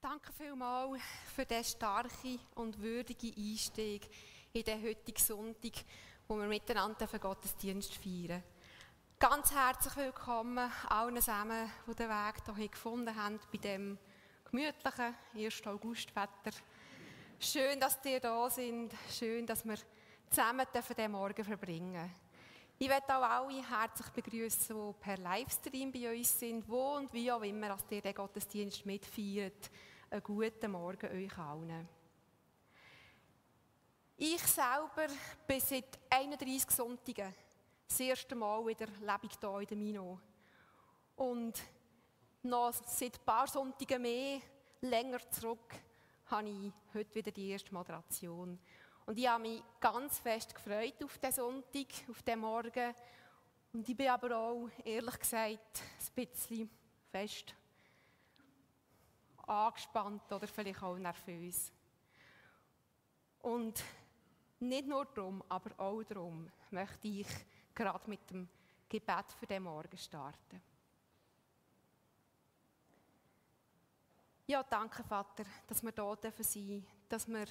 Danke 0.00 0.32
vielmals 0.32 1.02
für 1.34 1.44
den 1.44 1.64
starken 1.64 2.38
und 2.54 2.80
würdigen 2.80 3.34
Einstieg 3.36 4.08
in 4.52 4.62
den 4.62 4.80
heutigen 4.80 5.18
Sonntag, 5.18 5.72
wo 6.28 6.38
wir 6.38 6.46
miteinander 6.46 7.08
den 7.08 7.18
Gottesdienst 7.18 7.94
feiern. 7.96 8.44
Ganz 9.18 9.52
herzlich 9.52 9.96
willkommen 9.96 10.70
allen 10.88 11.16
zusammen, 11.16 11.68
die 11.88 11.94
den 11.96 12.08
Weg 12.10 12.34
hier 12.56 12.68
gefunden 12.68 13.16
haben 13.16 13.40
bei 13.50 13.58
dem 13.58 13.98
gemütlichen 14.48 15.16
1. 15.34 15.66
August-Wetter. 15.66 16.56
Schön, 17.40 17.80
dass 17.80 17.98
ihr 18.04 18.20
da 18.20 18.48
sind. 18.48 18.94
Schön, 19.10 19.46
dass 19.46 19.64
wir 19.64 19.78
zusammen 20.30 20.66
diesen 20.72 21.10
Morgen 21.10 21.44
verbringen 21.44 22.08
Ich 22.80 22.86
möchte 22.86 23.12
auch 23.12 23.22
alle 23.22 23.68
herzlich 23.68 24.08
begrüßen, 24.10 24.76
die 24.76 24.92
per 25.00 25.18
Livestream 25.18 25.90
bei 25.90 26.16
uns 26.16 26.38
sind, 26.38 26.68
wo 26.68 26.94
und 26.94 27.12
wie 27.12 27.32
auch 27.32 27.42
immer, 27.42 27.70
dass 27.70 27.84
ihr 27.90 28.00
den 28.00 28.14
Gottesdienst 28.14 28.86
mitfeiert. 28.86 29.68
Einen 30.08 30.22
guten 30.22 30.70
Morgen 30.70 31.10
euch 31.10 31.38
allen. 31.38 31.88
Ich 34.16 34.42
selber 34.42 35.08
bin 35.44 35.60
seit 35.60 35.98
31 36.08 36.70
Sonntagen 36.70 37.34
das 37.88 37.98
erste 37.98 38.36
Mal 38.36 38.64
wieder 38.64 38.86
lebe 38.86 39.26
ich 39.26 39.38
hier 39.40 39.58
in 39.58 39.66
der 39.66 39.76
Mino. 39.76 40.20
Und 41.16 41.60
noch 42.44 42.72
seit 42.86 43.18
ein 43.18 43.24
paar 43.26 43.48
Sonntagen 43.48 44.02
mehr, 44.02 44.40
länger 44.82 45.28
zurück, 45.32 45.74
habe 46.26 46.48
ich 46.48 46.72
heute 46.94 47.12
wieder 47.12 47.32
die 47.32 47.50
erste 47.50 47.74
Moderation. 47.74 48.56
Und 49.08 49.18
ich 49.18 49.26
habe 49.26 49.40
mich 49.40 49.62
ganz 49.80 50.18
fest 50.18 50.54
gefreut 50.54 51.02
auf 51.02 51.16
diesen 51.16 51.32
Sonntag, 51.32 51.86
auf 52.10 52.22
diesen 52.22 52.40
Morgen. 52.40 52.94
Und 53.72 53.88
ich 53.88 53.96
bin 53.96 54.08
aber 54.08 54.36
auch, 54.36 54.68
ehrlich 54.84 55.18
gesagt, 55.18 55.80
ein 55.80 56.14
bisschen 56.14 56.68
fest 57.10 57.54
angespannt 59.46 60.30
oder 60.30 60.46
vielleicht 60.46 60.82
auch 60.82 60.98
nervös. 60.98 61.72
Und 63.40 63.82
nicht 64.60 64.86
nur 64.86 65.06
darum, 65.06 65.42
aber 65.48 65.70
auch 65.80 66.02
darum 66.02 66.52
möchte 66.70 67.08
ich 67.08 67.28
gerade 67.74 68.10
mit 68.10 68.28
dem 68.28 68.46
Gebet 68.90 69.32
für 69.40 69.46
den 69.46 69.62
Morgen 69.62 69.96
starten. 69.96 70.60
Ja, 74.46 74.62
danke 74.64 75.02
Vater, 75.02 75.44
dass 75.66 75.82
wir 75.82 75.92
hier 75.92 76.04
sein 76.04 76.20
dürfen, 76.20 76.86
dass 77.08 77.26
wir 77.26 77.46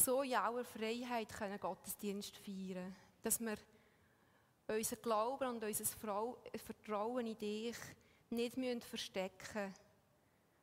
so 0.00 0.22
in 0.22 0.34
aller 0.34 0.64
Freiheit 0.64 1.32
können 1.32 1.58
Gottesdienst 1.60 2.36
feiern 2.36 2.94
dass 3.22 3.40
wir 3.40 3.56
unser 4.66 4.96
Glauben 4.96 5.48
und 5.48 5.64
unser 5.64 5.84
Vertrauen 5.84 7.26
in 7.26 7.38
dich 7.38 7.76
nicht 8.30 8.56
müssen 8.56 8.80
verstecken 8.80 9.64
müssen, 9.64 9.74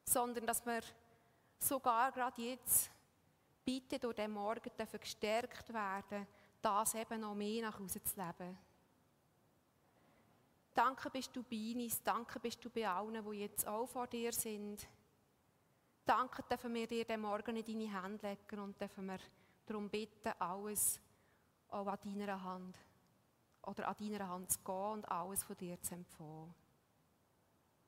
sondern 0.04 0.46
dass 0.46 0.66
wir 0.66 0.82
sogar 1.60 2.12
gerade 2.12 2.42
jetzt 2.42 2.90
bitte 3.66 4.00
durch 4.00 4.16
den 4.16 4.32
Morgen 4.32 4.72
dürfen 4.78 5.00
gestärkt 5.00 5.74
werden, 5.74 6.26
das 6.62 6.96
eben 6.96 7.22
noch 7.22 7.36
mehr 7.36 7.64
nach 7.64 7.80
Hause 7.80 8.02
zu 8.02 8.16
leben. 8.20 8.58
Danke 10.74 11.10
bist 11.10 11.36
du 11.36 11.44
bei 11.44 11.74
uns, 11.76 12.02
danke 12.04 12.40
bist 12.40 12.64
du 12.64 12.70
bei 12.70 12.88
allen, 12.88 13.26
die 13.30 13.40
jetzt 13.40 13.68
auch 13.68 13.88
vor 13.88 14.08
dir 14.08 14.32
sind. 14.32 14.88
Danke 16.08 16.42
dürfen 16.44 16.74
wir 16.74 16.88
dir 16.88 17.04
den 17.04 17.20
Morgen 17.20 17.58
in 17.58 17.66
deine 17.66 18.02
Hände 18.02 18.30
legen 18.30 18.62
und 18.62 18.80
dürfen 18.80 19.08
wir 19.08 19.20
darum 19.66 19.90
bitten, 19.90 20.32
alles 20.40 21.02
auch 21.68 21.86
an 21.86 22.00
deiner 22.02 22.42
Hand 22.42 22.78
oder 23.64 23.90
an 23.90 23.96
deiner 24.00 24.30
Hand 24.30 24.50
zu 24.50 24.60
gehen 24.60 24.92
und 24.94 25.12
alles 25.12 25.44
von 25.44 25.58
dir 25.58 25.82
zu 25.82 25.96
empfangen. 25.96 26.56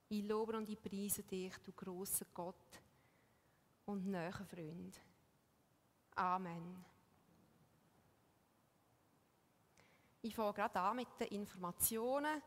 Ich 0.09 0.21
lobe 0.25 0.57
und 0.57 0.67
ich 0.67 0.81
preise 0.81 1.23
dich, 1.23 1.57
du 1.59 1.71
großer 1.71 2.25
Gott 2.33 2.81
und 3.85 4.05
näher 4.05 4.33
Freund. 4.33 4.99
Amen. 6.15 6.83
Ich 10.21 10.35
fange 10.35 10.55
gerade 10.55 10.77
an 10.77 10.97
mit 10.97 11.07
den 11.21 11.27
Informationen 11.29 12.41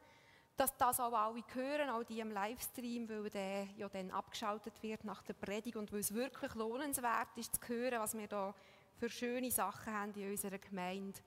dass 0.56 0.76
das 0.76 1.00
auch 1.00 1.12
alle 1.12 1.42
hören, 1.54 1.90
auch 1.90 2.04
die 2.04 2.20
im 2.20 2.30
Livestream, 2.30 3.08
weil 3.08 3.30
der 3.30 3.64
ja 3.76 3.88
dann 3.88 4.10
abgeschaltet 4.10 4.74
wird 4.82 5.04
nach 5.04 5.22
der 5.22 5.34
Predigt 5.34 5.76
und 5.76 5.92
weil 5.92 6.00
es 6.00 6.14
wirklich 6.14 6.54
lohnenswert 6.54 7.28
ist 7.36 7.56
zu 7.56 7.68
hören, 7.68 8.00
was 8.00 8.16
wir 8.16 8.28
da 8.28 8.54
für 8.98 9.08
schöne 9.08 9.50
Sachen 9.50 9.92
haben 9.92 10.14
in 10.14 10.30
unserer 10.30 10.58
Gemeinde. 10.58 11.18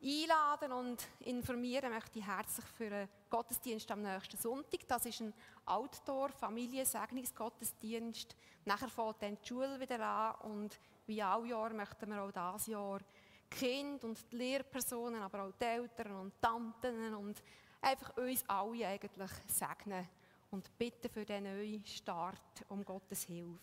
Einladen 0.00 0.72
und 0.72 1.04
informieren 1.20 1.92
möchte 1.92 2.20
ich 2.20 2.26
herzlich 2.26 2.64
für 2.66 2.86
einen 2.86 3.08
Gottesdienst 3.28 3.90
am 3.90 4.02
nächsten 4.02 4.36
Sonntag. 4.36 4.86
Das 4.86 5.04
ist 5.06 5.20
ein 5.20 5.34
Outdoor-Familiensegnungsgottesdienst. 5.66 8.36
Nachher 8.64 8.88
fängt 8.88 9.20
dann 9.22 9.36
die 9.42 9.48
Schule 9.48 9.80
wieder 9.80 9.98
an 10.00 10.36
und 10.52 10.78
wie 11.06 11.20
all 11.20 11.44
Jahr 11.46 11.74
möchten 11.74 12.10
wir 12.10 12.22
auch 12.22 12.30
dieses 12.30 12.68
Jahr 12.68 13.00
Kinder 13.50 14.06
und 14.06 14.24
die 14.30 14.36
Lehrpersonen, 14.36 15.20
aber 15.20 15.42
auch 15.44 15.52
die 15.60 15.64
Eltern 15.64 16.12
und 16.12 16.40
Tanten 16.40 17.12
und 17.14 17.42
einfach 17.80 18.16
uns 18.16 18.44
alle 18.48 18.86
eigentlich 18.86 19.30
segnen 19.46 20.08
und 20.50 20.76
bitten 20.78 21.10
für 21.10 21.24
den 21.24 21.44
neuen 21.44 21.84
Start 21.84 22.64
um 22.68 22.84
Gottes 22.84 23.24
Hilfe. 23.24 23.58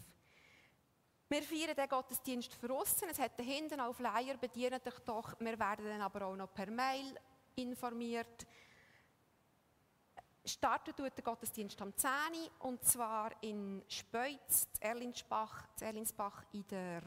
Wir 1.27 1.41
feiern 1.41 1.75
den 1.75 1.89
Gottesdienst 1.89 2.53
für 2.53 2.71
uns. 2.71 3.01
Es 3.01 3.17
hat 3.17 3.41
hinten 3.41 3.79
auf 3.79 3.97
Flyer 3.97 4.37
bedient 4.37 4.85
dich 4.85 4.99
doch. 4.99 5.33
Wir 5.39 5.57
werden 5.57 5.85
dann 5.85 6.01
aber 6.01 6.27
auch 6.27 6.35
noch 6.35 6.53
per 6.53 6.69
Mail 6.69 7.15
informiert. 7.55 8.45
Startet 10.45 10.95
tut 10.95 11.17
der 11.17 11.23
Gottesdienst 11.23 11.81
am 11.81 11.97
10 11.97 12.09
Uhr, 12.09 12.67
und 12.67 12.83
zwar 12.83 13.31
in 13.41 13.83
Speuz, 13.87 14.67
Erlinsbach, 14.79 15.67
Erlinsbach 15.81 16.43
in 16.51 16.67
der, 16.67 17.01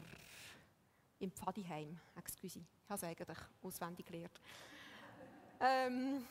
im 1.19 1.31
Pfadiheim. 1.31 1.97
Excuse, 2.17 2.59
ich 2.59 2.89
habe 2.89 2.97
es 2.97 3.03
eigentlich 3.05 3.37
auswendig 3.63 4.05
gelernt. 4.05 4.41
Ähm, 5.61 6.27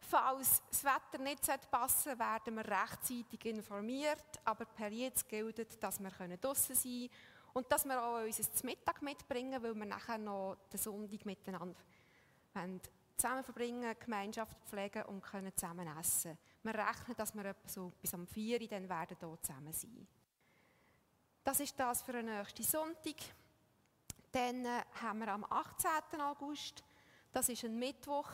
Falls 0.00 0.62
das 0.70 0.84
Wetter 0.84 1.22
nicht 1.22 1.70
passen 1.70 2.02
sollte, 2.04 2.18
werden 2.18 2.54
wir 2.56 2.64
rechtzeitig 2.64 3.44
informiert. 3.44 4.40
Aber 4.44 4.64
per 4.64 4.90
jetzt 4.90 5.28
gilt, 5.28 5.82
dass 5.82 5.98
wir 6.00 6.10
draußen 6.10 6.74
sein 6.74 7.08
können 7.08 7.10
und 7.52 7.72
dass 7.72 7.84
wir 7.84 8.02
auch 8.02 8.22
unser 8.22 8.44
Mittag 8.64 9.02
mitbringen, 9.02 9.62
weil 9.62 9.74
wir 9.74 9.84
nachher 9.84 10.18
noch 10.18 10.56
den 10.72 10.78
Sonntag 10.78 11.24
miteinander 11.26 11.74
zusammen 13.16 13.42
verbringen, 13.42 13.96
Gemeinschaft 13.98 14.56
pflegen 14.64 15.02
und 15.04 15.22
können 15.22 15.54
zusammen 15.56 15.88
essen. 15.98 16.38
Wir 16.62 16.74
rechnen, 16.74 17.16
dass 17.16 17.34
wir 17.34 17.54
so 17.66 17.92
bis 18.00 18.14
am 18.14 18.26
4 18.26 18.60
Uhr 18.60 18.68
dann 18.68 18.88
werden 18.88 19.16
hier 19.18 19.38
zusammen 19.42 19.72
sein. 19.72 20.06
Das 21.42 21.60
ist 21.60 21.78
das 21.78 22.02
für 22.02 22.12
den 22.12 22.26
nächsten 22.26 22.62
Sonntag. 22.62 23.16
Dann 24.32 24.64
äh, 24.64 24.82
haben 25.00 25.20
wir 25.20 25.28
am 25.28 25.44
18. 25.44 26.20
August, 26.20 26.84
das 27.32 27.48
ist 27.48 27.64
ein 27.64 27.78
Mittwoch, 27.78 28.28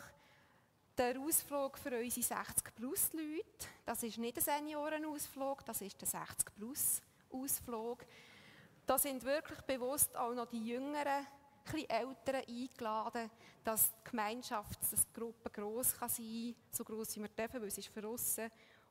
der 0.96 1.20
Ausflug 1.20 1.78
für 1.78 1.98
unsere 1.98 2.26
60-Plus-Leute, 2.26 3.68
das 3.84 4.02
ist 4.02 4.18
nicht 4.18 4.36
ein 4.36 4.42
Seniorenausflug, 4.42 5.64
das 5.64 5.80
ist 5.80 6.00
der 6.00 6.08
60-Plus-Ausflug. 6.08 8.04
Da 8.86 8.98
sind 8.98 9.24
wirklich 9.24 9.60
bewusst 9.62 10.16
auch 10.16 10.34
noch 10.34 10.46
die 10.46 10.64
Jüngeren, 10.64 11.26
ein 11.72 11.88
Älteren 11.88 12.42
eingeladen, 12.46 13.30
dass 13.64 13.90
die 13.90 14.10
Gemeinschaft, 14.10 14.80
dass 14.82 15.06
die 15.06 15.12
Gruppe 15.12 15.50
gross 15.50 15.96
kann 15.96 16.08
sein 16.08 16.54
kann, 16.54 16.54
so 16.70 16.84
gross 16.84 17.16
wie 17.16 17.20
wir 17.20 17.28
dürfen, 17.28 17.60
weil 17.60 17.68
es 17.68 17.78
ist 17.78 17.88
für 17.88 18.06
uns, 18.06 18.38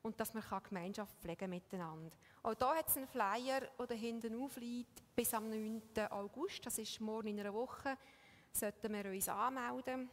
und 0.02 0.20
dass 0.20 0.34
man 0.34 0.44
Gemeinschaft 0.68 1.16
pflegen 1.22 1.50
miteinander. 1.50 2.16
Auch 2.42 2.54
hier 2.58 2.76
hat 2.76 2.90
es 2.90 2.98
einen 2.98 3.08
Flyer, 3.08 3.62
der 3.62 3.96
hinten 3.96 4.44
aufliegt, 4.44 5.02
bis 5.16 5.34
am 5.34 5.50
9. 5.50 5.82
August, 6.10 6.66
das 6.66 6.78
ist 6.78 7.00
morgen 7.00 7.30
in 7.30 7.40
einer 7.40 7.54
Woche, 7.54 7.98
sollten 8.52 8.92
wir 8.92 9.06
uns 9.06 9.30
anmelden, 9.30 10.10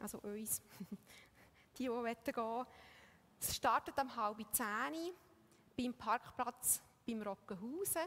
also 0.00 0.18
uns. 0.18 0.62
die, 1.78 1.84
die 1.84 2.32
gehen 2.32 2.36
wollen. 2.36 2.66
Es 3.40 3.56
startet 3.56 4.00
um 4.00 4.14
halb 4.16 4.38
zehn 4.52 5.12
beim 5.76 5.94
Parkplatz 5.94 6.82
beim 7.06 7.22
Rockenhausen. 7.22 8.02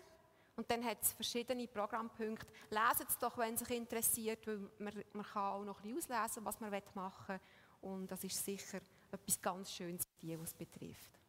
Und 0.56 0.70
dann 0.72 0.84
hat 0.84 0.98
es 1.02 1.14
verschiedene 1.14 1.68
Programmpunkte. 1.68 2.48
Lesen 2.72 3.06
es 3.08 3.18
doch, 3.20 3.38
wenn 3.38 3.54
es 3.54 3.60
sich 3.60 3.78
interessiert, 3.78 4.48
weil 4.48 4.58
man, 4.80 5.04
man 5.14 5.26
kann 5.26 5.44
auch 5.44 5.64
noch 5.64 5.84
ein 5.84 5.94
bisschen 5.94 6.16
auslesen, 6.16 6.46
was 6.46 6.60
man 6.60 6.72
machen 6.96 7.28
will. 7.36 7.92
Und 7.92 8.12
das 8.12 8.24
ist 8.24 8.44
sicher 8.44 8.80
etwas 9.12 9.42
ganz 9.42 9.72
Schönes 9.72 10.06
für 10.06 10.18
die, 10.20 10.40
was 10.40 10.50
es 10.50 10.54
betrifft. 10.56 11.20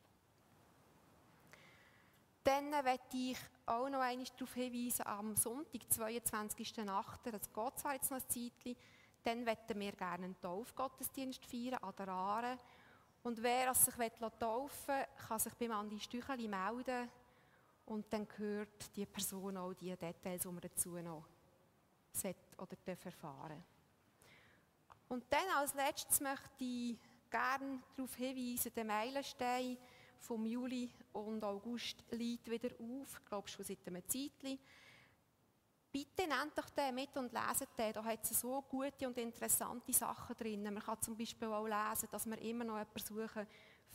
Dann 2.43 2.71
möchte 2.71 3.17
ich 3.17 3.39
auch 3.67 3.91
noch 3.91 4.01
einmal 4.01 4.27
darauf 4.39 4.55
hinweisen, 4.55 5.07
am 5.07 5.37
Sonntag, 5.37 5.83
22.08., 5.83 7.31
das 7.31 7.53
geht 7.53 7.79
zwar 7.79 7.93
jetzt 7.93 8.11
noch 8.11 8.19
ein 8.19 8.29
Zeitchen, 8.29 8.77
dann 9.25 9.45
möchten 9.45 9.79
wir 9.79 9.93
gerne 9.93 10.25
einen 10.25 10.41
Taufgottesdienst 10.41 11.45
feiern 11.45 11.83
an 11.83 11.95
der 11.97 12.09
Aare. 12.09 12.59
Und 13.23 13.43
wer 13.43 13.75
sich 13.75 13.95
taufen 14.39 14.95
will, 14.95 15.07
kann 15.27 15.39
sich 15.39 15.55
beim 15.55 15.73
Andi 15.73 16.01
Stücheli 16.01 16.49
melden. 16.49 17.09
Und 17.87 18.13
dann 18.13 18.29
gehört 18.29 18.95
die 18.97 19.07
Person 19.07 19.57
auch 19.57 19.75
die 19.75 19.97
Details, 19.97 20.43
die 20.43 20.49
man 20.49 20.61
dazu 20.61 20.91
noch 20.99 21.25
oder 22.59 22.77
erfahren 22.87 23.65
Und 25.09 25.25
dann 25.31 25.49
als 25.57 25.75
letztes 25.75 26.21
möchte 26.21 26.65
ich 26.65 26.97
gerne 27.31 27.81
darauf 27.97 28.15
hinweisen, 28.17 28.73
den 28.75 28.87
Meilenstein, 28.87 29.79
vom 30.21 30.45
Juli 30.47 30.91
und 31.13 31.45
August 31.45 32.03
liegt 32.11 32.51
wieder 32.51 32.71
auf, 32.81 33.21
ich 33.21 33.25
glaube 33.25 33.49
schon 33.49 33.65
seit 33.65 33.87
einem 33.87 34.03
Zeitchen. 34.09 34.59
Bitte 35.91 36.27
nehmt 36.29 36.57
doch 36.57 36.69
den 36.71 36.95
mit 36.95 37.17
und 37.17 37.33
leset 37.33 37.71
den. 37.79 37.93
Da 37.95 38.05
hat 38.05 38.23
es 38.23 38.41
so 38.41 38.61
gute 38.63 39.07
und 39.07 39.17
interessante 39.17 39.93
Sachen 39.93 40.37
drin. 40.37 40.63
Man 40.63 40.81
kann 40.81 41.01
zum 41.01 41.17
Beispiel 41.17 41.49
auch 41.49 41.67
lesen, 41.67 42.09
dass 42.11 42.27
wir 42.27 42.39
immer 42.43 42.65
noch 42.65 42.79
jemanden 42.79 42.99
suchen 42.99 43.47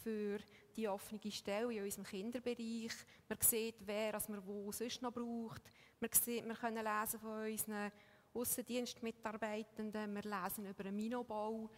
für 0.03 0.39
die 0.75 0.87
offene 0.87 1.31
Stelle 1.31 1.71
in 1.71 1.83
unserem 1.83 2.05
Kinderbereich. 2.05 2.91
Man 3.29 3.37
sieht, 3.41 3.75
wer 3.81 4.13
was 4.13 4.27
man 4.27 4.45
wo 4.45 4.71
sonst 4.71 5.01
noch 5.01 5.13
braucht. 5.13 5.61
Man 5.99 6.09
sieht, 6.11 6.45
wir 6.45 6.55
können 6.55 6.83
lesen 6.83 7.19
von 7.19 7.45
unseren 7.45 7.91
Aussendienstmitarbeitenden. 8.33 10.15
Wir 10.15 10.23
lesen 10.23 10.65
über 10.65 10.85
einen 10.85 10.95
Minobau. 10.95 11.69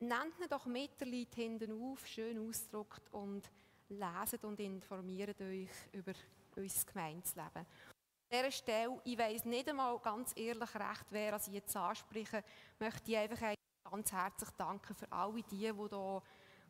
Nehmt 0.00 0.38
ihn 0.38 0.48
doch 0.50 0.66
mit, 0.66 1.00
der 1.00 1.06
Leute 1.06 1.40
hinten 1.40 1.72
auf, 1.72 2.06
schön 2.06 2.46
ausgedruckt 2.46 3.10
und 3.12 3.50
leset 3.88 4.44
und 4.44 4.60
informiert 4.60 5.40
euch 5.40 5.70
über 5.92 6.12
unser 6.54 6.86
Gemeinsleben. 6.86 7.66
Dieser 8.30 8.50
Stelle, 8.50 9.00
ich 9.04 9.18
weiss 9.18 9.44
nicht 9.44 9.68
einmal 9.68 9.98
ganz 10.00 10.32
ehrlich 10.36 10.74
recht, 10.74 11.06
wer 11.10 11.36
ich 11.36 11.46
jetzt 11.46 11.76
anspreche, 11.76 12.42
möchte 12.78 13.10
ich 13.12 13.16
einfach 13.16 13.54
ganz 13.88 14.12
herzlich 14.12 14.50
danken 14.50 14.94
für 14.94 15.10
alle 15.12 15.34
die, 15.34 15.42
die 15.44 15.56
hier 15.56 16.22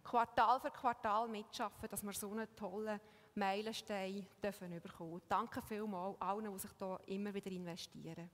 Quartal 0.05 0.61
für 0.61 0.71
Quartal 0.71 1.27
mitschaffen, 1.29 1.89
dass 1.89 2.03
wir 2.03 2.13
so 2.13 2.31
einen 2.31 2.55
tollen 2.55 3.01
Meilenstein 3.35 4.27
dürfen 4.43 4.81
bekommen. 4.81 5.23
Danke 5.29 5.63
vielmals 5.63 6.21
allen, 6.21 6.53
die 6.53 6.59
sich 6.59 6.71
hier 6.79 7.01
immer 7.07 7.35
wieder 7.35 7.51
investieren. 7.51 8.31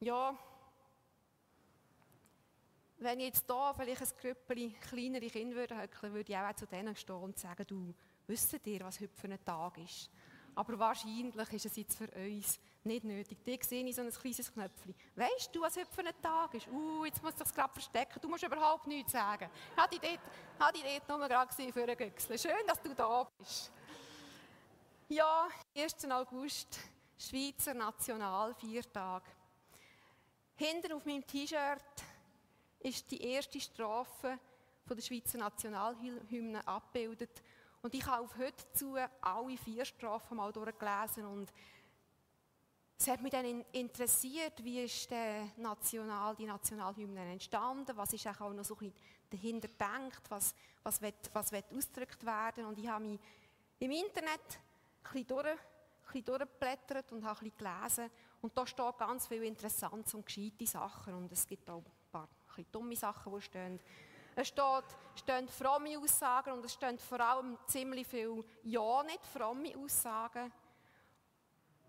Ja, 0.00 0.36
wenn 3.02 3.20
ich 3.20 3.26
jetzt 3.26 3.44
hier 3.46 3.74
vielleicht 3.76 4.02
ein 4.02 4.08
Grüppchen 4.20 4.74
kleinere 4.80 5.26
Kinder 5.28 5.56
würde 5.56 5.80
höckeln, 5.80 6.14
würde 6.14 6.32
ich 6.32 6.38
auch 6.38 6.54
zu 6.54 6.66
denen 6.66 6.94
stehen 6.94 7.16
und 7.16 7.38
sagen, 7.38 7.64
du, 7.66 7.94
wisst 8.26 8.66
ihr, 8.66 8.80
was 8.80 9.00
heute 9.00 9.14
für 9.14 9.28
ein 9.28 9.44
Tag 9.44 9.78
ist? 9.78 10.10
Aber 10.54 10.78
wahrscheinlich 10.78 11.34
ist 11.34 11.66
es 11.66 11.76
jetzt 11.76 11.96
für 11.96 12.08
uns 12.08 12.60
nicht 12.84 13.04
nötig. 13.04 13.38
Die 13.44 13.58
sehe 13.62 13.84
ich 13.84 13.94
so 13.94 14.02
ein 14.02 14.10
kleines 14.10 14.52
Knöpfchen. 14.52 14.94
Weißt 15.16 15.54
du, 15.54 15.60
was 15.62 15.76
heute 15.76 15.90
für 15.90 16.04
ein 16.04 16.20
Tag 16.20 16.54
ist? 16.54 16.68
Uh, 16.68 17.04
jetzt 17.04 17.22
muss 17.22 17.34
ich 17.34 17.40
es 17.40 17.54
gerade 17.54 17.72
verstecken. 17.72 18.20
Du 18.20 18.28
musst 18.28 18.42
überhaupt 18.42 18.86
nichts 18.86 19.12
sagen. 19.12 19.48
Hatte 19.76 19.94
ich 19.94 20.00
dort, 20.00 20.20
hatte 20.58 20.78
ich 20.78 21.00
dort 21.06 21.18
nur 21.20 21.28
gerade 21.28 21.52
für 21.72 21.82
einen 21.82 21.96
Güchsel. 21.96 22.38
Schön, 22.38 22.66
dass 22.66 22.82
du 22.82 22.94
da 22.94 23.26
bist. 23.38 23.72
Ja, 25.08 25.48
1. 25.76 26.10
August, 26.10 26.78
Schweizer 27.16 27.74
Nationalviertag. 27.74 29.22
Hinten 30.56 30.92
auf 30.92 31.04
meinem 31.06 31.26
T-Shirt 31.26 32.11
ist 32.82 33.10
die 33.10 33.22
erste 33.22 33.60
Strophe 33.60 34.38
von 34.84 34.96
der 34.96 35.02
Schweizer 35.02 35.38
Nationalhymne 35.38 36.66
abgebildet. 36.66 37.42
Und 37.80 37.94
ich 37.94 38.04
habe 38.06 38.22
auf 38.22 38.36
heute 38.36 38.72
zu 38.72 38.96
alle 39.20 39.56
vier 39.56 39.84
Strophen 39.84 40.36
mal 40.36 40.52
durchgelesen 40.52 41.26
und 41.26 41.52
es 42.98 43.08
hat 43.08 43.20
mich 43.20 43.32
dann 43.32 43.64
interessiert, 43.72 44.62
wie 44.62 44.84
ist 44.84 45.10
der 45.10 45.48
National, 45.56 46.36
die 46.36 46.46
Nationalhymne 46.46 47.32
entstanden, 47.32 47.96
was 47.96 48.12
ist 48.12 48.28
auch 48.28 48.52
noch 48.52 48.64
so 48.64 48.76
ein 48.80 48.92
dahinter 49.28 49.66
gedacht, 49.66 50.22
was, 50.28 50.54
was, 50.84 51.00
wird, 51.00 51.30
was 51.32 51.50
wird 51.50 51.72
ausgedrückt 51.74 52.24
werden. 52.24 52.66
Und 52.66 52.78
ich 52.78 52.86
habe 52.86 53.04
mich 53.04 53.18
im 53.80 53.90
Internet 53.90 54.60
ein 55.04 55.24
bisschen 55.24 56.24
durchgeblättert 56.24 57.10
und 57.10 57.24
habe 57.24 57.40
ein 57.40 57.50
bisschen 57.50 57.72
gelesen. 57.74 58.10
Und 58.40 58.56
da 58.56 58.66
steht 58.66 58.98
ganz 58.98 59.26
viel 59.26 59.42
Interessantes 59.42 60.14
und 60.14 60.24
gescheite 60.24 60.66
Sachen. 60.66 61.14
Und 61.14 61.32
es 61.32 61.44
gibt 61.44 61.68
auch 61.70 61.82
ein 62.58 62.66
dumme 62.72 62.96
Sachen, 62.96 63.34
die 63.34 63.40
stehen. 63.42 63.80
Es 64.34 64.48
steht, 64.48 64.84
stehen 65.14 65.48
fromme 65.48 65.98
Aussagen 65.98 66.52
und 66.52 66.64
es 66.64 66.72
stehen 66.72 66.98
vor 66.98 67.20
allem 67.20 67.58
ziemlich 67.66 68.06
viele 68.06 68.44
ja 68.62 69.02
nicht 69.02 69.26
fromme 69.26 69.76
Aussagen. 69.76 70.52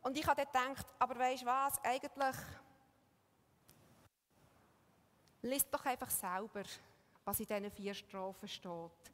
Und 0.02 0.18
ich 0.18 0.28
habe 0.28 0.46
dann 0.52 0.74
gedacht, 0.74 0.88
aber 1.00 1.18
weißt 1.18 1.44
du 1.44 1.46
was, 1.46 1.84
eigentlich 1.84 2.36
liest 5.44 5.74
doch 5.74 5.86
einfach 5.86 6.10
selber, 6.10 6.64
was 7.24 7.40
in 7.40 7.46
diesen 7.46 7.72
vier 7.72 7.94
Strophen 7.94 8.48
steht. 8.48 9.12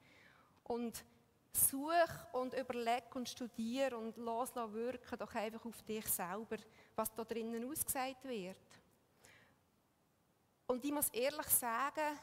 Und 0.63 1.03
such 1.51 2.33
und 2.33 2.53
überleg 2.53 3.15
und 3.15 3.27
studier 3.27 3.97
und 3.97 4.17
los 4.17 4.55
wirken 4.55 5.17
doch 5.17 5.33
einfach 5.35 5.65
auf 5.65 5.81
dich 5.83 6.07
selber, 6.07 6.57
was 6.95 7.13
da 7.13 7.23
drinnen 7.23 7.69
ausgesagt 7.69 8.23
wird. 8.25 8.57
Und 10.69 10.85
ich 10.85 10.91
muss 10.91 11.09
ehrlich 11.09 11.47
sagen, 11.47 12.15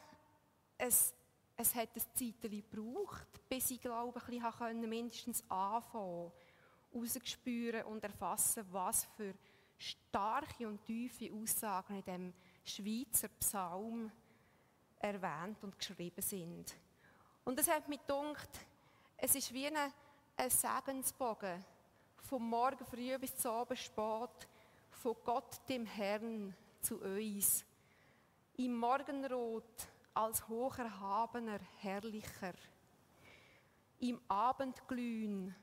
es, 0.77 1.13
es 1.57 1.75
hat 1.75 1.89
ein 1.93 2.01
Zeitchen 2.13 2.49
gebraucht, 2.49 3.27
bis 3.49 3.71
ich 3.71 3.81
glaube, 3.81 4.21
ein 4.21 4.39
bisschen 4.39 4.87
mindestens 4.89 5.43
anfangen 5.49 6.31
herausspüren 6.93 7.83
und 7.83 8.01
erfassen, 8.05 8.65
was 8.71 9.03
für 9.17 9.33
starke 9.77 10.65
und 10.65 10.81
tiefe 10.85 11.29
Aussagen 11.33 11.97
in 11.97 12.05
dem 12.05 12.33
Schweizer 12.63 13.27
Psalm 13.37 14.09
erwähnt 14.99 15.61
und 15.65 15.77
geschrieben 15.77 16.21
sind. 16.21 16.73
Und 17.43 17.59
es 17.59 17.67
hat 17.67 17.89
mich 17.89 17.99
gedacht, 17.99 18.49
es 19.17 19.35
ist 19.35 19.53
wie 19.53 19.67
ein, 19.67 19.91
ein 20.37 20.49
Segensbogen, 20.49 21.65
vom 22.15 22.49
Morgen 22.49 22.85
früh 22.85 23.17
bis 23.17 23.35
zum 23.35 23.51
Abend 23.51 23.77
spät, 23.77 24.47
von 24.89 25.17
Gott 25.25 25.59
dem 25.67 25.85
Herrn 25.85 26.55
zu 26.79 27.01
uns 27.01 27.66
im 28.57 28.75
Morgenrot 28.75 29.87
als 30.15 30.47
hocherhabener 30.47 31.59
Herrlicher, 31.77 32.53
im 33.99 34.19
Abendglühen 34.27 35.55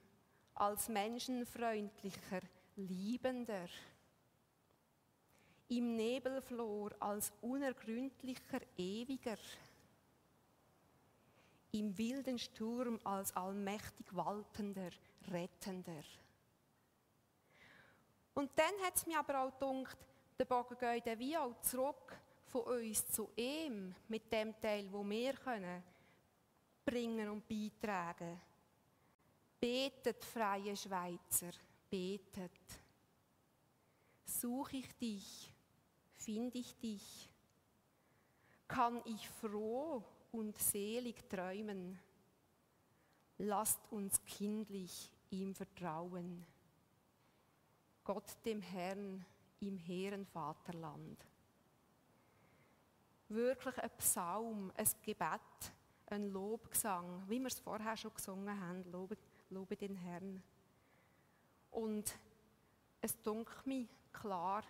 als 0.55 0.89
menschenfreundlicher 0.89 2.41
Liebender, 2.77 3.67
im 5.69 5.97
Nebelflor 5.97 6.93
als 7.01 7.33
unergründlicher 7.41 8.61
Ewiger, 8.77 9.39
im 11.73 11.99
wilden 11.99 12.39
Sturm 12.39 13.01
als 13.03 13.35
allmächtig 13.35 14.15
waltender 14.15 14.91
Rettender. 15.33 16.05
Und 18.35 18.53
dann 18.57 18.87
hat 18.87 18.95
es 18.95 19.07
mir 19.07 19.19
aber 19.19 19.41
auch 19.41 19.59
gedacht, 19.59 19.99
der 20.39 20.45
Bogen 20.45 20.79
geht 20.79 21.19
wie 21.19 21.37
auch 21.37 21.61
zurück 21.61 22.21
von 22.55 22.79
uns 22.79 23.05
zu 23.09 23.33
ihm 23.35 23.93
mit 24.07 24.33
dem 24.33 24.55
Teil, 24.61 24.87
wo 24.93 25.03
wir 25.03 25.33
können, 25.33 25.83
bringen 26.85 27.29
und 27.29 27.49
beitragen. 27.49 28.41
Betet, 29.59 30.25
freie 30.25 30.77
Schweizer, 30.77 31.51
betet. 31.91 32.53
Suche 34.25 34.77
ich 34.77 34.95
dich, 34.95 35.53
finde 36.13 36.59
ich 36.59 36.77
dich, 36.77 37.29
kann 38.69 39.03
ich 39.05 39.29
froh 39.29 40.05
und 40.31 40.57
selig 40.57 41.29
träumen. 41.29 41.99
Lasst 43.39 43.81
uns 43.91 44.25
kindlich 44.27 45.11
ihm 45.31 45.57
vertrauen. 45.57 46.47
Gott 48.05 48.37
dem 48.45 48.63
Herrn 48.63 49.27
im 49.59 49.77
hehren 49.77 50.25
Vaterland 50.25 51.34
wirklich 53.29 53.79
ein 53.79 53.91
Psalm, 53.99 54.73
ein 54.77 54.89
Gebet, 55.03 55.41
ein 56.07 56.31
Lobgesang, 56.31 57.25
wie 57.29 57.41
wir 57.41 57.47
es 57.47 57.61
vorher 57.61 57.97
schon 57.97 58.15
gesungen 58.15 58.61
haben, 58.61 58.85
lobe, 58.91 59.17
lobe 59.51 59.77
den 59.77 59.95
Herrn. 59.95 60.43
Und 61.71 62.17
es 63.01 63.21
dunkelt 63.23 63.67
mir 63.67 63.89
klar, 64.13 64.63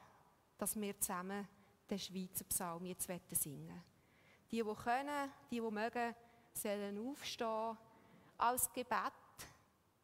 dass 0.58 0.80
wir 0.80 0.98
zusammen 1.00 1.46
den 1.90 1.98
Schweizer 1.98 2.44
Psalm 2.44 2.86
jetzt 2.86 3.08
singen 3.30 3.82
Die, 4.50 4.62
die 4.62 4.74
können, 4.74 5.30
die, 5.50 5.60
die 5.60 5.70
mögen, 5.70 6.14
sollen 6.52 7.10
aufstehen, 7.10 7.76
als 8.38 8.72
Gebet, 8.72 9.12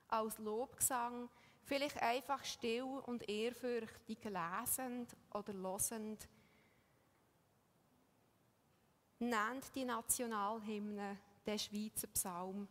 als 0.09 0.39
Lobgesang, 0.39 1.29
vielleicht 1.63 2.03
einfach 2.03 2.45
still 2.45 3.01
und 3.07 3.29
ehrfürchtig 3.29 4.25
lesend 4.25 5.17
oder 5.33 5.53
losend 5.53 6.29
Nehmt 9.23 9.75
die 9.75 9.85
Nationalhymne, 9.85 11.19
den 11.47 11.59
Schweizer 11.59 12.07
Psalm 12.07 12.67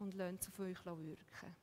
und 0.00 0.14
lasst 0.14 0.48
auf 0.48 0.58
euch 0.58 0.84
wirken. 0.84 1.56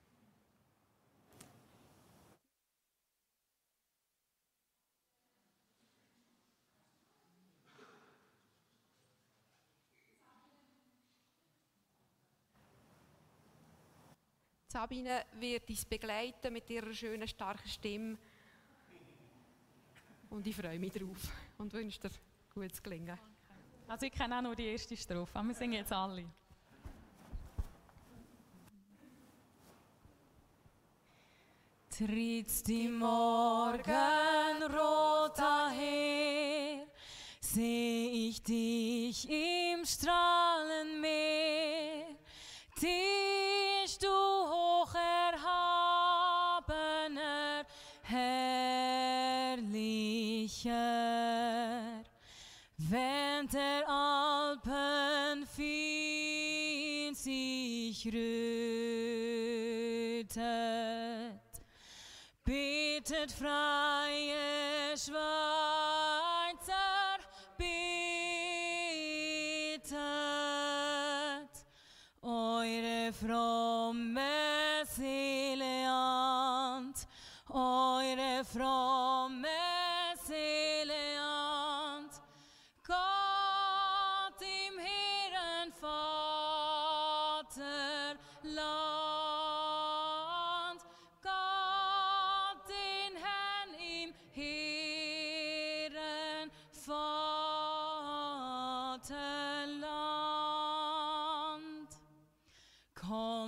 Sabine 14.70 15.26
wird 15.34 15.70
uns 15.70 15.84
begleiten 15.84 16.54
mit 16.54 16.70
ihrer 16.70 16.94
schönen, 16.94 17.28
starken 17.28 17.68
Stimme. 17.68 18.18
Und 20.30 20.48
ich 20.48 20.56
freue 20.56 20.80
mich 20.80 20.94
drauf 20.94 21.30
und 21.58 21.74
wünsche 21.74 22.00
dir 22.00 22.12
gutes 22.54 22.82
Gelingen. 22.82 23.20
Also 23.90 24.06
ich 24.06 24.12
kenne 24.12 24.38
auch 24.38 24.42
nur 24.42 24.54
die 24.56 24.66
erste 24.66 24.98
Strophe, 24.98 25.40
aber 25.40 25.48
wir 25.48 25.56
singen 25.56 25.74
jetzt 25.74 25.94
alle. 25.94 26.26
Tritt 31.90 32.68
die 32.68 32.90
Morgenrot 32.90 33.88
daher, 35.38 36.86
seh 37.40 38.28
ich 38.28 38.44
dich 38.44 39.28
im 39.30 39.86
Strahlenmeer, 39.86 41.27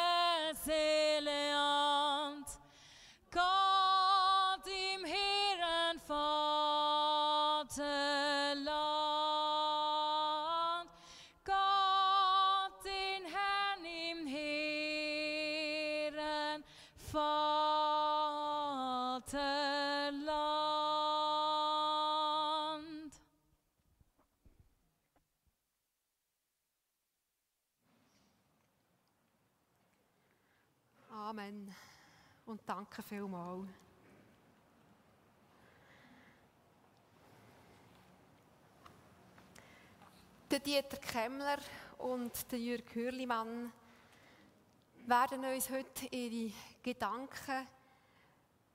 danke 32.69 33.01
vielmals. 33.01 33.67
Der 40.51 40.59
Dieter 40.59 40.97
Kemmler 40.97 41.57
und 41.97 42.51
der 42.51 42.59
Jürg 42.59 42.93
Hürlimann 42.93 43.73
werden 45.07 45.45
uns 45.45 45.69
heute 45.71 46.05
ihre 46.15 46.53
Gedanken 46.83 47.67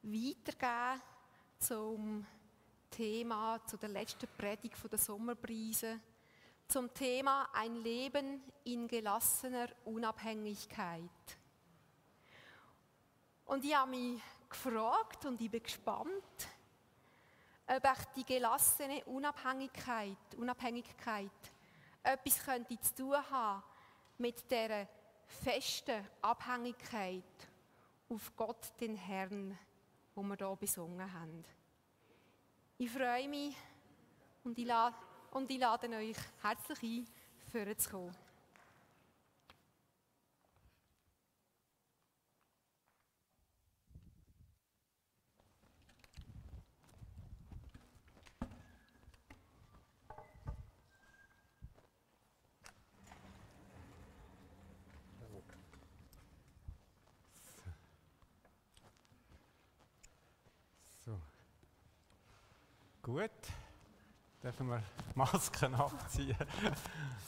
weitergeben 0.02 1.02
zum 1.60 2.26
Thema, 2.90 3.64
zu 3.64 3.76
der 3.76 3.90
letzten 3.90 4.26
Predigt 4.36 4.76
der 4.90 4.98
Sommerbrise, 4.98 6.00
zum 6.66 6.92
Thema 6.92 7.48
ein 7.52 7.76
Leben 7.76 8.42
in 8.64 8.88
gelassener 8.88 9.68
Unabhängigkeit. 9.84 11.43
Und 13.46 13.64
ich 13.64 13.74
habe 13.74 13.90
mich 13.90 14.20
gefragt 14.48 15.24
und 15.26 15.40
ich 15.40 15.50
bin 15.50 15.62
gespannt, 15.62 16.48
ob 17.66 17.84
ich 17.84 18.04
die 18.16 18.24
gelassene 18.24 19.04
Unabhängigkeit, 19.04 20.34
Unabhängigkeit 20.36 21.30
etwas 22.02 22.44
könnte 22.44 22.78
zu 22.80 22.94
tun 22.94 23.30
haben 23.30 23.62
mit 24.18 24.50
der 24.50 24.88
festen 25.26 26.06
Abhängigkeit 26.20 27.24
auf 28.08 28.32
Gott, 28.36 28.72
den 28.80 28.96
Herrn, 28.96 29.58
wo 30.14 30.22
wir 30.22 30.36
hier 30.36 30.56
besungen 30.56 31.12
haben. 31.12 31.44
Ich 32.78 32.90
freue 32.90 33.28
mich 33.28 33.56
und 34.44 34.58
ich 34.58 34.66
lade, 34.66 34.96
und 35.32 35.50
ich 35.50 35.58
lade 35.58 35.88
euch 35.88 36.16
herzlich 36.42 36.82
ein, 36.82 37.08
vorzukommen. 37.50 38.23
Gut, 63.14 63.30
dürfen 64.42 64.68
wir 64.70 64.82
Masken 65.14 65.72
abziehen. 65.76 66.36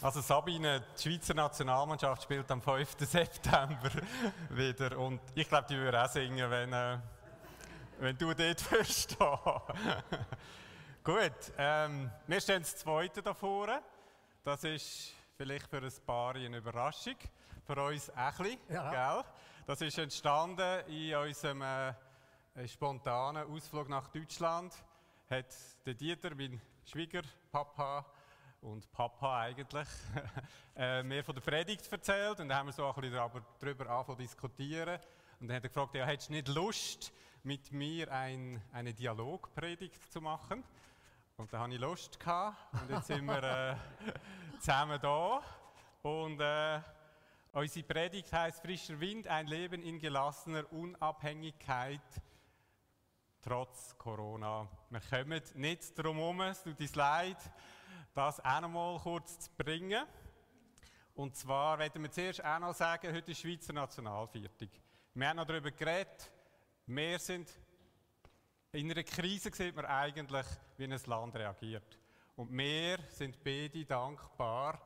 Also 0.02 0.20
Sabine, 0.20 0.80
die 0.80 1.00
Schweizer 1.00 1.32
Nationalmannschaft 1.32 2.24
spielt 2.24 2.50
am 2.50 2.60
5. 2.60 2.96
September 2.98 3.90
wieder 4.50 4.98
und 4.98 5.20
ich 5.36 5.48
glaube, 5.48 5.68
die 5.70 5.76
würde 5.76 6.02
auch 6.02 6.08
singen, 6.08 6.50
wenn, 6.50 6.72
äh, 6.72 6.98
wenn 8.00 8.18
du 8.18 8.34
dort 8.34 8.70
wirst. 8.72 9.16
Gut, 11.04 11.52
ähm, 11.56 12.10
wir 12.26 12.40
stehen 12.40 12.62
das 12.62 12.74
Zweite 12.74 13.22
da 13.22 13.32
vorne. 13.32 13.80
Das 14.42 14.64
ist 14.64 15.12
vielleicht 15.36 15.68
für 15.68 15.78
ein 15.78 15.92
paar 16.04 16.34
eine 16.34 16.56
Überraschung, 16.56 17.14
für 17.64 17.80
uns 17.80 18.10
auch 18.10 18.16
ein 18.16 18.36
bisschen, 18.38 18.58
ja. 18.70 18.90
gell? 18.90 19.24
Das 19.68 19.80
ist 19.82 19.96
entstanden 19.98 20.80
in 20.88 21.14
unserem 21.14 21.62
äh, 21.62 21.94
spontanen 22.66 23.48
Ausflug 23.48 23.88
nach 23.88 24.08
Deutschland 24.08 24.74
hat 25.30 25.46
der 25.84 25.94
Dieter, 25.94 26.34
mein 26.34 26.60
Schwiegerpapa 26.84 28.06
und 28.60 28.90
Papa 28.92 29.40
eigentlich, 29.40 29.88
äh, 30.76 31.02
mir 31.02 31.24
von 31.24 31.34
der 31.34 31.42
Predigt 31.42 31.90
erzählt 31.90 32.40
und 32.40 32.48
dann 32.48 32.58
haben 32.58 32.66
wir 32.66 32.72
so 32.72 32.86
ein 32.86 32.94
bisschen 33.00 33.42
darüber 33.60 33.88
angefangen 33.88 34.18
zu 34.18 34.22
diskutieren. 34.22 35.00
Und 35.40 35.48
dann 35.48 35.56
hat 35.56 35.64
er 35.64 35.68
gefragt, 35.68 35.94
ja, 35.94 36.06
hättest 36.06 36.28
du 36.28 36.34
nicht 36.34 36.48
Lust, 36.48 37.12
mit 37.42 37.70
mir 37.70 38.10
ein, 38.10 38.60
eine 38.72 38.92
Dialogpredigt 38.92 40.12
zu 40.12 40.20
machen? 40.20 40.64
Und 41.36 41.52
da 41.52 41.60
hatte 41.60 41.74
ich 41.74 41.80
Lust 41.80 42.18
gehabt 42.18 42.56
und 42.72 42.90
jetzt 42.90 43.08
sind 43.08 43.24
wir 43.24 43.42
äh, 43.42 43.76
zusammen 44.58 44.98
da. 45.00 45.42
Und 46.02 46.40
äh, 46.40 46.80
unsere 47.52 47.86
Predigt 47.86 48.32
heißt 48.32 48.62
Frischer 48.62 48.98
Wind, 48.98 49.28
ein 49.28 49.46
Leben 49.46 49.82
in 49.82 49.98
gelassener 49.98 50.72
Unabhängigkeit 50.72 52.00
trotz 53.46 53.96
Corona. 53.96 54.68
Wir 54.90 55.00
kommen 55.00 55.40
nicht 55.54 55.96
darum 55.96 56.16
herum, 56.16 56.40
es 56.40 56.64
tut 56.64 56.80
uns 56.80 56.94
leid, 56.96 57.36
das 58.12 58.44
auch 58.44 58.60
noch 58.60 58.68
mal 58.68 58.98
kurz 58.98 59.38
zu 59.38 59.50
bringen. 59.56 60.04
Und 61.14 61.36
zwar 61.36 61.78
werden 61.78 62.02
wir 62.02 62.10
zuerst 62.10 62.44
auch 62.44 62.58
noch 62.58 62.74
sagen, 62.74 63.14
heute 63.14 63.30
ist 63.30 63.40
Schweizer 63.40 63.72
Nationalviertag. 63.72 64.70
Wir 65.14 65.28
haben 65.28 65.36
noch 65.36 65.46
darüber 65.46 65.70
geredet, 65.70 66.32
wir 66.86 67.20
sind 67.20 67.48
in 68.72 68.90
einer 68.90 69.04
Krise 69.04 69.52
sieht 69.54 69.76
man 69.76 69.86
eigentlich, 69.86 70.46
wie 70.76 70.84
ein 70.84 71.00
Land 71.06 71.36
reagiert. 71.36 72.00
Und 72.34 72.50
wir 72.50 72.98
sind 73.10 73.42
beide 73.44 73.84
dankbar, 73.84 74.82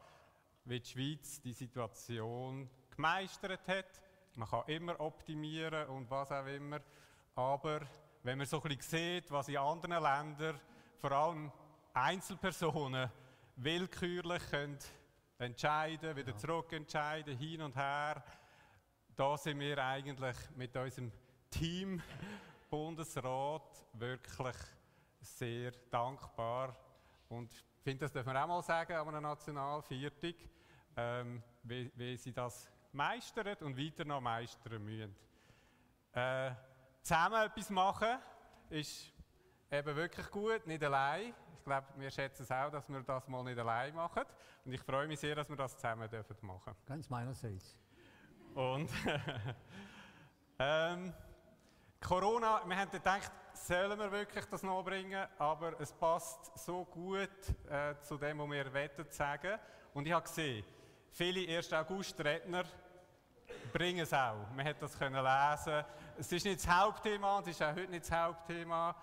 wie 0.67 0.81
die 0.81 0.87
Schweiz 0.87 1.41
die 1.41 1.55
Situation 1.55 2.69
gemeistert 2.91 3.67
hat. 3.67 4.03
Man 4.35 4.49
kann 4.49 4.65
immer 4.67 5.01
optimieren 5.01 5.89
und 5.89 6.11
was 6.11 6.31
auch 6.31 6.47
immer, 6.47 6.81
aber 7.35 7.81
wenn 8.23 8.39
man 8.39 8.47
so 8.47 8.63
ein 8.63 8.77
bisschen 8.77 8.99
sieht, 8.99 9.31
was 9.31 9.49
in 9.49 9.57
anderen 9.57 10.03
Ländern, 10.03 10.61
vor 10.99 11.13
allem 11.13 11.51
Einzelpersonen, 11.95 13.11
willkürlich 13.57 14.43
können 14.51 14.79
entscheiden, 15.39 16.17
wieder 16.17 16.37
zurückentscheiden, 16.37 17.37
hin 17.37 17.63
und 17.63 17.77
her, 17.77 18.23
da 19.17 19.37
sind 19.37 19.59
wir 19.61 19.79
eigentlich 19.85 20.37
mit 20.57 20.77
unserem 20.77 21.13
Team 21.51 22.03
Bundesrat 22.69 23.87
wirklich 23.95 24.57
sehr 25.21 25.73
dankbar. 25.91 26.77
Und 27.29 27.53
ich 27.53 27.83
finde, 27.83 28.05
das 28.05 28.13
dürfen 28.13 28.33
wir 28.33 28.43
auch 28.43 28.49
mal 28.49 28.63
sagen 28.63 28.93
an 28.93 29.09
einer 29.09 29.21
Nationalviertig, 29.21 30.37
ähm, 30.97 31.43
wie, 31.63 31.91
wie, 31.95 32.17
sie 32.17 32.33
das 32.33 32.71
meistern 32.93 33.57
und 33.61 33.77
weiter 33.77 34.05
noch 34.05 34.21
meistern 34.21 34.85
müssen. 34.85 35.15
Äh, 36.13 36.53
zusammen 37.03 37.43
etwas 37.43 37.71
machen 37.71 38.19
ist 38.69 39.13
eben 39.71 39.97
wirklich 39.97 40.31
gut, 40.31 40.67
nicht 40.67 40.83
allein. 40.83 41.35
Ich 41.59 41.65
glaube, 41.65 41.87
wir 41.97 42.11
schätzen 42.11 42.43
es 42.43 42.51
auch, 42.51 42.71
dass 42.71 42.89
wir 42.89 43.03
das 43.03 43.29
mal 43.29 43.45
nicht 43.45 43.59
allein 43.59 43.95
machen. 43.95 44.25
Und 44.65 44.73
ich 44.73 44.81
freue 44.81 45.07
mich 45.07 45.21
sehr, 45.21 45.35
dass 45.35 45.49
wir 45.49 45.57
das 45.57 45.77
zusammen 45.77 46.09
dürfen 46.09 46.37
machen. 46.43 46.75
Ganz 46.87 47.09
meinerseits. 47.09 47.77
Und 48.55 48.91
ähm, 50.59 51.13
Corona, 52.01 52.63
wir 52.67 52.77
haben 52.77 52.91
gedacht, 52.91 53.31
sollen 53.53 53.99
wir 53.99 54.11
wirklich 54.11 54.45
das 54.47 54.63
noch 54.63 54.83
bringen, 54.83 55.27
aber 55.39 55.79
es 55.81 55.93
passt 55.93 56.59
so 56.59 56.85
gut 56.85 57.29
äh, 57.69 57.95
zu 58.01 58.17
dem, 58.17 58.39
was 58.39 58.51
wir 58.51 58.73
wettet 58.73 59.13
sagen. 59.13 59.59
Und 59.93 60.07
ich 60.07 60.13
habe 60.13 60.27
gesehen, 60.27 60.65
viele 61.11 61.57
1. 61.57 61.73
August-Redner 61.73 62.65
bringen 63.73 64.01
es 64.01 64.13
auch. 64.13 64.49
Man 64.55 64.67
hat 64.67 64.81
das 64.81 64.99
können 64.99 65.23
lesen. 65.23 65.85
Es 66.19 66.31
ist 66.33 66.45
nicht 66.45 66.59
das 66.61 66.69
Hauptthema 66.69 67.39
und 67.39 67.47
es 67.47 67.55
ist 67.55 67.63
auch 67.63 67.75
heute 67.75 67.91
nicht 67.91 68.05
das 68.05 68.13
Hauptthema. 68.13 68.95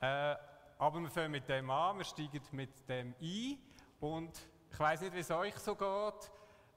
Äh, 0.00 0.34
aber 0.78 1.00
wir 1.00 1.10
fangen 1.10 1.30
mit 1.30 1.48
dem 1.48 1.70
an, 1.70 1.98
wir 1.98 2.04
steigen 2.04 2.40
mit 2.52 2.88
dem 2.88 3.14
ein. 3.20 3.58
Und 4.00 4.38
ich 4.70 4.78
weiß 4.78 5.00
nicht, 5.02 5.14
wie 5.14 5.20
es 5.20 5.30
euch 5.30 5.56
so 5.56 5.74
geht. 5.74 6.30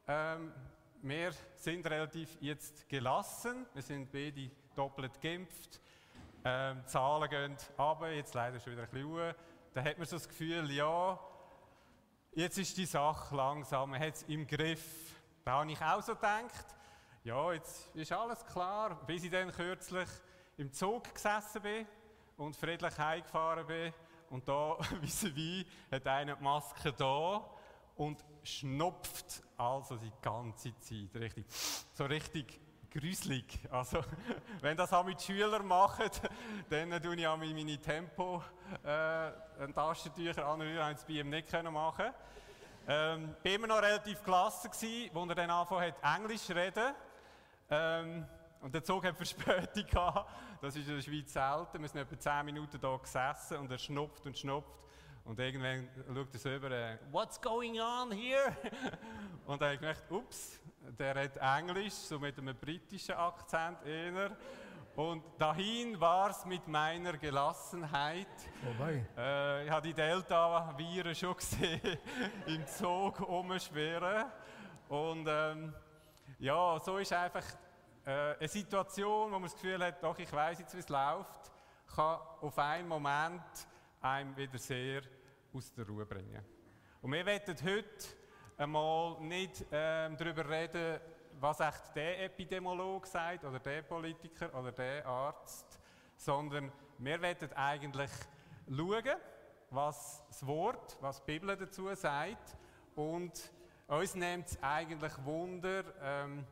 Ähm, 0.08 0.54
wir 1.02 1.32
sind 1.56 1.86
relativ 1.86 2.38
jetzt 2.42 2.88
gelassen. 2.88 3.66
Wir 3.74 3.82
sind 3.82 4.12
beide 4.12 4.50
doppelt 4.76 5.20
geimpft. 5.22 5.82
Ähm, 6.44 6.82
die 6.84 6.90
Zahlen 6.90 7.30
gehen 7.30 7.58
runter, 7.78 8.12
jetzt 8.12 8.34
leider 8.34 8.60
schon 8.60 8.74
wieder 8.74 8.84
ein 8.84 8.90
bisschen 8.90 9.10
hoch. 9.10 9.34
Da 9.74 9.84
hat 9.84 9.98
man 9.98 10.08
so 10.08 10.16
das 10.16 10.28
Gefühl, 10.28 10.72
ja, 10.72 11.20
jetzt 12.34 12.58
ist 12.58 12.78
die 12.78 12.86
Sache 12.86 13.36
langsam, 13.36 13.92
man 13.92 14.00
hat 14.00 14.16
es 14.16 14.24
im 14.24 14.48
Griff. 14.48 15.22
Da 15.44 15.60
habe 15.60 15.72
ich 15.72 15.82
auch 15.82 16.02
so 16.02 16.16
gedacht 16.16 16.79
ja, 17.24 17.54
jetzt 17.54 17.94
ist 17.96 18.12
alles 18.12 18.46
klar, 18.46 18.96
bis 19.06 19.24
ich 19.24 19.32
dann 19.32 19.52
kürzlich 19.52 20.08
im 20.58 20.72
Zug 20.72 21.14
gesessen 21.14 21.62
bin 21.62 21.88
und 22.38 22.56
friedlich 22.56 22.98
heimgefahren 22.98 23.68
bin. 23.68 23.94
Und 24.30 24.48
da, 24.48 24.78
wie 25.02 25.36
wie, 25.36 25.66
hat 25.92 26.08
einer 26.08 26.36
die 26.36 26.44
Maske 26.44 26.94
da 26.94 27.44
und 27.96 28.24
schnupft 28.44 29.44
also 29.58 29.98
die 29.98 30.12
ganze 30.22 30.78
Zeit. 30.80 31.16
Richtig, 31.16 31.46
so 31.94 32.06
richtig 32.06 32.60
gruselig. 32.90 33.60
Also, 33.70 34.00
wenn 34.62 34.78
das 34.78 34.94
auch 34.94 35.04
mit 35.04 35.22
Schülern 35.22 35.66
machen, 35.66 36.10
dann 36.70 37.02
tue 37.02 37.16
ich 37.16 37.28
auch 37.28 37.38
meine 37.38 37.78
Tempo 37.82 38.42
äh, 38.84 39.72
Taschentücher 39.74 40.46
anrühren, 40.46 40.86
haben 40.86 40.96
es 40.96 41.04
bei 41.04 41.14
ihm 41.14 41.30
nicht 41.30 41.52
machen 41.64 42.14
ähm, 42.90 43.36
bin 43.44 43.54
immer 43.54 43.68
noch 43.68 43.82
relativ 43.82 44.24
klasse 44.24 44.68
gewesen, 44.68 45.12
wo 45.14 45.24
er 45.26 45.36
dann 45.36 45.50
angefangen 45.52 45.94
hat, 45.94 46.18
Englisch 46.18 46.42
zu 46.42 46.56
reden. 46.56 46.96
Ähm, 47.70 48.26
und 48.62 48.74
der 48.74 48.84
Zug 48.84 49.06
hat 49.06 49.16
Verspätung 49.18 49.86
gehabt. 49.86 50.30
Das 50.62 50.76
ist 50.76 50.88
in 50.88 50.96
der 50.96 51.02
Schweiz 51.02 51.32
selten. 51.32 51.82
Wir 51.82 51.88
sind 51.88 52.02
etwa 52.02 52.20
10 52.20 52.46
Minuten 52.46 52.80
da 52.80 52.98
gesessen 52.98 53.58
und 53.58 53.72
er 53.72 53.78
schnupft 53.78 54.26
und 54.26 54.38
schnupft. 54.38 54.80
Und 55.24 55.40
irgendwann 55.40 55.88
schaut 56.14 56.34
er 56.34 56.40
so 56.40 56.50
über, 56.50 56.72
äh, 56.72 56.98
what's 57.12 57.40
going 57.40 57.80
on 57.80 58.12
here? 58.12 58.56
und 59.46 59.62
dann 59.62 59.70
habe 59.70 59.74
ich 59.76 59.80
gedacht, 59.80 60.12
ups, 60.12 60.60
der 60.98 61.16
redet 61.16 61.38
Englisch, 61.38 61.94
so 61.94 62.20
mit 62.20 62.38
einem 62.38 62.56
britischen 62.56 63.16
Akzent 63.16 63.86
eher. 63.86 64.36
Und 64.96 65.24
dahin 65.38 66.00
war 66.00 66.32
es 66.32 66.46
mit 66.46 66.68
meiner 66.68 67.18
Gelassenheit. 67.18 68.28
Wobei. 68.64 69.06
Äh, 69.18 69.66
ich 69.66 69.72
habe 69.72 69.88
die 69.88 69.94
Delta-Viren 69.94 71.16
schon 71.16 71.36
gesehen, 71.38 71.98
im 72.48 72.66
Zug 72.66 73.22
umschweren. 73.22 74.26
Und 74.90 75.28
ähm, 75.30 75.74
ja, 76.40 76.80
so 76.80 76.98
ist 76.98 77.12
einfach 77.12 77.44
äh, 78.06 78.36
eine 78.38 78.48
Situation, 78.48 79.32
wo 79.32 79.40
man 79.40 79.44
das 79.44 79.54
Gefühl 79.54 79.84
hat, 79.84 80.02
doch, 80.02 80.18
ich 80.18 80.32
weiß 80.32 80.60
jetzt, 80.60 80.74
wie 80.74 80.80
es 80.80 80.90
läuft, 80.90 81.52
kann 81.94 82.20
auf 82.42 82.58
einen 82.58 82.88
Moment 82.88 83.44
einem 84.02 84.36
wieder 84.38 84.58
sehr 84.58 85.02
aus 85.54 85.72
der 85.74 85.86
Ruhe 85.86 86.06
bringen. 86.06 86.44
Und 87.02 87.12
wir 87.12 87.26
werden 87.26 87.56
heute 87.64 88.08
einmal 88.58 89.20
nicht 89.22 89.66
ähm, 89.72 90.16
darüber 90.16 90.50
reden, 90.50 91.00
was 91.40 91.60
echt 91.60 91.96
der 91.96 92.24
Epidemiologe 92.24 93.08
sagt 93.08 93.44
oder 93.44 93.60
der 93.60 93.82
Politiker 93.82 94.54
oder 94.58 94.72
der 94.72 95.06
Arzt, 95.06 95.80
sondern 96.16 96.72
wir 96.98 97.22
werden 97.22 97.52
eigentlich 97.54 98.12
schauen, 98.68 99.18
was 99.72 100.24
das 100.28 100.46
Wort, 100.46 100.98
was 101.02 101.24
die 101.24 101.32
Bibel 101.32 101.56
dazu 101.56 101.94
sagt 101.96 102.58
und 102.96 103.52
uns 103.90 104.16
nimmt 104.16 104.48
es 104.48 104.62
eigentlich 104.62 105.14
Wunder, 105.26 105.84
ähm, 106.02 106.46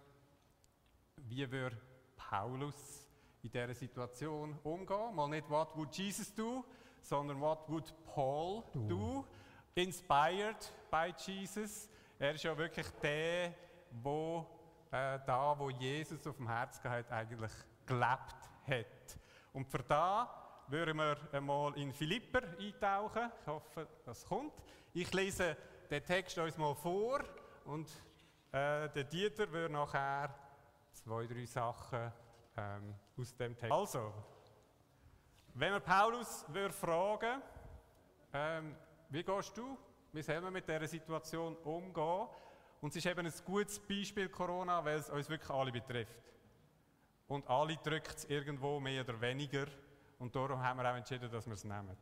wie 1.17 1.49
wir 1.51 1.71
Paulus 2.15 3.05
in 3.43 3.51
dieser 3.51 3.73
Situation 3.73 4.57
umgehen. 4.63 5.15
Mal 5.15 5.29
nicht, 5.29 5.49
what 5.49 5.75
would 5.75 5.95
Jesus 5.95 6.33
do, 6.33 6.65
sondern 7.01 7.39
what 7.39 7.69
would 7.69 7.93
Paul 8.05 8.63
do? 8.73 8.87
do? 8.87 9.27
Inspired 9.75 10.73
by 10.89 11.13
Jesus. 11.15 11.89
Er 12.17 12.33
ist 12.33 12.43
ja 12.43 12.57
wirklich 12.57 12.87
der, 13.01 13.53
wo 13.91 14.45
äh, 14.91 15.19
da, 15.25 15.55
wo 15.57 15.69
Jesus 15.69 16.25
auf 16.25 16.37
dem 16.37 16.47
Herzen 16.47 16.89
hat, 16.89 17.11
eigentlich 17.11 17.51
gelebt 17.85 18.49
hat. 18.67 19.19
Und 19.53 19.67
für 19.67 19.83
da 19.83 20.63
würden 20.67 20.97
wir 20.97 21.17
einmal 21.31 21.77
in 21.77 21.93
Philipper 21.93 22.41
eintauchen. 22.59 23.31
Ich 23.41 23.47
hoffe, 23.47 23.87
das 24.05 24.25
kommt. 24.25 24.53
Ich 24.93 25.13
lese 25.13 25.55
den 25.89 26.03
Text 26.03 26.37
uns 26.37 26.57
mal 26.57 26.75
vor 26.75 27.23
und 27.65 27.89
äh, 28.51 28.89
der 28.89 29.03
Dieter 29.03 29.51
würde 29.51 29.73
nachher 29.73 30.33
zwei, 30.91 31.25
drei 31.25 31.45
Sachen 31.45 32.11
ähm, 32.57 32.95
aus 33.17 33.35
dem 33.35 33.57
Text. 33.57 33.71
Also, 33.71 34.13
wenn 35.53 35.73
wir 35.73 35.79
Paulus 35.79 36.45
würde 36.49 36.73
fragen, 36.73 37.41
ähm, 38.33 38.75
wie 39.09 39.23
gehst 39.23 39.57
du, 39.57 39.77
wie 40.11 40.21
sollen 40.21 40.43
wir 40.43 40.51
mit 40.51 40.67
dieser 40.67 40.87
Situation 40.87 41.55
umgehen? 41.57 42.27
Und 42.81 42.89
es 42.89 42.97
ist 42.97 43.05
eben 43.05 43.25
ein 43.25 43.33
gutes 43.45 43.79
Beispiel 43.79 44.29
Corona, 44.29 44.83
weil 44.83 44.99
es 44.99 45.09
uns 45.09 45.29
wirklich 45.29 45.49
alle 45.49 45.71
betrifft. 45.71 46.21
Und 47.27 47.47
alle 47.49 47.75
drückt 47.77 48.17
es 48.17 48.25
irgendwo 48.25 48.79
mehr 48.79 49.03
oder 49.03 49.19
weniger. 49.19 49.65
Und 50.19 50.35
darum 50.35 50.61
haben 50.61 50.79
wir 50.79 50.91
auch 50.91 50.95
entschieden, 50.95 51.29
dass 51.31 51.45
wir 51.45 51.53
es 51.53 51.63
nehmen. 51.63 51.97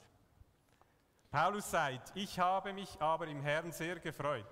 Paulus 1.36 1.70
sagt, 1.70 2.14
ich 2.16 2.40
habe 2.40 2.72
mich 2.72 3.02
aber 3.02 3.28
im 3.28 3.42
Herrn 3.42 3.74
sehr 3.74 4.00
gefreut, 4.00 4.46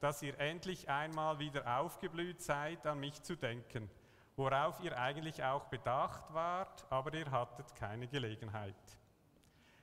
dass 0.00 0.22
ihr 0.22 0.36
endlich 0.40 0.88
einmal 0.88 1.38
wieder 1.38 1.78
aufgeblüht 1.78 2.42
seid, 2.42 2.84
an 2.84 2.98
mich 2.98 3.22
zu 3.22 3.36
denken, 3.36 3.88
worauf 4.34 4.80
ihr 4.80 4.98
eigentlich 4.98 5.44
auch 5.44 5.66
bedacht 5.66 6.34
wart, 6.34 6.84
aber 6.90 7.14
ihr 7.14 7.30
hattet 7.30 7.72
keine 7.76 8.08
Gelegenheit. 8.08 8.74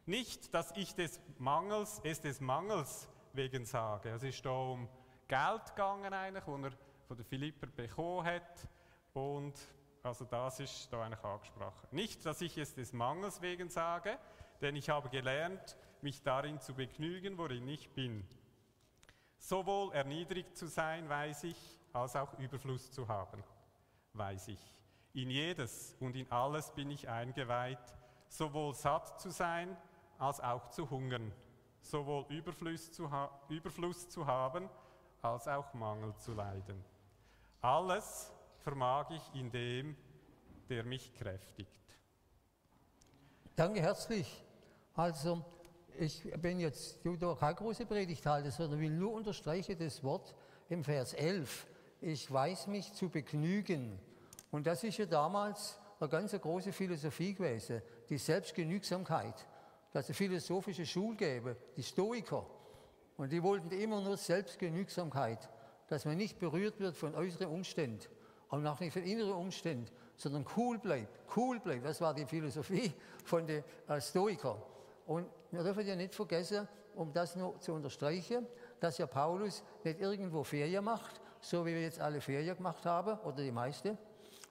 Nicht, 0.06 0.53
dass 0.53 0.75
ich 0.75 0.93
des 0.93 1.21
Mangels, 1.38 2.01
es 2.03 2.19
des 2.19 2.41
Mangels 2.41 3.08
wegen 3.32 3.63
sage. 3.63 4.10
Es 4.10 4.23
ist 4.23 4.45
da 4.45 4.49
um 4.49 4.89
Geld 5.29 5.65
gegangen, 5.67 6.13
eigentlich, 6.13 6.43
das 6.43 6.73
er 6.73 6.77
von 7.08 7.15
der 7.15 7.25
Philipper 7.25 7.67
bekommen 7.67 8.27
hat. 8.27 8.67
Und 9.13 9.53
also 10.03 10.25
das 10.25 10.60
ist 10.60 10.91
da 10.91 11.03
eigentlich 11.03 11.23
angesprochen. 11.23 11.88
Nicht, 11.91 12.25
dass 12.25 12.41
ich 12.41 12.58
es 12.58 12.75
des 12.75 12.91
Mangels 12.91 13.41
wegen 13.41 13.69
sage, 13.69 14.19
denn 14.60 14.75
ich 14.75 14.89
habe 14.89 15.08
gelernt, 15.08 15.77
mich 16.04 16.22
darin 16.22 16.60
zu 16.60 16.74
begnügen, 16.74 17.38
worin 17.38 17.68
ich 17.68 17.89
bin. 17.89 18.28
Sowohl 19.38 19.94
erniedrigt 19.94 20.56
zu 20.56 20.68
sein, 20.68 21.10
weiß 21.10 21.46
ich, 21.46 21.80
als 21.92 22.16
auch 22.16 22.38
Überfluss 22.39 22.92
zu 22.92 23.08
haben, 23.08 23.44
weiß 24.13 24.50
ich. 24.50 24.74
In 25.13 25.30
jedes 25.30 25.96
und 26.00 26.16
in 26.16 26.32
alles 26.32 26.72
bin 26.72 26.89
ich 26.89 27.08
eingeweiht, 27.08 27.96
sowohl 28.28 28.74
satt 28.74 29.20
zu 29.20 29.30
sein, 29.30 29.78
als 30.18 30.39
auch 30.39 30.70
zu 30.70 30.89
hungern, 30.89 31.32
sowohl 31.82 32.26
Überfluss 32.30 32.92
zu, 32.92 33.10
Überfluss 33.50 34.10
zu 34.10 34.26
haben, 34.26 34.70
als 35.22 35.48
auch 35.48 35.74
Mangel 35.74 36.16
zu 36.18 36.34
leiden. 36.34 36.84
Alles 37.62 38.32
vermag 38.60 39.10
ich 39.12 39.39
in 39.39 39.52
dem, 39.52 39.96
der 40.70 40.84
mich 40.84 41.13
kräftigt. 41.13 41.70
Danke 43.56 43.82
herzlich. 43.82 44.44
Also, 44.96 45.44
ich 45.99 46.23
bin 46.41 46.60
jetzt, 46.60 46.99
du 47.03 47.15
da 47.15 47.36
keine 47.36 47.56
große 47.56 47.86
Predigt 47.86 48.25
halte, 48.25 48.51
sondern 48.51 48.79
will 48.79 48.89
nur 48.89 49.13
unterstreichen 49.13 49.77
das 49.77 50.03
Wort 50.03 50.36
im 50.69 50.84
Vers 50.84 51.13
11. 51.13 51.67
Ich 52.01 52.32
weiß 52.32 52.67
mich 52.67 52.93
zu 52.93 53.10
begnügen. 53.10 53.99
Und 54.51 54.67
das 54.67 54.84
ist 54.84 54.97
ja 54.97 55.06
damals 55.06 55.79
eine 55.99 56.10
ganz 56.10 56.32
große 56.34 56.71
Philosophie 56.71 57.34
gewesen, 57.34 57.82
die 58.10 58.17
Selbstgenügsamkeit. 58.17 59.47
Dass 59.91 60.10
es 60.10 60.17
philosophische 60.17 60.86
Schule 60.86 61.15
gäbe, 61.15 61.56
die 61.77 61.84
Stoiker. 61.84 62.45
Und 63.17 63.32
die 63.32 63.43
wollten 63.43 63.71
immer 63.71 64.01
nur 64.01 64.17
Selbstgenügsamkeit, 64.17 65.49
dass 65.88 66.06
man 66.06 66.17
nicht 66.17 66.39
berührt 66.39 66.79
wird 66.79 66.97
von 66.97 67.13
äußeren 67.13 67.47
Umständen 67.47 68.08
und 68.49 68.65
auch 68.65 68.79
nicht 68.79 68.93
von 68.93 69.03
inneren 69.03 69.34
Umständen, 69.34 69.88
sondern 70.15 70.45
cool 70.58 70.79
bleibt, 70.79 71.19
cool 71.36 71.60
bleibt. 71.60 71.86
Das 71.86 72.01
war 72.01 72.13
die 72.13 72.25
Philosophie 72.25 72.91
von 73.23 73.45
den 73.45 73.63
äh, 73.88 74.01
Stoikern. 74.01 74.62
Und 75.06 75.28
wir 75.52 75.63
dürfen 75.63 75.86
ja 75.86 75.96
nicht 75.96 76.16
vergessen, 76.16 76.68
um 76.96 77.12
das 77.12 77.36
nur 77.36 77.60
zu 77.60 77.74
unterstreichen, 77.74 78.48
dass 78.80 78.98
ja 78.98 79.08
Paulus 79.08 79.63
nicht 79.84 80.00
irgendwo 80.00 80.44
Ferien 80.44 80.84
macht, 80.84 81.22
so 81.42 81.66
wie 81.66 81.74
wir 81.74 81.82
jetzt 81.82 82.00
alle 82.00 82.22
Ferien 82.22 82.56
gemacht 82.56 82.86
haben, 82.86 83.20
oder 83.20 83.44
die 83.44 83.52
meisten, 83.52 83.98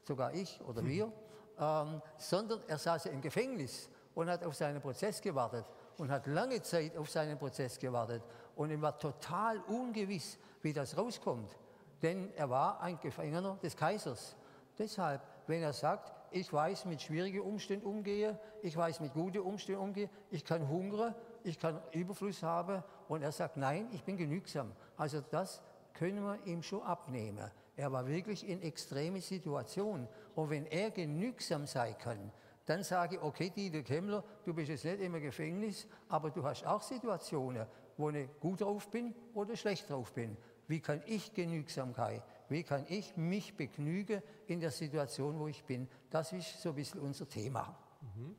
sogar 0.05 0.35
ich 0.35 0.61
oder 0.67 0.85
wir, 0.85 1.11
ähm, 1.59 2.03
sondern 2.19 2.61
er 2.67 2.79
saß 2.79 3.05
ja 3.05 3.13
im 3.13 3.21
Gefängnis 3.21 3.89
und 4.15 4.29
hat 4.29 4.45
auf 4.45 4.55
seinen 4.55 4.81
Prozess 4.81 5.21
gewartet 5.21 5.65
und 5.99 6.11
hat 6.11 6.27
lange 6.27 6.61
Zeit 6.63 6.97
auf 6.97 7.09
seinen 7.11 7.39
Prozess 7.39 7.79
gewartet 7.79 8.23
und 8.57 8.71
ihm 8.71 8.83
war 8.83 8.99
total 8.99 9.59
ungewiss, 9.61 10.39
wie 10.61 10.73
das 10.73 10.97
rauskommt. 10.97 11.57
Denn 12.03 12.33
er 12.35 12.51
war 12.51 12.81
ein 12.81 12.99
Gefangener 12.99 13.57
des 13.63 13.77
Kaisers. 13.77 14.37
Deshalb, 14.79 15.23
wenn 15.47 15.63
er 15.63 15.73
sagt, 15.73 16.13
ich 16.33 16.53
weiß, 16.53 16.85
mit 16.87 17.03
schwierigen 17.03 17.41
Umständen 17.41 17.87
umgehe, 17.87 18.39
ich 18.63 18.77
weiß, 18.77 19.01
mit 19.01 19.13
guten 19.13 19.41
Umständen 19.41 19.81
umgehe, 19.81 20.11
ich 20.31 20.45
kann 20.45 20.69
hungern, 20.69 21.15
ich 21.45 21.59
kann 21.59 21.81
Überfluss 21.93 22.43
haben 22.43 22.83
und 23.09 23.23
er 23.23 23.33
sagt, 23.33 23.57
nein, 23.57 23.89
ich 23.93 24.05
bin 24.05 24.17
genügsam. 24.17 24.73
Also 24.97 25.21
das 25.21 25.63
können 25.95 26.23
wir 26.25 26.39
ihm 26.47 26.63
schon 26.63 26.83
abnehmen. 26.83 27.51
Er 27.77 27.91
war 27.91 28.07
wirklich 28.07 28.47
in 28.49 28.63
extreme 28.63 29.21
Situationen. 29.21 30.09
Und 30.35 30.51
wenn 30.51 30.67
er 30.67 30.91
genügsam 30.91 31.67
sein 31.67 31.97
kann, 31.99 32.33
dann 32.67 32.85
sage 32.85 33.17
ich, 33.17 33.23
okay, 33.23 33.51
Dieter 33.51 33.83
Kemmler, 33.83 34.23
du 34.45 34.55
bist 34.55 34.69
jetzt 34.69 34.85
nicht 34.85 35.01
im 35.01 35.15
Gefängnis, 35.21 35.87
aber 36.09 36.31
du 36.31 36.45
hast 36.45 36.65
auch 36.67 36.83
Situationen, 36.83 37.67
wo 37.97 38.11
ich 38.11 38.29
gut 38.41 38.61
drauf 38.61 38.89
bin 38.91 39.15
oder 39.35 39.57
schlecht 39.57 39.91
drauf 39.91 40.13
bin. 40.13 40.37
Wie 40.69 40.81
kann 40.81 41.03
ich 41.07 41.35
Genügsamkeit, 41.35 42.23
wie 42.49 42.63
kann 42.63 42.85
ich 42.89 43.17
mich 43.17 43.57
begnügen 43.57 44.23
in 44.47 44.61
der 44.61 44.71
Situation, 44.71 45.39
wo 45.39 45.49
ich 45.49 45.65
bin? 45.65 45.89
Das 46.11 46.33
ist 46.33 46.61
so 46.61 46.71
ein 46.71 46.75
bisschen 46.75 47.01
unser 47.01 47.29
Thema. 47.29 47.77
Mhm. 48.01 48.37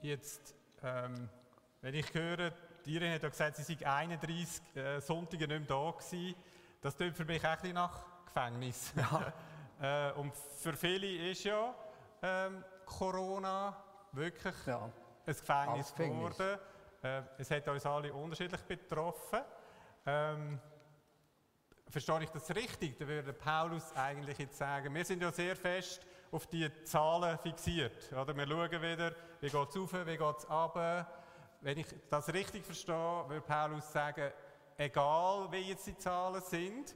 Jetzt, 0.00 0.54
ähm, 0.82 1.28
wenn 1.80 1.94
ich 1.94 2.12
höre, 2.14 2.52
Irin 2.88 3.12
hat 3.12 3.22
ja 3.22 3.28
gesagt, 3.28 3.56
sie 3.56 3.74
sei 3.74 3.86
31 3.86 4.62
äh, 4.74 5.00
Sonntage 5.00 5.46
nicht 5.46 5.48
mehr 5.48 5.60
da 5.60 5.90
gewesen. 5.90 6.34
Das 6.80 6.96
klingt 6.96 7.16
für 7.16 7.24
mich 7.24 7.44
auch 7.44 7.62
ein 7.62 7.74
nach 7.74 8.24
Gefängnis. 8.24 8.92
Ja. 8.96 9.32
äh, 10.10 10.12
und 10.12 10.34
für 10.34 10.72
viele 10.72 11.30
ist 11.30 11.44
ja 11.44 11.74
ähm, 12.22 12.64
Corona 12.86 13.76
wirklich 14.12 14.54
ja. 14.66 14.84
ein 14.84 14.92
Gefängnis 15.26 15.94
geworden. 15.94 16.58
Äh, 17.02 17.22
es 17.36 17.50
hat 17.50 17.68
uns 17.68 17.84
alle 17.84 18.12
unterschiedlich 18.12 18.62
betroffen. 18.62 19.40
Ähm, 20.06 20.58
verstehe 21.90 22.22
ich 22.22 22.30
das 22.30 22.54
richtig? 22.54 22.98
Da 22.98 23.06
würde 23.06 23.32
Paulus 23.32 23.92
eigentlich 23.94 24.38
jetzt 24.38 24.58
sagen, 24.58 24.94
wir 24.94 25.04
sind 25.04 25.22
ja 25.22 25.32
sehr 25.32 25.56
fest 25.56 26.06
auf 26.30 26.46
die 26.46 26.70
Zahlen 26.84 27.38
fixiert. 27.38 28.12
Oder? 28.12 28.36
Wir 28.36 28.46
schauen 28.46 28.82
wieder, 28.82 29.14
wie 29.40 29.48
geht 29.48 29.68
es 29.68 29.76
auf, 29.76 29.92
wie 30.06 30.16
geht 30.16 30.36
es 30.38 30.46
ab. 30.46 31.24
Wenn 31.60 31.78
ich 31.78 31.86
das 32.08 32.32
richtig 32.32 32.64
verstehe, 32.64 33.24
würde 33.28 33.40
Paulus 33.40 33.90
sagen, 33.92 34.30
egal 34.76 35.50
wie 35.50 35.70
jetzt 35.70 35.86
die 35.86 35.96
Zahlen 35.96 36.42
sind, 36.42 36.94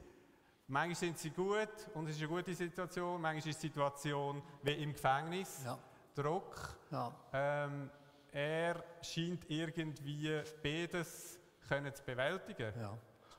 manchmal 0.67 0.95
sind 0.95 1.17
sie 1.17 1.31
gut 1.31 1.89
und 1.93 2.07
es 2.07 2.15
ist 2.15 2.21
eine 2.21 2.29
gute 2.29 2.53
Situation, 2.53 3.19
manchmal 3.19 3.49
ist 3.49 3.61
die 3.61 3.67
Situation 3.67 4.41
wie 4.61 4.71
im 4.71 4.93
Gefängnis, 4.93 5.63
ja. 5.65 5.77
Druck. 6.15 6.77
Ja. 6.91 7.11
Ähm, 7.33 7.89
er 8.31 8.83
scheint 9.01 9.49
irgendwie 9.49 10.41
beides 10.61 11.39
können 11.67 11.93
zu 11.93 12.03
bewältigen. 12.03 12.73
Ja. 12.79 12.97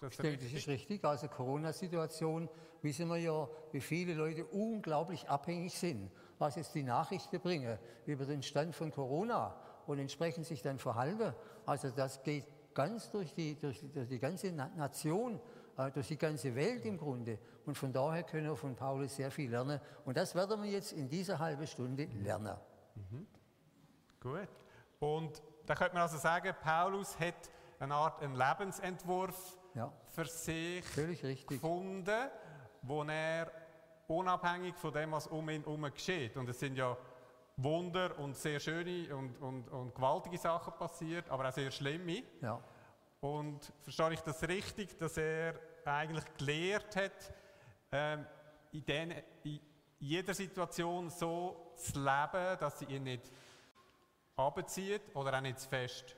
Das 0.08 0.16
denke, 0.18 0.44
das 0.44 0.52
ist 0.52 0.68
richtig. 0.68 1.04
Also 1.04 1.28
Corona-Situation 1.28 2.48
wissen 2.82 3.08
wir 3.08 3.16
ja, 3.16 3.48
wie 3.72 3.80
viele 3.80 4.14
Leute 4.14 4.44
unglaublich 4.44 5.28
abhängig 5.28 5.78
sind, 5.78 6.10
was 6.38 6.56
jetzt 6.56 6.74
die 6.74 6.82
Nachrichten 6.82 7.40
bringen 7.40 7.78
über 8.04 8.26
den 8.26 8.42
Stand 8.42 8.74
von 8.74 8.90
Corona 8.90 9.56
und 9.86 9.98
entsprechend 9.98 10.46
sich 10.46 10.62
dann 10.62 10.78
verhalten. 10.78 11.34
Also 11.64 11.90
das 11.90 12.22
geht 12.22 12.44
ganz 12.74 13.10
durch 13.10 13.34
die, 13.34 13.58
durch, 13.58 13.82
durch 13.92 14.08
die 14.08 14.18
ganze 14.18 14.52
Nation, 14.52 15.40
äh, 15.78 15.90
durch 15.90 16.08
die 16.08 16.18
ganze 16.18 16.54
Welt 16.54 16.84
im 16.84 16.98
Grunde. 16.98 17.38
Und 17.64 17.78
von 17.78 17.92
daher 17.92 18.24
können 18.24 18.48
wir 18.48 18.56
von 18.56 18.76
Paulus 18.76 19.16
sehr 19.16 19.30
viel 19.30 19.50
lernen. 19.50 19.80
Und 20.04 20.16
das 20.16 20.34
werden 20.34 20.62
wir 20.62 20.70
jetzt 20.70 20.92
in 20.92 21.08
dieser 21.08 21.38
halben 21.38 21.66
Stunde 21.66 22.04
lernen. 22.22 22.56
Mhm. 22.94 23.26
Gut. 24.20 24.48
Und 24.98 25.42
da 25.64 25.74
könnte 25.74 25.94
man 25.94 26.02
also 26.02 26.18
sagen, 26.18 26.54
Paulus 26.60 27.18
hat 27.18 27.50
eine 27.78 27.94
Art 27.94 28.22
einen 28.22 28.34
Lebensentwurf 28.34 29.58
ja. 29.74 29.92
für 30.08 30.26
sich 30.26 31.46
gefunden, 31.46 32.30
wo 32.82 33.02
er 33.04 33.50
unabhängig 34.06 34.76
von 34.76 34.92
dem, 34.92 35.12
was 35.12 35.26
um 35.26 35.48
ihn 35.48 35.62
herum 35.62 35.82
geschieht. 35.92 36.36
Und 36.36 36.48
es 36.48 36.60
sind 36.60 36.76
ja 36.76 36.96
Wunder 37.56 38.18
und 38.18 38.36
sehr 38.36 38.58
schöne 38.58 39.14
und, 39.14 39.36
und, 39.38 39.68
und 39.68 39.94
gewaltige 39.94 40.38
Sachen 40.38 40.74
passiert, 40.74 41.28
aber 41.30 41.48
auch 41.48 41.52
sehr 41.52 41.70
schlimme. 41.70 42.22
Ja. 42.40 42.60
Und 43.20 43.72
verstehe 43.82 44.12
ich 44.12 44.20
das 44.20 44.46
richtig, 44.46 44.98
dass 44.98 45.16
er 45.16 45.54
eigentlich 45.84 46.24
gelehrt 46.36 46.96
hat, 46.96 47.32
ähm, 47.92 48.26
in, 48.72 48.84
den, 48.84 49.14
in 49.44 49.60
jeder 49.98 50.34
Situation 50.34 51.08
so 51.10 51.72
zu 51.76 51.98
leben, 51.98 52.58
dass 52.58 52.78
sie 52.80 52.86
ihn 52.86 53.04
nicht 53.04 53.30
abzieht 54.36 55.02
oder 55.14 55.36
auch 55.36 55.40
nicht 55.40 55.60
zu 55.60 55.68
fest 55.68 56.16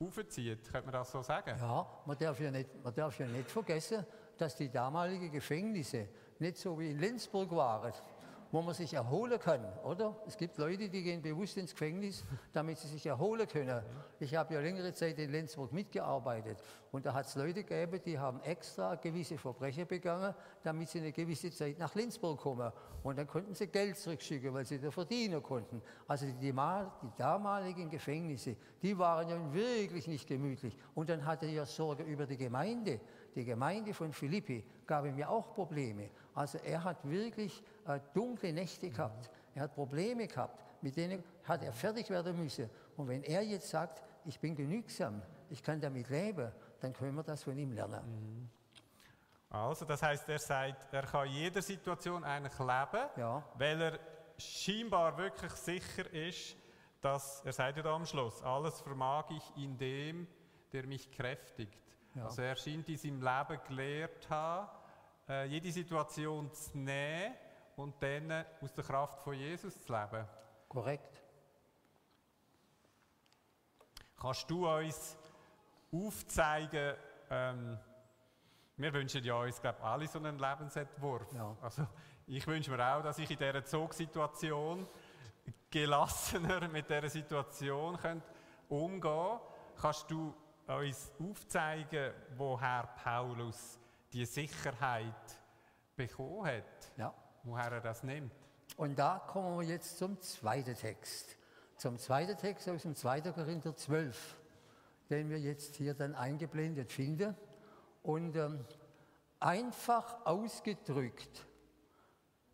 aufzieht. 0.00 0.62
Könnte 0.70 0.86
man 0.86 0.92
das 0.92 1.10
so 1.10 1.22
sagen? 1.22 1.56
Ja, 1.58 1.84
man 2.06 2.16
darf 2.16 2.38
ja, 2.38 2.52
nicht, 2.52 2.68
man 2.84 2.94
darf 2.94 3.18
ja 3.18 3.26
nicht 3.26 3.50
vergessen, 3.50 4.06
dass 4.36 4.54
die 4.54 4.70
damaligen 4.70 5.28
Gefängnisse 5.32 6.06
nicht 6.38 6.56
so 6.56 6.78
wie 6.78 6.92
in 6.92 7.00
Lenzburg 7.00 7.50
waren 7.50 7.92
wo 8.50 8.62
man 8.62 8.74
sich 8.74 8.94
erholen 8.94 9.38
kann, 9.38 9.64
oder? 9.84 10.16
Es 10.26 10.36
gibt 10.36 10.56
Leute, 10.56 10.88
die 10.88 11.02
gehen 11.02 11.20
bewusst 11.20 11.56
ins 11.56 11.72
Gefängnis, 11.72 12.24
damit 12.52 12.78
sie 12.78 12.88
sich 12.88 13.04
erholen 13.06 13.46
können. 13.46 13.82
Ich 14.20 14.34
habe 14.34 14.54
ja 14.54 14.60
längere 14.60 14.92
Zeit 14.92 15.18
in 15.18 15.30
Lenzburg 15.30 15.72
mitgearbeitet 15.72 16.58
und 16.90 17.04
da 17.04 17.12
hat 17.12 17.26
es 17.26 17.34
Leute 17.34 17.64
gegeben, 17.64 18.00
die 18.04 18.18
haben 18.18 18.40
extra 18.40 18.94
gewisse 18.94 19.36
Verbrechen 19.36 19.86
begangen, 19.86 20.34
damit 20.62 20.88
sie 20.88 20.98
eine 20.98 21.12
gewisse 21.12 21.50
Zeit 21.50 21.78
nach 21.78 21.94
Lenzburg 21.94 22.40
kommen. 22.40 22.72
Und 23.02 23.18
dann 23.18 23.26
konnten 23.26 23.54
sie 23.54 23.66
Geld 23.66 23.96
zurückschicken, 23.96 24.52
weil 24.54 24.64
sie 24.64 24.78
da 24.78 24.90
verdienen 24.90 25.42
konnten. 25.42 25.82
Also 26.06 26.26
die, 26.26 26.52
die 26.52 27.10
damaligen 27.16 27.90
Gefängnisse, 27.90 28.56
die 28.82 28.96
waren 28.98 29.28
ja 29.28 29.52
wirklich 29.52 30.06
nicht 30.08 30.26
gemütlich. 30.26 30.76
Und 30.94 31.10
dann 31.10 31.24
hatte 31.24 31.46
er 31.46 31.52
ja 31.52 31.66
Sorge 31.66 32.02
über 32.04 32.26
die 32.26 32.36
Gemeinde. 32.36 33.00
Die 33.34 33.44
Gemeinde 33.44 33.92
von 33.92 34.12
Philippi 34.12 34.64
gab 34.86 35.04
ihm 35.04 35.18
ja 35.18 35.28
auch 35.28 35.52
Probleme. 35.52 36.10
Also 36.38 36.58
er 36.58 36.84
hat 36.84 36.98
wirklich 37.02 37.60
äh, 37.84 37.98
dunkle 38.14 38.52
Nächte 38.52 38.90
gehabt. 38.90 39.28
Er 39.56 39.62
hat 39.62 39.74
Probleme 39.74 40.28
gehabt, 40.28 40.64
mit 40.80 40.96
denen 40.96 41.24
hat 41.42 41.64
er 41.64 41.72
fertig 41.72 42.08
werden 42.10 42.40
müssen. 42.40 42.70
Und 42.96 43.08
wenn 43.08 43.24
er 43.24 43.42
jetzt 43.42 43.68
sagt, 43.68 44.00
ich 44.24 44.38
bin 44.38 44.54
genügsam, 44.54 45.20
ich 45.50 45.60
kann 45.60 45.80
damit 45.80 46.08
leben, 46.08 46.52
dann 46.78 46.92
können 46.92 47.16
wir 47.16 47.24
das 47.24 47.42
von 47.42 47.58
ihm 47.58 47.72
lernen. 47.72 48.04
Mhm. 48.06 48.48
Also, 49.50 49.84
das 49.84 50.00
heißt, 50.00 50.28
er 50.28 50.38
sagt, 50.38 50.94
er 50.94 51.02
kann 51.02 51.26
in 51.26 51.32
jeder 51.32 51.60
Situation 51.60 52.22
eigentlich 52.22 52.56
leben, 52.56 53.08
ja. 53.16 53.42
weil 53.56 53.82
er 53.82 53.98
scheinbar 54.36 55.18
wirklich 55.18 55.50
sicher 55.52 56.08
ist, 56.12 56.54
dass, 57.00 57.44
er 57.44 57.52
sagt 57.52 57.78
ja 57.78 57.82
da 57.82 57.96
am 57.96 58.06
Schluss, 58.06 58.40
alles 58.44 58.80
vermag 58.80 59.24
ich 59.30 59.64
in 59.64 59.76
dem, 59.76 60.28
der 60.72 60.86
mich 60.86 61.10
kräftigt. 61.10 61.80
Ja. 62.14 62.26
Also 62.26 62.42
er 62.42 62.54
scheint 62.54 62.88
in 62.88 62.96
seinem 62.96 63.22
Leben 63.22 63.60
gelehrt 63.66 64.30
haben, 64.30 64.68
äh, 65.28 65.44
jede 65.46 65.70
Situation 65.70 66.52
zu 66.52 66.78
nehmen 66.78 67.34
und 67.76 68.02
dann 68.02 68.44
aus 68.60 68.72
der 68.72 68.84
Kraft 68.84 69.20
von 69.20 69.34
Jesus 69.34 69.80
zu 69.80 69.92
leben. 69.92 70.26
Korrekt. 70.68 71.22
Kannst 74.20 74.50
du 74.50 74.68
uns 74.68 75.16
aufzeigen, 75.92 76.96
ähm, 77.30 77.78
wir 78.76 78.92
wünschen 78.92 79.24
ja 79.24 79.34
uns, 79.34 79.60
glaube 79.60 79.82
alle 79.82 80.06
so 80.06 80.18
einen 80.18 80.38
Lebensentwurf. 80.38 81.32
Ja. 81.34 81.56
Also, 81.60 81.86
ich 82.26 82.46
wünsche 82.46 82.70
mir 82.70 82.84
auch, 82.84 83.02
dass 83.02 83.18
ich 83.18 83.30
in 83.30 83.38
dieser 83.38 83.64
Zugsituation 83.64 84.86
gelassener 85.70 86.68
mit 86.68 86.88
dieser 86.88 87.08
Situation 87.08 87.98
umgehen 88.68 89.00
könnte. 89.00 89.40
Kannst 89.80 90.10
du 90.10 90.34
uns 90.66 91.12
aufzeigen, 91.18 92.12
woher 92.36 92.88
Paulus 93.02 93.77
die 94.12 94.26
Sicherheit 94.26 95.14
bekommen 95.96 96.46
hat? 96.46 96.92
Ja 96.96 97.14
woher 97.48 97.72
er 97.72 97.80
das 97.80 98.02
nimmt. 98.02 98.32
Und 98.76 98.98
da 98.98 99.18
kommen 99.18 99.58
wir 99.60 99.66
jetzt 99.66 99.98
zum 99.98 100.20
zweiten 100.20 100.74
Text. 100.74 101.36
Zum 101.76 101.98
zweiten 101.98 102.36
Text 102.36 102.68
aus 102.68 102.82
dem 102.82 102.94
2. 102.94 103.20
Korinther 103.32 103.74
12, 103.74 104.36
den 105.10 105.30
wir 105.30 105.38
jetzt 105.38 105.76
hier 105.76 105.94
dann 105.94 106.14
eingeblendet 106.14 106.92
finden. 106.92 107.36
Und 108.02 108.36
ähm, 108.36 108.64
einfach 109.40 110.26
ausgedrückt 110.26 111.46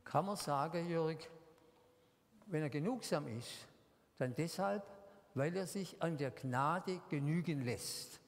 kann 0.04 0.26
man 0.26 0.36
sagen, 0.36 0.88
Jörg, 0.88 1.18
wenn 2.46 2.62
er 2.62 2.70
genugsam 2.70 3.26
ist, 3.26 3.66
dann 4.18 4.34
deshalb, 4.34 4.84
weil 5.34 5.56
er 5.56 5.66
sich 5.66 6.00
an 6.00 6.16
der 6.16 6.30
Gnade 6.30 7.00
genügen 7.08 7.62
lässt. 7.62 8.20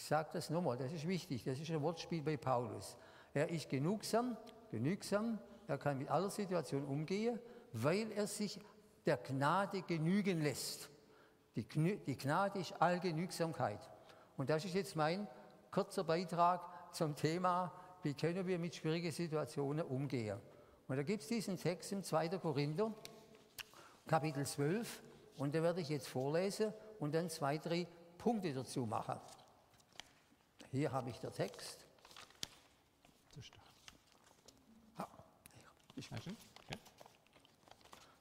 Ich 0.00 0.06
sage 0.06 0.30
das 0.32 0.48
nochmal, 0.48 0.78
das 0.78 0.90
ist 0.92 1.06
wichtig, 1.06 1.44
das 1.44 1.60
ist 1.60 1.70
ein 1.70 1.82
Wortspiel 1.82 2.22
bei 2.22 2.38
Paulus. 2.38 2.96
Er 3.34 3.50
ist 3.50 3.68
genugsam, 3.68 4.34
genügsam, 4.70 5.38
er 5.68 5.76
kann 5.76 5.98
mit 5.98 6.08
aller 6.08 6.30
Situation 6.30 6.86
umgehen, 6.86 7.38
weil 7.74 8.10
er 8.12 8.26
sich 8.26 8.58
der 9.04 9.18
Gnade 9.18 9.82
genügen 9.82 10.40
lässt. 10.40 10.88
Die, 11.54 11.64
die 11.64 12.16
Gnade 12.16 12.60
ist 12.60 12.80
Allgenügsamkeit. 12.80 13.78
Und 14.38 14.48
das 14.48 14.64
ist 14.64 14.74
jetzt 14.74 14.96
mein 14.96 15.28
kurzer 15.70 16.02
Beitrag 16.02 16.62
zum 16.94 17.14
Thema, 17.14 17.70
wie 18.02 18.14
können 18.14 18.46
wir 18.46 18.58
mit 18.58 18.74
schwierigen 18.74 19.12
Situationen 19.12 19.84
umgehen. 19.84 20.40
Und 20.88 20.96
da 20.96 21.02
gibt 21.02 21.24
es 21.24 21.28
diesen 21.28 21.58
Text 21.58 21.92
im 21.92 22.02
2. 22.02 22.38
Korinther, 22.38 22.90
Kapitel 24.06 24.46
12, 24.46 25.02
und 25.36 25.54
den 25.54 25.62
werde 25.62 25.82
ich 25.82 25.90
jetzt 25.90 26.08
vorlesen 26.08 26.72
und 27.00 27.14
dann 27.14 27.28
zwei, 27.28 27.58
drei 27.58 27.86
Punkte 28.16 28.54
dazu 28.54 28.86
machen. 28.86 29.20
Hier 30.70 30.92
habe 30.92 31.10
ich 31.10 31.18
den 31.18 31.32
Text. 31.32 31.84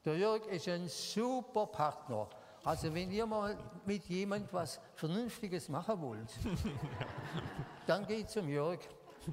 Der 0.05 0.17
Jörg 0.17 0.45
ist 0.47 0.67
ein 0.67 0.87
super 0.87 1.67
Partner. 1.67 2.27
Also 2.63 2.93
wenn 2.93 3.11
ihr 3.11 3.25
mal 3.25 3.57
mit 3.85 4.05
jemand 4.05 4.51
was 4.51 4.79
Vernünftiges 4.95 5.69
machen 5.69 6.01
wollt, 6.01 6.31
dann 7.87 8.05
geht 8.05 8.29
zum 8.29 8.49
Jörg. 8.49 8.79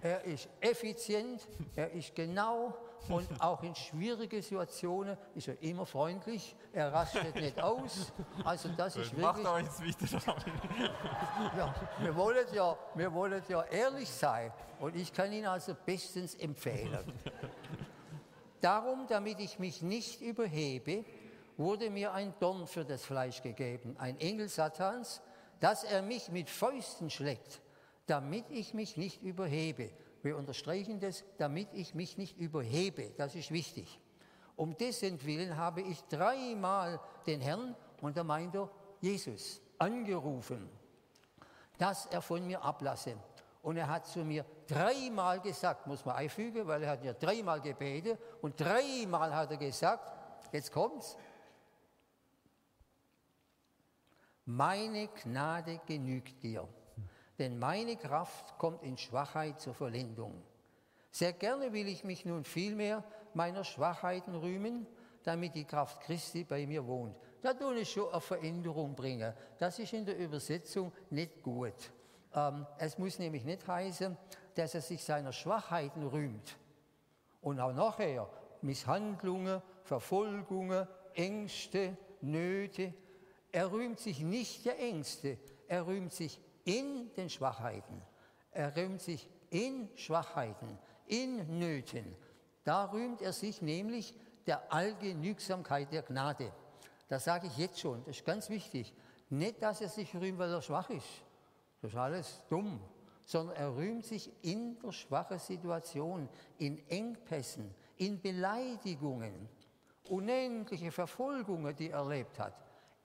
Er 0.01 0.23
ist 0.25 0.49
effizient, 0.61 1.49
er 1.75 1.91
ist 1.93 2.15
genau 2.15 2.77
und 3.09 3.41
auch 3.41 3.63
in 3.63 3.75
schwierigen 3.75 4.43
Situationen 4.43 5.17
ist 5.35 5.49
er 5.49 5.61
immer 5.63 5.87
freundlich. 5.87 6.55
Er 6.73 6.93
rastet 6.93 7.35
nicht 7.35 7.61
aus. 7.61 8.13
Also 8.45 8.69
das 8.77 8.97
ist 8.97 9.17
wirklich. 9.17 9.45
Macht 9.45 9.47
euch 9.47 9.81
wieder 9.81 10.11
ja, 11.57 11.75
wir 12.01 12.17
wollen 12.17 12.47
ja, 12.53 12.77
wir 12.95 13.13
wollen 13.13 13.43
ja 13.49 13.63
ehrlich 13.65 14.11
sein 14.11 14.53
und 14.81 14.97
ich 14.97 15.13
kann 15.13 15.33
ihn 15.33 15.47
also 15.47 15.75
bestens 15.85 16.35
empfehlen. 16.35 17.13
Darum, 18.61 19.07
damit 19.09 19.39
ich 19.41 19.59
mich 19.59 19.83
nicht 19.83 20.21
überhebe, 20.21 21.05
wurde 21.57 21.91
mir 21.91 22.13
ein 22.13 22.35
Dorn 22.41 22.67
für 22.67 22.85
das 22.85 23.05
Fleisch 23.05 23.43
gegeben, 23.43 23.97
ein 23.99 24.19
Engel 24.21 24.49
Satans, 24.49 25.23
dass 25.61 25.85
er 25.85 26.03
mich 26.03 26.31
mit 26.31 26.51
Fäusten 26.51 27.11
schlägt, 27.11 27.61
damit 28.07 28.45
ich 28.51 28.75
mich 28.75 28.97
nicht 28.97 29.23
überhebe. 29.23 29.91
Wir 30.27 30.37
unterstreichen 30.37 30.99
das, 30.99 31.23
damit 31.39 31.69
ich 31.73 31.95
mich 31.95 32.19
nicht 32.19 32.37
überhebe. 32.37 33.13
Das 33.17 33.37
ist 33.37 33.53
wichtig. 33.53 34.01
Um 34.57 34.77
dessen 34.77 35.25
Willen 35.25 35.57
habe 35.57 35.83
ich 35.83 36.03
dreimal 36.09 37.01
den 37.29 37.41
Herrn, 37.41 37.77
und 38.01 38.17
da 38.17 38.25
meint 38.25 38.57
er 38.57 38.69
Jesus, 39.01 39.61
angerufen, 39.79 40.69
dass 41.79 42.07
er 42.07 42.21
von 42.23 42.45
mir 42.45 42.61
ablasse. 42.61 43.17
Und 43.63 43.77
er 43.77 43.87
hat 43.87 44.09
zu 44.09 44.25
mir 44.25 44.45
dreimal 44.67 45.41
gesagt, 45.41 45.87
muss 45.87 46.05
man 46.05 46.17
einfügen, 46.17 46.67
weil 46.67 46.83
er 46.83 46.91
hat 46.91 47.05
ja 47.05 47.13
dreimal 47.13 47.61
gebetet 47.61 48.19
und 48.43 48.61
dreimal 48.61 49.33
hat 49.33 49.53
er 49.53 49.59
gesagt, 49.59 50.13
jetzt 50.51 50.73
kommt's, 50.73 51.17
meine 54.45 55.07
Gnade 55.07 55.81
genügt 55.87 56.43
dir, 56.43 56.67
denn 57.39 57.59
meine 57.59 57.97
Kraft 57.97 58.59
kommt 58.59 58.83
in 58.83 58.97
Schwachheit 58.97 59.61
zur 59.61 59.75
Vollendung. 59.75 60.43
Sehr 61.11 61.33
gerne 61.33 61.73
will 61.73 61.89
ich 61.89 62.05
mich 62.05 62.25
nun 62.25 62.45
vielmehr 62.45 63.03
meiner 63.35 63.65
Schwachheiten 63.65 64.35
rühmen, 64.35 64.87
damit 65.23 65.55
die 65.55 65.65
Kraft 65.65 66.01
Christi 66.03 66.45
bei 66.45 66.67
mir 66.67 66.87
wohnt. 66.87 67.17
Da 67.43 67.55
tue 67.55 67.81
ich 67.81 67.91
schon 67.91 68.11
eine 68.11 68.21
Veränderung 68.21 68.95
bringen. 68.95 69.33
Das 69.59 69.79
ist 69.79 69.93
in 69.93 70.05
der 70.05 70.17
Übersetzung 70.19 70.93
nicht 71.11 71.43
gut. 71.43 71.93
Ähm, 72.35 72.67
es 72.79 72.99
muss 72.99 73.19
nämlich 73.19 73.45
nicht 73.45 73.67
heißen, 73.67 74.17
dass 74.55 74.75
er 74.75 74.81
sich 74.81 75.03
seiner 75.03 75.33
Schwachheiten 75.33 76.03
rühmt. 76.03 76.57
Und 77.41 77.61
auch 77.61 77.73
nachher 77.73 78.29
Misshandlungen, 78.63 79.63
Verfolgungen, 79.83 80.87
Ängste, 81.15 81.97
Nöte. 82.21 82.93
Er 83.53 83.73
rühmt 83.73 84.01
sich 84.01 84.21
nicht 84.21 84.65
der 84.65 84.79
Ängste, 84.79 85.39
er 85.69 85.87
rühmt 85.87 86.13
sich 86.13 86.41
in 86.67 87.11
den 87.15 87.31
Schwachheiten. 87.31 88.03
Er 88.51 88.77
rühmt 88.77 89.01
sich 89.01 89.31
in 89.51 89.89
Schwachheiten, 89.95 90.79
in 91.07 91.59
Nöten. 91.59 92.15
Da 92.65 92.91
rühmt 92.91 93.23
er 93.23 93.33
sich 93.33 93.63
nämlich 93.63 94.15
der 94.47 94.73
Allgenügsamkeit 94.73 95.93
der 95.93 96.03
Gnade. 96.03 96.53
Das 97.09 97.25
sage 97.25 97.47
ich 97.47 97.57
jetzt 97.57 97.79
schon, 97.81 98.05
das 98.05 98.17
ist 98.17 98.27
ganz 98.27 98.51
wichtig. 98.51 98.93
Nicht, 99.31 99.63
dass 99.63 99.81
er 99.81 99.89
sich 99.89 100.15
rühmt, 100.15 100.39
weil 100.39 100.53
er 100.53 100.61
schwach 100.61 100.91
ist. 100.91 101.07
Das 101.81 101.93
ist 101.93 101.97
alles 101.97 102.43
dumm. 102.49 102.81
Sondern 103.25 103.57
er 103.57 103.75
rühmt 103.75 104.05
sich 104.05 104.31
in 104.43 104.79
der 104.79 104.93
schwachen 104.93 105.39
Situation, 105.39 106.29
in 106.59 106.79
Engpässen, 106.89 107.75
in 107.97 108.21
Beleidigungen, 108.21 109.49
unendliche 110.09 110.93
Verfolgungen, 110.93 111.75
die 111.75 111.91
er 111.91 111.99
erlebt 111.99 112.39
hat. 112.39 112.55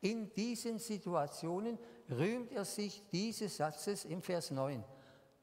In 0.02 0.32
diesen 0.34 0.78
Situationen 0.80 1.78
rühmt 2.12 2.52
er 2.52 2.66
sich 2.66 3.04
dieses 3.12 3.58
Satzes 3.58 4.06
im 4.06 4.22
Vers 4.22 4.52
9. 4.52 4.84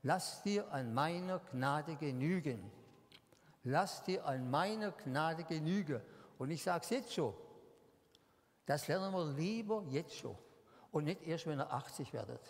Lass 0.02 0.42
dir 0.42 0.70
an 0.70 0.94
meiner 0.94 1.38
Gnade 1.38 1.96
genügen. 1.96 2.70
Lass 3.64 4.02
dir 4.04 4.24
an 4.24 4.50
meiner 4.50 4.92
Gnade 4.92 5.44
genügen. 5.44 6.00
Und 6.38 6.50
ich 6.50 6.62
sage 6.62 6.84
es 6.84 6.90
jetzt 6.90 7.12
schon, 7.12 7.34
das 8.64 8.86
lernen 8.86 9.12
wir 9.12 9.24
lieber 9.32 9.82
jetzt 9.88 10.14
schon 10.14 10.36
und 10.92 11.04
nicht 11.04 11.22
erst, 11.26 11.46
wenn 11.46 11.60
ihr 11.60 11.72
80 11.72 12.12
werdet. 12.12 12.40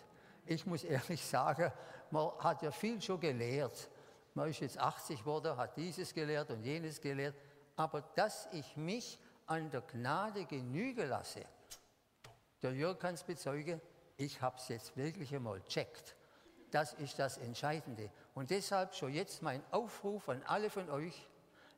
Ich 0.45 0.65
muss 0.65 0.83
ehrlich 0.83 1.25
sagen, 1.25 1.71
man 2.11 2.31
hat 2.39 2.61
ja 2.61 2.71
viel 2.71 3.01
schon 3.01 3.19
gelehrt. 3.19 3.89
Man 4.33 4.49
ist 4.49 4.59
jetzt 4.59 4.77
80 4.77 5.19
geworden, 5.19 5.55
hat 5.57 5.75
dieses 5.75 6.13
gelehrt 6.13 6.51
und 6.51 6.63
jenes 6.63 7.01
gelehrt. 7.01 7.35
Aber 7.75 8.01
dass 8.15 8.47
ich 8.51 8.77
mich 8.77 9.19
an 9.45 9.71
der 9.71 9.81
Gnade 9.81 10.45
genügen 10.45 11.07
lasse, 11.07 11.45
der 12.61 12.73
Jörg 12.73 12.99
kann 12.99 13.13
es 13.13 13.23
bezeugen, 13.23 13.81
ich 14.19 14.41
habe 14.41 14.57
es 14.57 14.67
jetzt 14.67 14.97
wirklich 14.97 15.33
einmal 15.33 15.61
checkt. 15.63 16.15
Das 16.71 16.93
ist 16.93 17.17
das 17.17 17.37
Entscheidende. 17.37 18.11
Und 18.35 18.49
deshalb 18.51 18.93
schon 18.93 19.13
jetzt 19.13 19.41
mein 19.41 19.63
Aufruf 19.71 20.27
an 20.27 20.43
alle 20.45 20.69
von 20.69 20.89
euch, 20.89 21.27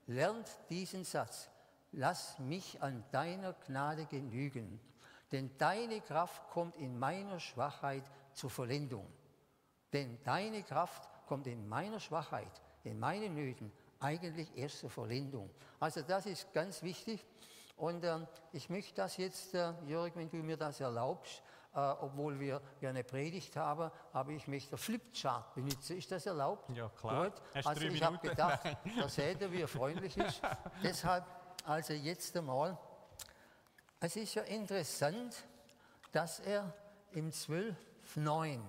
lernt 0.08 0.50
diesen 0.70 1.04
Satz. 1.04 1.50
Lass 1.92 2.40
mich 2.40 2.82
an 2.82 3.04
deiner 3.12 3.54
Gnade 3.54 4.06
genügen, 4.06 4.80
denn 5.32 5.52
deine 5.58 6.02
Kraft 6.02 6.50
kommt 6.50 6.76
in 6.78 6.98
meiner 6.98 7.40
Schwachheit 7.40 8.04
zur 8.34 8.50
Vollendung. 8.50 9.06
Denn 9.94 10.18
deine 10.24 10.64
Kraft 10.64 11.08
kommt 11.28 11.46
in 11.48 11.70
meiner 11.70 12.00
Schwachheit, 12.00 12.62
in 12.84 12.98
meinen 12.98 13.36
Nöten 13.36 13.72
eigentlich 14.00 14.50
erst 14.56 14.80
zur 14.80 14.90
Vollendung. 14.90 15.50
Also 15.80 16.02
das 16.02 16.26
ist 16.26 16.52
ganz 16.54 16.82
wichtig. 16.82 17.24
Und 17.78 18.04
äh, 18.04 18.20
ich 18.52 18.70
möchte 18.70 18.96
das 18.96 19.18
jetzt, 19.18 19.54
äh, 19.54 19.74
Jörg, 19.86 20.16
wenn 20.16 20.30
du 20.30 20.38
mir 20.38 20.58
das 20.58 20.80
erlaubst, 20.80 21.44
äh, 21.74 21.80
obwohl 21.80 22.40
wir 22.40 22.62
ja 22.82 22.90
eine 22.90 23.04
Predigt 23.04 23.56
haben, 23.56 23.92
aber 24.14 24.32
ich 24.32 24.48
möchte 24.48 24.78
Flipchart 24.78 25.56
benutzen. 25.56 25.98
Ist 25.98 26.12
das 26.12 26.26
erlaubt? 26.26 26.70
Ja, 26.76 26.90
klar. 26.90 27.30
Gut. 27.30 27.42
Also 27.66 27.82
ich 27.82 28.04
habe 28.04 28.18
gedacht, 28.18 28.78
da 29.00 29.10
seht 29.10 29.42
ihr, 29.42 29.52
wie 29.52 29.62
er 29.62 29.68
freundlich 29.68 30.18
ist. 30.18 30.42
Deshalb 30.84 31.26
also 31.66 31.94
jetzt 31.94 32.36
einmal, 32.36 32.78
es 34.00 34.16
ist 34.16 34.34
ja 34.34 34.42
interessant, 34.44 35.44
dass 36.12 36.40
er 36.40 36.74
im 37.12 37.30
12.9, 37.30 38.60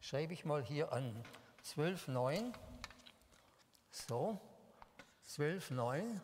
schreibe 0.00 0.32
ich 0.32 0.44
mal 0.44 0.62
hier 0.64 0.92
an, 0.92 1.22
12.9, 1.64 2.52
so, 3.90 4.40
12.9, 5.28 6.20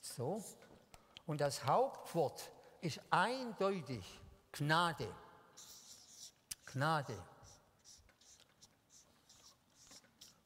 so, 0.00 0.42
und 1.26 1.40
das 1.42 1.66
Hauptwort 1.66 2.50
ist 2.80 3.00
eindeutig 3.10 4.18
Gnade. 4.56 5.08
Gnade. 6.66 7.22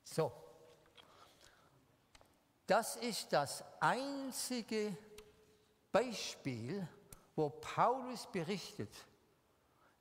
So. 0.03 0.33
Das 2.67 2.97
ist 2.97 3.33
das 3.33 3.63
einzige 3.81 4.97
Beispiel, 5.93 6.87
wo 7.37 7.51
Paulus 7.51 8.27
berichtet, 8.31 8.95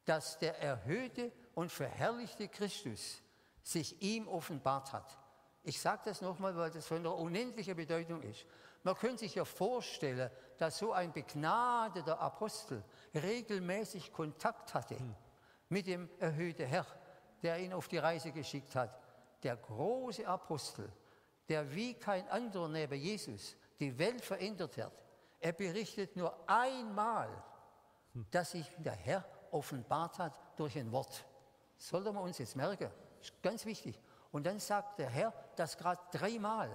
dass 0.05 0.37
der 0.39 0.57
erhöhte 0.61 1.31
und 1.53 1.71
verherrlichte 1.71 2.47
Christus 2.47 3.21
sich 3.61 4.01
ihm 4.01 4.27
offenbart 4.27 4.93
hat. 4.93 5.17
Ich 5.63 5.81
sage 5.81 6.03
das 6.05 6.21
nochmal, 6.21 6.55
weil 6.55 6.71
das 6.71 6.87
von 6.87 6.97
einer 6.97 7.13
unendlichen 7.13 7.75
Bedeutung 7.75 8.21
ist. 8.21 8.45
Man 8.83 8.95
könnte 8.95 9.19
sich 9.19 9.35
ja 9.35 9.43
vorstellen, 9.43 10.31
dass 10.57 10.77
so 10.77 10.93
ein 10.93 11.11
begnadeter 11.11 12.19
Apostel 12.19 12.83
regelmäßig 13.13 14.11
Kontakt 14.11 14.73
hatte 14.73 14.97
hm. 14.97 15.15
mit 15.69 15.87
dem 15.87 16.09
erhöhten 16.19 16.67
Herr, 16.67 16.85
der 17.41 17.59
ihn 17.59 17.73
auf 17.73 17.87
die 17.87 17.97
Reise 17.97 18.31
geschickt 18.31 18.75
hat. 18.75 18.99
Der 19.43 19.55
große 19.55 20.27
Apostel, 20.27 20.91
der 21.47 21.73
wie 21.73 21.93
kein 21.93 22.27
anderer 22.29 22.67
neben 22.67 22.99
Jesus 22.99 23.55
die 23.79 23.97
Welt 23.97 24.23
verändert 24.23 24.77
hat. 24.77 24.93
Er 25.39 25.53
berichtet 25.53 26.15
nur 26.15 26.35
einmal, 26.49 27.29
hm. 28.13 28.25
dass 28.31 28.51
sich 28.51 28.67
der 28.77 28.93
Herr 28.93 29.25
offenbart 29.51 30.19
hat 30.19 30.33
durch 30.55 30.77
ein 30.77 30.91
Wort. 30.91 31.25
Das 31.77 31.89
sollten 31.89 32.13
wir 32.13 32.21
uns 32.21 32.39
jetzt 32.39 32.55
merken. 32.55 32.89
Ist 33.21 33.41
ganz 33.41 33.65
wichtig. 33.65 33.99
Und 34.31 34.45
dann 34.45 34.59
sagt 34.59 34.99
der 34.99 35.09
Herr 35.09 35.33
das 35.55 35.77
gerade 35.77 36.01
dreimal. 36.11 36.69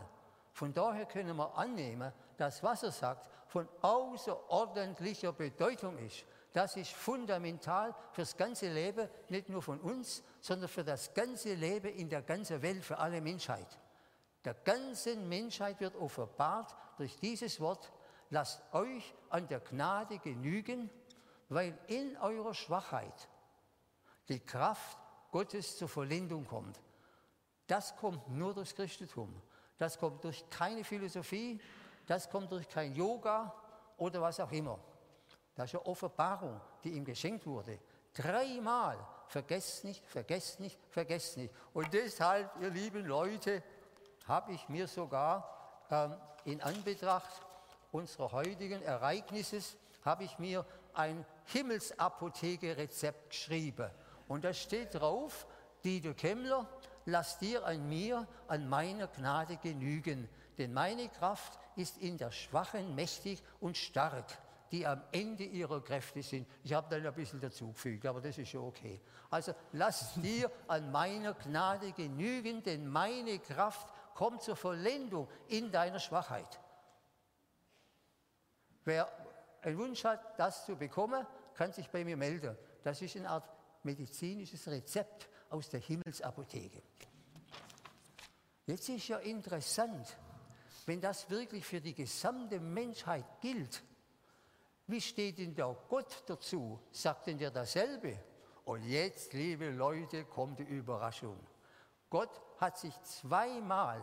Von 0.53 0.73
daher 0.73 1.07
können 1.07 1.37
wir 1.37 1.57
annehmen, 1.57 2.13
dass 2.37 2.63
was 2.63 2.83
er 2.83 2.93
sagt 2.93 3.29
von 3.53 3.69
außerordentlicher 3.83 5.35
Bedeutung 5.35 5.99
ist. 5.99 6.25
Das 6.55 6.75
ist 6.77 6.93
fundamental 6.93 7.95
für 8.13 8.23
das 8.23 8.35
ganze 8.35 8.73
Leben, 8.73 9.09
nicht 9.29 9.51
nur 9.51 9.61
von 9.61 9.79
uns, 9.81 10.23
sondern 10.41 10.71
für 10.71 10.83
das 10.83 11.13
ganze 11.13 11.53
Leben 11.53 11.95
in 11.95 12.09
der 12.09 12.23
ganzen 12.23 12.63
Welt, 12.63 12.83
für 12.83 12.97
alle 12.97 13.21
Menschheit. 13.21 13.79
Der 14.43 14.55
ganzen 14.55 15.29
Menschheit 15.29 15.79
wird 15.81 15.95
offenbart 15.97 16.75
durch 16.97 17.15
dieses 17.19 17.61
Wort, 17.61 17.93
lasst 18.31 18.63
euch 18.73 19.15
an 19.29 19.47
der 19.49 19.61
Gnade 19.61 20.19
genügen, 20.19 20.89
weil 21.51 21.79
in 21.89 22.17
eurer 22.17 22.55
Schwachheit 22.55 23.29
die 24.29 24.41
Kraft 24.41 24.99
Gottes 25.31 25.77
zur 25.77 25.89
Vollendung 25.89 26.47
kommt. 26.47 26.81
Das 27.67 27.95
kommt 27.97 28.31
nur 28.31 28.55
durchs 28.55 28.75
Christentum. 28.75 29.31
Das 29.77 29.99
kommt 29.99 30.25
durch 30.25 30.49
keine 30.49 30.85
Philosophie, 30.85 31.61
das 32.07 32.29
kommt 32.29 32.51
durch 32.53 32.69
kein 32.69 32.95
Yoga 32.95 33.55
oder 33.97 34.21
was 34.21 34.41
auch 34.41 34.53
immer. 34.53 34.79
Das 35.55 35.71
ist 35.71 35.75
eine 35.79 35.87
Offenbarung, 35.87 36.61
die 36.83 36.91
ihm 36.91 37.05
geschenkt 37.05 37.47
wurde. 37.47 37.79
Dreimal. 38.15 38.99
Vergesst 39.29 39.85
nicht, 39.85 40.05
vergesst 40.07 40.61
nicht, 40.61 40.79
vergesst 40.91 41.37
nicht. 41.37 41.53
Und 41.73 41.93
deshalb, 41.95 42.51
ihr 42.61 42.71
lieben 42.71 43.07
Leute, 43.07 43.63
habe 44.27 44.53
ich 44.53 44.69
mir 44.69 44.87
sogar 44.87 45.87
ähm, 45.91 46.15
in 46.45 46.61
Anbetracht 46.61 47.43
unserer 47.93 48.33
heutigen 48.33 48.83
Ereignisses, 48.83 49.77
habe 50.05 50.25
ich 50.25 50.39
mir 50.39 50.67
ein 50.95 51.25
Himmelsapotheke-Rezept 51.47 53.31
geschrieben. 53.31 53.91
Und 54.29 54.45
da 54.45 54.53
steht 54.53 54.95
drauf, 54.95 55.47
Dieter 55.85 56.15
Kemmler, 56.15 56.67
lass 57.07 57.39
dir 57.39 57.65
an 57.65 57.89
mir, 57.89 58.27
an 58.49 58.69
meiner 58.69 59.09
Gnade 59.09 59.57
genügen, 59.57 60.29
denn 60.59 60.73
meine 60.73 61.09
Kraft 61.09 61.59
ist 61.77 61.99
in 61.99 62.19
der 62.19 62.31
Schwachen 62.31 62.95
mächtig 62.95 63.43
und 63.61 63.77
stark, 63.77 64.27
die 64.71 64.87
am 64.87 65.03
Ende 65.13 65.45
ihrer 65.45 65.83
Kräfte 65.83 66.23
sind. 66.23 66.49
Ich 66.65 66.73
habe 66.73 66.89
dann 66.89 67.07
ein 67.07 67.15
bisschen 67.15 67.41
dazugefügt, 67.41 68.07
aber 68.07 68.21
das 68.21 68.39
ist 68.39 68.49
schon 68.49 68.65
okay. 68.65 69.01
Also 69.31 69.55
lass 69.73 70.15
dir 70.17 70.51
an 70.67 70.91
meiner 70.91 71.35
Gnade 71.35 71.93
genügen, 71.93 72.63
denn 72.63 72.87
meine 72.87 73.39
Kraft 73.39 73.93
kommt 74.15 74.43
zur 74.43 74.57
Vollendung 74.57 75.29
in 75.49 75.71
deiner 75.71 75.99
Schwachheit. 75.99 76.61
Wer 78.85 79.11
einen 79.63 79.79
Wunsch 79.79 80.05
hat, 80.05 80.39
das 80.39 80.67
zu 80.67 80.77
bekommen, 80.77 81.27
kann 81.55 81.73
sich 81.73 81.89
bei 81.89 82.05
mir 82.05 82.17
melden. 82.17 82.57
Das 82.83 83.01
ist 83.03 83.17
eine 83.17 83.29
Art 83.29 83.49
medizinisches 83.85 84.67
Rezept 84.69 85.29
aus 85.51 85.69
der 85.69 85.81
Himmelsapotheke. 85.81 86.83
Jetzt 88.67 88.89
ist 88.89 89.09
ja 89.09 89.19
interessant, 89.19 90.17
wenn 90.87 91.01
das 91.01 91.29
wirklich 91.31 91.65
für 91.65 91.81
die 91.81 91.95
gesamte 91.95 92.61
Menschheit 92.61 93.25
gilt, 93.41 93.83
wie 94.87 95.01
steht 95.01 95.39
denn 95.39 95.55
der 95.55 95.77
Gott 95.89 96.23
dazu? 96.27 96.81
Sagt 96.91 97.27
denn 97.27 97.39
der 97.39 97.51
dasselbe? 97.51 98.19
Und 98.65 98.85
jetzt, 98.85 99.33
liebe 99.33 99.71
Leute, 99.71 100.25
kommt 100.25 100.59
die 100.59 100.65
Überraschung. 100.65 101.39
Gott 102.11 102.41
hat 102.59 102.79
sich 102.79 102.95
zweimal 103.03 104.01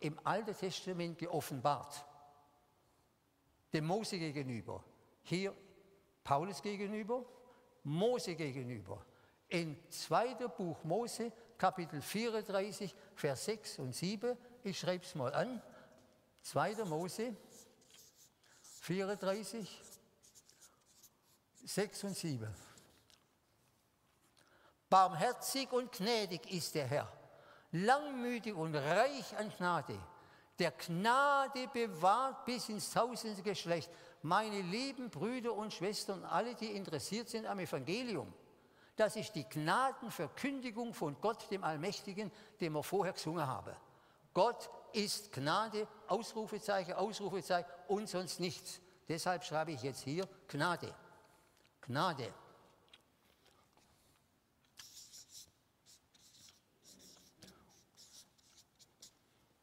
im 0.00 0.18
Alten 0.24 0.56
Testament 0.56 1.18
geoffenbart. 1.18 2.04
Dem 3.72 3.86
Mose 3.86 4.18
gegenüber. 4.18 4.84
Hier 5.22 5.54
Paulus 6.24 6.60
gegenüber, 6.60 7.24
Mose 7.84 8.34
gegenüber. 8.34 9.04
in 9.52 9.76
2. 9.90 10.34
Buch 10.48 10.82
Mose, 10.82 11.30
Kapitel 11.58 12.00
34, 12.00 12.94
Vers 13.14 13.44
6 13.44 13.78
und 13.80 13.94
7. 13.94 14.36
Ich 14.64 14.78
schreibe 14.78 15.04
es 15.04 15.14
mal 15.14 15.32
an. 15.34 15.62
2. 16.42 16.84
Mose 16.84 17.36
34, 18.80 19.80
6 21.64 22.04
und 22.04 22.16
7. 22.16 22.54
Barmherzig 24.90 25.72
und 25.72 25.92
gnädig 25.92 26.52
ist 26.52 26.74
der 26.74 26.86
Herr, 26.86 27.12
langmütig 27.70 28.54
und 28.54 28.74
reich 28.74 29.36
an 29.38 29.50
Gnade, 29.56 29.98
der 30.58 30.72
Gnade 30.72 31.68
bewahrt 31.68 32.44
bis 32.44 32.68
ins 32.68 32.90
tausendste 32.90 33.42
Geschlecht. 33.42 33.90
Meine 34.22 34.60
lieben 34.60 35.10
Brüder 35.10 35.54
und 35.54 35.72
Schwestern, 35.72 36.24
alle, 36.24 36.54
die 36.54 36.72
interessiert 36.72 37.28
sind 37.28 37.46
am 37.46 37.58
Evangelium, 37.58 38.32
das 38.96 39.16
ist 39.16 39.34
die 39.34 39.48
Gnadenverkündigung 39.48 40.92
von 40.92 41.18
Gott, 41.20 41.50
dem 41.50 41.64
Allmächtigen, 41.64 42.30
den 42.60 42.72
wir 42.72 42.82
vorher 42.82 43.14
gesungen 43.14 43.46
haben. 43.46 43.74
Gott 44.34 44.70
ist 44.94 45.32
Gnade, 45.32 45.86
Ausrufezeichen, 46.08 46.94
Ausrufezeichen 46.94 47.70
und 47.88 48.08
sonst 48.08 48.40
nichts. 48.40 48.80
Deshalb 49.08 49.44
schreibe 49.44 49.72
ich 49.72 49.82
jetzt 49.82 50.02
hier 50.02 50.28
Gnade. 50.48 50.94
Gnade. 51.80 52.32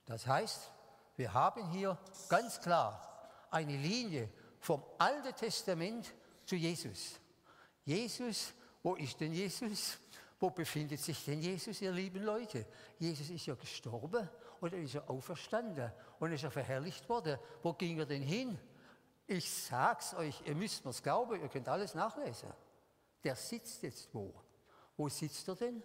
Das 0.06 0.26
heißt, 0.26 0.72
wir 1.18 1.34
haben 1.34 1.70
hier 1.70 1.98
ganz 2.30 2.60
klar 2.60 3.30
eine 3.52 3.78
Linie 3.78 4.30
vom 4.60 4.84
Alten 4.98 5.36
Testament 5.36 6.14
zu 6.46 6.56
Jesus. 6.56 7.20
Jesus, 7.86 8.54
wo 8.82 8.96
ist 8.96 9.20
denn 9.20 9.34
Jesus? 9.34 9.98
Wo 10.40 10.50
befindet 10.50 11.00
sich 11.00 11.24
denn 11.26 11.42
Jesus, 11.42 11.82
ihr 11.82 11.92
lieben 11.92 12.24
Leute? 12.24 12.66
Jesus 12.98 13.30
ist 13.30 13.46
ja 13.46 13.56
gestorben 13.56 14.28
und 14.62 14.74
er 14.74 14.80
ist 14.80 14.94
ja 14.94 15.04
auferstanden 15.08 15.92
und 16.20 16.32
ist 16.32 16.44
ja 16.44 16.50
verherrlicht 16.50 17.08
worden. 17.10 17.38
Wo 17.64 17.74
ging 17.74 18.00
er 18.00 18.06
denn 18.06 18.22
hin? 18.22 18.58
Ich 19.28 19.52
sag's 19.52 20.14
euch, 20.16 20.42
ihr 20.46 20.56
müsst 20.56 20.86
mir's 20.86 21.04
glauben, 21.04 21.40
ihr 21.40 21.50
könnt 21.50 21.70
alles 21.70 21.94
nachlesen. 21.94 22.50
Der 23.24 23.36
sitzt 23.36 23.84
jetzt 23.84 24.10
wo? 24.14 24.34
Wo 24.98 25.08
sitzt 25.08 25.48
er 25.48 25.56
denn? 25.56 25.84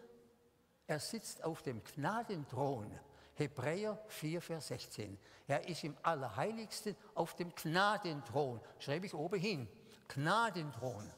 Er 0.87 0.99
sitzt 0.99 1.43
auf 1.45 1.63
dem 1.63 1.83
Gnadenthron. 1.85 2.91
Hebräer 3.35 3.99
4, 4.07 4.41
Vers 4.41 4.69
16. 4.69 5.19
Er 5.47 5.69
ist 5.69 5.83
im 5.85 5.97
Allerheiligsten 6.03 6.97
auf 7.15 7.35
dem 7.35 7.55
Gnadenthron. 7.55 8.61
Schreibe 8.79 9.07
ich 9.07 9.15
oben 9.15 9.41
hin. 9.41 9.69
Gnadenthron. 10.09 11.11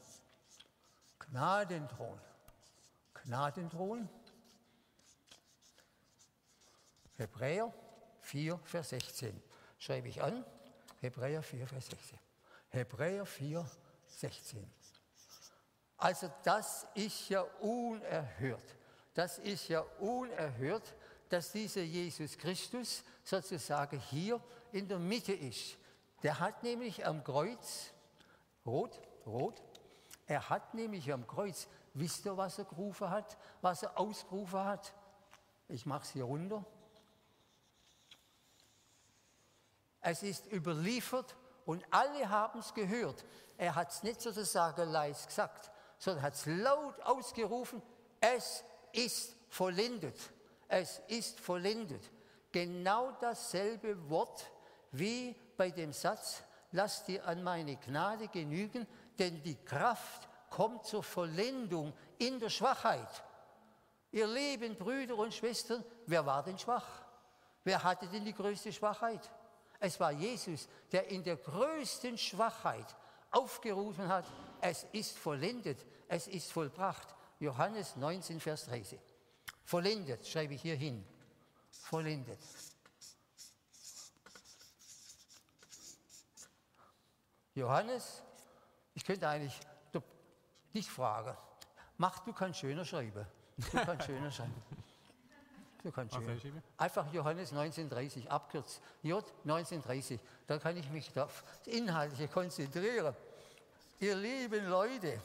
Gnadenthron. 1.19 2.19
Gnadenthron. 3.13 4.09
Hebräer 7.17 7.73
4, 8.21 8.59
Vers 8.63 8.89
16. 8.89 9.41
Schreibe 9.79 10.07
ich 10.07 10.21
an. 10.21 10.45
Hebräer 11.01 11.41
4, 11.41 11.67
Vers 11.67 11.87
16. 11.87 12.19
Hebräer 12.69 13.25
4, 13.25 13.69
16. 14.07 14.71
Also 15.97 16.31
das 16.43 16.87
ist 16.93 17.29
ja 17.29 17.41
unerhört. 17.59 18.75
Das 19.13 19.39
ist 19.39 19.67
ja 19.67 19.81
unerhört, 19.99 20.95
dass 21.29 21.51
dieser 21.51 21.81
Jesus 21.81 22.37
Christus 22.37 23.03
sozusagen 23.23 23.99
hier 23.99 24.39
in 24.71 24.87
der 24.87 24.99
Mitte 24.99 25.33
ist. 25.33 25.77
Der 26.23 26.39
hat 26.39 26.61
nämlich 26.63 27.05
am 27.05 27.23
Kreuz, 27.23 27.91
rot, 28.65 28.99
rot, 29.25 29.61
er 30.27 30.49
hat 30.49 30.73
nämlich 30.73 31.11
am 31.11 31.25
Kreuz, 31.25 31.67
wisst 31.93 32.25
ihr, 32.25 32.37
was 32.37 32.59
er 32.59 32.65
gerufen 32.65 33.09
hat, 33.09 33.37
was 33.61 33.83
er 33.83 33.97
ausgerufen 33.97 34.63
hat? 34.63 34.93
Ich 35.67 35.85
mache 35.85 36.03
es 36.03 36.11
hier 36.11 36.25
runter. 36.25 36.65
Es 40.09 40.23
ist 40.23 40.51
überliefert 40.51 41.35
und 41.65 41.83
alle 41.91 42.29
haben 42.29 42.59
es 42.59 42.73
gehört. 42.73 43.25
Er 43.57 43.75
hat 43.75 43.91
es 43.91 44.03
nicht 44.03 44.21
sozusagen 44.21 44.89
leise 44.89 45.27
gesagt, 45.27 45.71
sondern 45.97 46.23
hat 46.23 46.35
es 46.35 46.45
laut 46.45 46.99
ausgerufen, 47.01 47.81
es 48.21 48.63
ist 48.93 49.35
vollendet 49.49 50.15
es 50.67 51.01
ist 51.07 51.39
vollendet. 51.39 52.01
Genau 52.51 53.11
dasselbe 53.19 54.09
Wort 54.09 54.51
wie 54.91 55.35
bei 55.55 55.71
dem 55.71 55.93
Satz, 55.93 56.43
lass 56.71 57.03
dir 57.03 57.25
an 57.25 57.43
meine 57.43 57.75
Gnade 57.77 58.27
genügen, 58.27 58.87
denn 59.19 59.41
die 59.43 59.55
Kraft 59.55 60.27
kommt 60.49 60.85
zur 60.85 61.03
Vollendung 61.03 61.93
in 62.17 62.39
der 62.39 62.49
Schwachheit. 62.49 63.23
Ihr 64.11 64.27
lieben 64.27 64.75
Brüder 64.75 65.15
und 65.17 65.33
Schwestern, 65.33 65.83
wer 66.05 66.25
war 66.25 66.43
denn 66.43 66.57
schwach? 66.57 66.87
Wer 67.63 67.83
hatte 67.83 68.07
denn 68.07 68.23
die 68.23 68.33
größte 68.33 68.71
Schwachheit? 68.71 69.29
Es 69.79 69.99
war 69.99 70.11
Jesus, 70.11 70.67
der 70.91 71.07
in 71.07 71.23
der 71.23 71.37
größten 71.37 72.17
Schwachheit 72.17 72.95
aufgerufen 73.31 74.07
hat, 74.07 74.25
es 74.61 74.85
ist 74.91 75.17
vollendet, 75.17 75.85
es 76.07 76.27
ist 76.27 76.51
vollbracht. 76.51 77.13
Johannes 77.39 77.95
19, 77.95 78.39
Vers 78.39 78.65
13. 78.65 78.99
Vollendet, 79.63 80.25
schreibe 80.25 80.55
ich 80.55 80.61
hier 80.61 80.75
hin. 80.75 81.05
Vollendet. 81.69 82.39
Johannes, 87.53 88.23
ich 88.93 89.03
könnte 89.03 89.27
eigentlich 89.27 89.59
dich 90.73 90.89
fragen, 90.89 91.35
mach 91.97 92.19
du 92.19 92.33
kannst 92.33 92.59
schöner 92.59 92.85
schreiben. 92.85 93.25
Du 93.57 93.77
kannst 93.83 94.05
schöner 94.05 94.31
schreiben. 94.31 94.63
Du 95.83 95.91
kannst 95.91 96.15
schöner. 96.15 96.61
Einfach 96.77 97.11
Johannes 97.13 97.51
1930, 97.51 98.29
abkürzt. 98.29 98.81
J 99.03 99.23
1930. 99.43 100.19
Da 100.47 100.57
kann 100.57 100.75
ich 100.77 100.89
mich 100.89 101.17
auf 101.19 101.43
das 101.63 101.73
Inhaltliche 101.73 102.27
konzentrieren. 102.27 103.15
Ihr 103.99 104.15
lieben 104.15 104.67
Leute, 104.67 105.19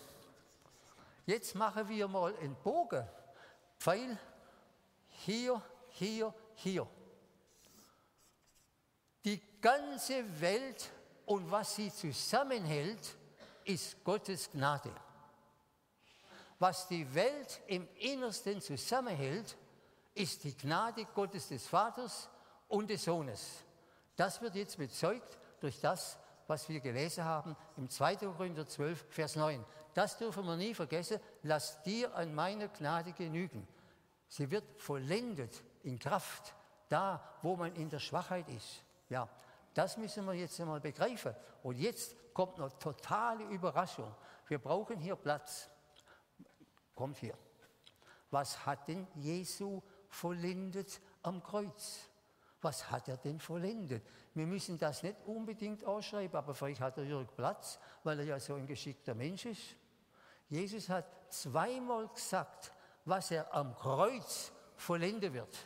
jetzt 1.26 1.54
machen 1.54 1.88
wir 1.88 2.08
mal 2.08 2.34
einen 2.36 2.54
Bogen. 2.56 3.06
Pfeil 3.78 4.18
hier, 5.24 5.60
hier, 5.90 6.34
hier. 6.54 6.86
Die 9.24 9.40
ganze 9.60 10.40
Welt 10.40 10.90
und 11.26 11.50
was 11.50 11.76
sie 11.76 11.92
zusammenhält, 11.92 13.16
ist 13.64 14.02
Gottes 14.04 14.50
Gnade. 14.50 14.90
Was 16.58 16.88
die 16.88 17.12
Welt 17.14 17.60
im 17.66 17.88
Innersten 17.96 18.60
zusammenhält, 18.60 19.56
ist 20.14 20.44
die 20.44 20.56
Gnade 20.56 21.06
Gottes 21.14 21.48
des 21.48 21.66
Vaters 21.66 22.28
und 22.68 22.90
des 22.90 23.04
Sohnes. 23.04 23.64
Das 24.16 24.40
wird 24.40 24.54
jetzt 24.54 24.76
bezeugt 24.76 25.38
durch 25.60 25.80
das, 25.80 26.18
was 26.46 26.68
wir 26.68 26.80
gelesen 26.80 27.24
haben 27.24 27.56
im 27.76 27.88
2. 27.88 28.16
Korinther 28.16 28.66
12, 28.66 29.06
Vers 29.08 29.36
9. 29.36 29.64
Das 29.94 30.18
dürfen 30.18 30.44
wir 30.44 30.56
nie 30.56 30.74
vergessen. 30.74 31.20
Lass 31.42 31.82
dir 31.82 32.14
an 32.14 32.34
meiner 32.34 32.68
Gnade 32.68 33.12
genügen. 33.12 33.66
Sie 34.28 34.50
wird 34.50 34.64
vollendet 34.80 35.62
in 35.82 35.98
Kraft, 35.98 36.54
da 36.88 37.22
wo 37.42 37.56
man 37.56 37.74
in 37.74 37.88
der 37.88 37.98
Schwachheit 37.98 38.48
ist. 38.48 38.82
Ja, 39.08 39.28
das 39.74 39.96
müssen 39.96 40.26
wir 40.26 40.34
jetzt 40.34 40.60
einmal 40.60 40.80
begreifen. 40.80 41.34
Und 41.62 41.78
jetzt 41.78 42.14
kommt 42.34 42.58
noch 42.58 42.72
totale 42.78 43.44
Überraschung. 43.44 44.14
Wir 44.48 44.58
brauchen 44.58 44.98
hier 44.98 45.16
Platz. 45.16 45.68
Kommt 46.94 47.18
hier. 47.18 47.36
Was 48.30 48.64
hat 48.64 48.88
denn 48.88 49.06
Jesu 49.14 49.82
vollendet 50.12 51.00
am 51.22 51.42
Kreuz? 51.42 52.08
Was 52.60 52.90
hat 52.90 53.08
er 53.08 53.16
denn 53.16 53.40
vollendet? 53.40 54.06
Wir 54.34 54.46
müssen 54.46 54.78
das 54.78 55.02
nicht 55.02 55.16
unbedingt 55.26 55.84
ausschreiben, 55.84 56.36
aber 56.36 56.54
vielleicht 56.54 56.80
hat 56.80 56.96
er 56.98 57.04
Jörg 57.04 57.34
Platz, 57.34 57.78
weil 58.04 58.20
er 58.20 58.24
ja 58.26 58.38
so 58.38 58.54
ein 58.54 58.66
geschickter 58.66 59.14
Mensch 59.14 59.46
ist. 59.46 59.76
Jesus 60.48 60.88
hat 60.88 61.06
zweimal 61.32 62.08
gesagt, 62.08 62.72
was 63.04 63.30
er 63.30 63.52
am 63.52 63.74
Kreuz 63.74 64.52
vollenden 64.76 65.32
wird. 65.32 65.56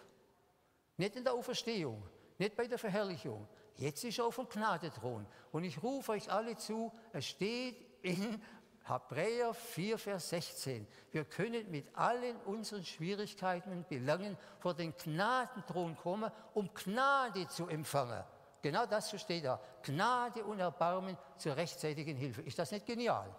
Nicht 0.96 1.16
in 1.16 1.24
der 1.24 1.34
Auferstehung, 1.34 2.02
nicht 2.38 2.56
bei 2.56 2.66
der 2.66 2.78
Verherrlichung. 2.78 3.46
Jetzt 3.76 4.04
ist 4.04 4.18
er 4.18 4.26
auf 4.26 4.36
dem 4.36 4.48
Gnadethron. 4.48 5.26
Und 5.52 5.64
ich 5.64 5.82
rufe 5.82 6.12
euch 6.12 6.30
alle 6.30 6.56
zu, 6.56 6.90
es 7.12 7.26
steht 7.26 7.76
in 8.02 8.40
Hebräer 8.88 9.52
4, 9.52 9.98
Vers 9.98 10.28
16. 10.30 10.86
Wir 11.10 11.24
können 11.24 11.70
mit 11.70 11.86
allen 11.96 12.36
unseren 12.42 12.84
Schwierigkeiten 12.84 13.72
und 13.72 13.88
Belangen 13.88 14.36
vor 14.58 14.74
den 14.74 14.94
Gnadenthron 14.96 15.96
kommen, 15.96 16.30
um 16.54 16.72
Gnade 16.72 17.48
zu 17.48 17.66
empfangen. 17.68 18.22
Genau 18.62 18.86
das 18.86 19.18
steht 19.20 19.44
da. 19.44 19.60
Gnade 19.82 20.44
und 20.44 20.60
Erbarmen 20.60 21.16
zur 21.36 21.56
rechtzeitigen 21.56 22.16
Hilfe. 22.16 22.42
Ist 22.42 22.58
das 22.58 22.70
nicht 22.70 22.86
genial? 22.86 23.34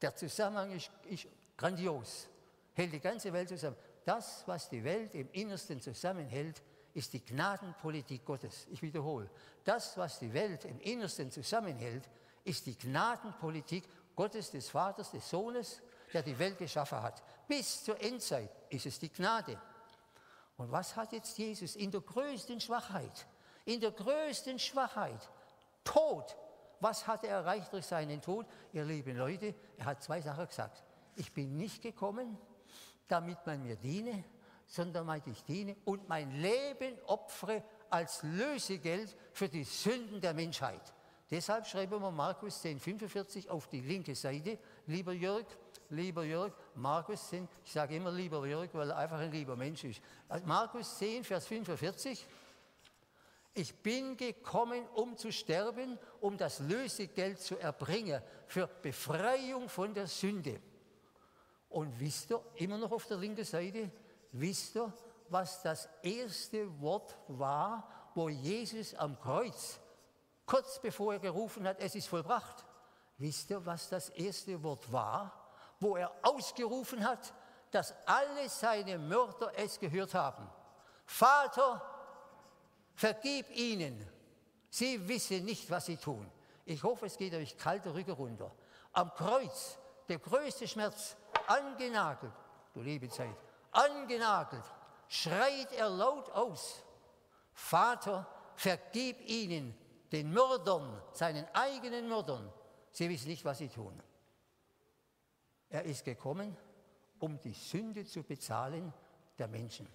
Der 0.00 0.14
Zusammenhang 0.14 0.72
ist, 0.72 0.90
ist 1.08 1.26
grandios 1.56 2.28
hält 2.76 2.92
die 2.92 3.00
ganze 3.00 3.32
Welt 3.32 3.48
zusammen. 3.48 3.76
Das, 4.04 4.44
was 4.46 4.68
die 4.68 4.84
Welt 4.84 5.14
im 5.14 5.28
Innersten 5.32 5.80
zusammenhält, 5.80 6.62
ist 6.92 7.12
die 7.12 7.24
Gnadenpolitik 7.24 8.24
Gottes. 8.24 8.66
Ich 8.70 8.82
wiederhole. 8.82 9.28
Das, 9.64 9.96
was 9.96 10.18
die 10.18 10.32
Welt 10.32 10.64
im 10.64 10.78
Innersten 10.80 11.30
zusammenhält, 11.30 12.08
ist 12.44 12.66
die 12.66 12.76
Gnadenpolitik 12.76 13.84
Gottes, 14.16 14.50
des 14.50 14.70
Vaters, 14.70 15.10
des 15.10 15.28
Sohnes, 15.28 15.80
der 16.12 16.22
die 16.22 16.38
Welt 16.38 16.58
geschaffen 16.58 17.00
hat. 17.02 17.22
Bis 17.46 17.84
zur 17.84 18.00
Endzeit 18.00 18.50
ist 18.70 18.86
es 18.86 18.98
die 18.98 19.12
Gnade. 19.12 19.60
Und 20.56 20.72
was 20.72 20.96
hat 20.96 21.12
jetzt 21.12 21.36
Jesus 21.38 21.76
in 21.76 21.90
der 21.90 22.00
größten 22.00 22.60
Schwachheit, 22.60 23.26
in 23.66 23.80
der 23.80 23.92
größten 23.92 24.58
Schwachheit, 24.58 25.28
Tod, 25.84 26.36
was 26.80 27.06
hat 27.06 27.24
er 27.24 27.36
erreicht 27.36 27.72
durch 27.72 27.86
seinen 27.86 28.20
Tod? 28.20 28.46
Ihr 28.72 28.84
lieben 28.84 29.16
Leute, 29.16 29.54
er 29.76 29.84
hat 29.84 30.02
zwei 30.02 30.20
Sachen 30.20 30.46
gesagt. 30.46 30.82
Ich 31.14 31.32
bin 31.32 31.56
nicht 31.56 31.82
gekommen, 31.82 32.38
damit 33.08 33.38
man 33.46 33.62
mir 33.62 33.76
diene, 33.76 34.24
sondern 34.66 35.06
damit 35.06 35.26
ich 35.26 35.44
diene 35.44 35.76
und 35.84 36.08
mein 36.08 36.30
Leben 36.32 36.98
opfere 37.06 37.62
als 37.88 38.22
Lösegeld 38.22 39.16
für 39.32 39.48
die 39.48 39.64
Sünden 39.64 40.20
der 40.20 40.34
Menschheit. 40.34 40.92
Deshalb 41.30 41.66
schreiben 41.66 42.00
wir 42.00 42.10
Markus 42.10 42.60
10, 42.62 42.78
45 42.78 43.50
auf 43.50 43.66
die 43.66 43.80
linke 43.80 44.14
Seite. 44.14 44.58
Lieber 44.86 45.12
Jörg, 45.12 45.46
lieber 45.90 46.24
Jörg, 46.24 46.52
Markus 46.76 47.28
10, 47.30 47.48
ich 47.64 47.72
sage 47.72 47.96
immer 47.96 48.12
lieber 48.12 48.46
Jörg, 48.46 48.68
weil 48.72 48.90
er 48.90 48.96
einfach 48.96 49.18
ein 49.18 49.32
lieber 49.32 49.56
Mensch 49.56 49.82
ist. 49.84 50.00
Also 50.28 50.46
Markus 50.46 50.98
10, 50.98 51.24
Vers 51.24 51.46
45. 51.46 52.26
Ich 53.54 53.74
bin 53.74 54.16
gekommen, 54.16 54.86
um 54.94 55.16
zu 55.16 55.32
sterben, 55.32 55.98
um 56.20 56.36
das 56.36 56.60
Lösegeld 56.60 57.40
zu 57.40 57.58
erbringen 57.58 58.22
für 58.46 58.66
Befreiung 58.66 59.68
von 59.68 59.94
der 59.94 60.06
Sünde. 60.06 60.60
Und 61.70 61.98
wisst 61.98 62.30
ihr, 62.30 62.40
immer 62.56 62.78
noch 62.78 62.92
auf 62.92 63.06
der 63.06 63.16
linken 63.16 63.44
Seite, 63.44 63.90
wisst 64.32 64.76
ihr, 64.76 64.92
was 65.28 65.62
das 65.62 65.88
erste 66.02 66.80
Wort 66.80 67.16
war, 67.28 68.10
wo 68.14 68.28
Jesus 68.28 68.94
am 68.94 69.18
Kreuz, 69.18 69.80
kurz 70.46 70.78
bevor 70.80 71.14
er 71.14 71.18
gerufen 71.18 71.66
hat, 71.66 71.80
es 71.80 71.94
ist 71.94 72.08
vollbracht. 72.08 72.64
Wisst 73.18 73.50
ihr, 73.50 73.64
was 73.64 73.88
das 73.88 74.10
erste 74.10 74.62
Wort 74.62 74.90
war, 74.92 75.32
wo 75.80 75.96
er 75.96 76.12
ausgerufen 76.22 77.04
hat, 77.04 77.34
dass 77.70 77.94
alle 78.06 78.48
seine 78.48 78.98
Mörder 78.98 79.52
es 79.56 79.78
gehört 79.78 80.14
haben? 80.14 80.48
Vater, 81.04 81.82
vergib 82.94 83.50
ihnen. 83.50 84.06
Sie 84.70 85.06
wissen 85.08 85.44
nicht, 85.44 85.70
was 85.70 85.86
sie 85.86 85.96
tun. 85.96 86.30
Ich 86.64 86.82
hoffe, 86.82 87.06
es 87.06 87.16
geht 87.16 87.34
euch 87.34 87.56
kalte 87.56 87.94
Rücken 87.94 88.12
runter. 88.12 88.50
Am 88.92 89.12
Kreuz, 89.14 89.78
der 90.08 90.18
größte 90.18 90.66
Schmerz, 90.66 91.16
angenagelt, 91.46 92.32
du 92.74 92.82
liebe 92.82 93.08
Zeit, 93.08 93.36
angenagelt, 93.72 94.64
schreit 95.08 95.72
er 95.72 95.88
laut 95.88 96.30
aus, 96.30 96.82
Vater, 97.52 98.26
vergib 98.54 99.20
ihnen, 99.28 99.76
den 100.12 100.32
Mördern, 100.32 101.02
seinen 101.12 101.46
eigenen 101.54 102.08
Mördern, 102.08 102.52
sie 102.92 103.08
wissen 103.08 103.28
nicht, 103.28 103.44
was 103.44 103.58
sie 103.58 103.68
tun. 103.68 104.00
Er 105.68 105.84
ist 105.84 106.04
gekommen, 106.04 106.56
um 107.18 107.40
die 107.40 107.52
Sünde 107.52 108.04
zu 108.04 108.22
bezahlen 108.22 108.92
der 109.38 109.48
Menschen. 109.48 109.88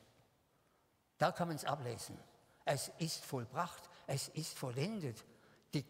Da 1.18 1.32
kann 1.32 1.48
man 1.48 1.58
es 1.58 1.66
ablesen. 1.66 2.18
Es 2.66 2.90
ist 2.98 3.24
vollbracht, 3.24 3.90
es 4.08 4.30
ist 4.30 4.58
vollendet. 4.58 5.24
Die 5.74 5.86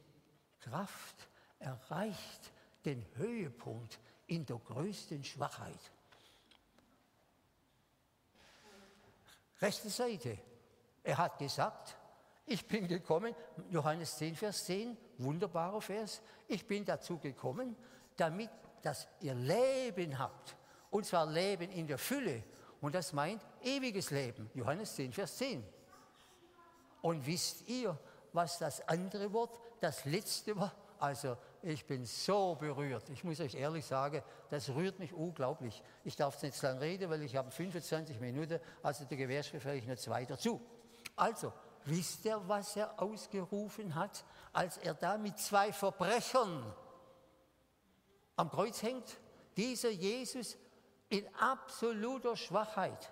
Kraft 0.59 1.27
erreicht 1.59 2.51
den 2.85 3.05
Höhepunkt 3.15 3.99
in 4.27 4.45
der 4.45 4.57
größten 4.57 5.23
Schwachheit. 5.23 5.79
Rechte 9.61 9.89
Seite. 9.89 10.37
Er 11.03 11.17
hat 11.17 11.37
gesagt, 11.37 11.97
ich 12.45 12.67
bin 12.67 12.87
gekommen, 12.87 13.33
Johannes 13.69 14.17
10, 14.17 14.35
Vers 14.35 14.65
10, 14.65 14.97
wunderbarer 15.17 15.81
Vers, 15.81 16.21
ich 16.47 16.65
bin 16.67 16.83
dazu 16.85 17.17
gekommen, 17.17 17.75
damit 18.17 18.49
dass 18.81 19.07
ihr 19.19 19.33
Leben 19.35 20.17
habt. 20.17 20.55
Und 20.89 21.05
zwar 21.05 21.25
Leben 21.25 21.71
in 21.71 21.87
der 21.87 21.97
Fülle. 21.97 22.43
Und 22.81 22.95
das 22.95 23.13
meint 23.13 23.41
ewiges 23.61 24.11
Leben. 24.11 24.49
Johannes 24.53 24.95
10, 24.95 25.13
Vers 25.13 25.37
10. 25.37 25.63
Und 27.01 27.25
wisst 27.25 27.67
ihr, 27.67 27.97
was 28.33 28.59
das 28.59 28.87
andere 28.87 29.31
Wort, 29.33 29.59
das 29.79 30.05
letzte 30.05 30.55
war? 30.55 30.73
Also 30.99 31.37
ich 31.63 31.85
bin 31.85 32.05
so 32.05 32.55
berührt. 32.55 33.09
Ich 33.09 33.23
muss 33.23 33.39
euch 33.39 33.55
ehrlich 33.55 33.85
sagen, 33.85 34.21
das 34.49 34.69
rührt 34.69 34.99
mich 34.99 35.13
unglaublich. 35.13 35.81
Ich 36.03 36.15
darf 36.15 36.35
es 36.35 36.43
nicht 36.43 36.61
lang 36.61 36.77
reden, 36.77 37.09
weil 37.09 37.23
ich 37.23 37.35
habe 37.35 37.49
25 37.49 38.19
Minuten, 38.19 38.59
also 38.83 39.05
der 39.05 39.17
Gewährsbefehl 39.17 39.81
nur 39.83 39.97
zwei 39.97 40.25
dazu. 40.25 40.61
Also, 41.15 41.51
wisst 41.85 42.25
ihr, 42.25 42.41
was 42.47 42.75
er 42.75 43.01
ausgerufen 43.01 43.95
hat, 43.95 44.23
als 44.53 44.77
er 44.77 44.93
da 44.93 45.17
mit 45.17 45.37
zwei 45.39 45.71
Verbrechern 45.71 46.73
am 48.35 48.49
Kreuz 48.49 48.81
hängt? 48.81 49.17
Dieser 49.57 49.89
Jesus 49.89 50.57
in 51.09 51.27
absoluter 51.35 52.35
Schwachheit 52.37 53.11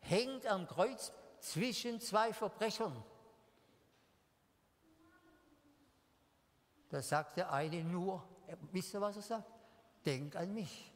hängt 0.00 0.46
am 0.46 0.66
Kreuz 0.66 1.12
zwischen 1.40 2.00
zwei 2.00 2.32
Verbrechern. 2.32 3.04
Da 6.88 7.02
sagt 7.02 7.36
der 7.36 7.52
eine 7.52 7.82
nur, 7.82 8.22
wisst 8.70 8.94
ihr, 8.94 9.00
was 9.00 9.16
er 9.16 9.22
sagt? 9.22 9.50
Denk 10.06 10.36
an 10.36 10.54
mich. 10.54 10.92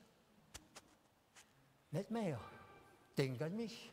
Nicht 1.91 2.11
mehr. 2.11 2.39
Denk 3.17 3.41
an 3.43 3.57
mich. 3.57 3.93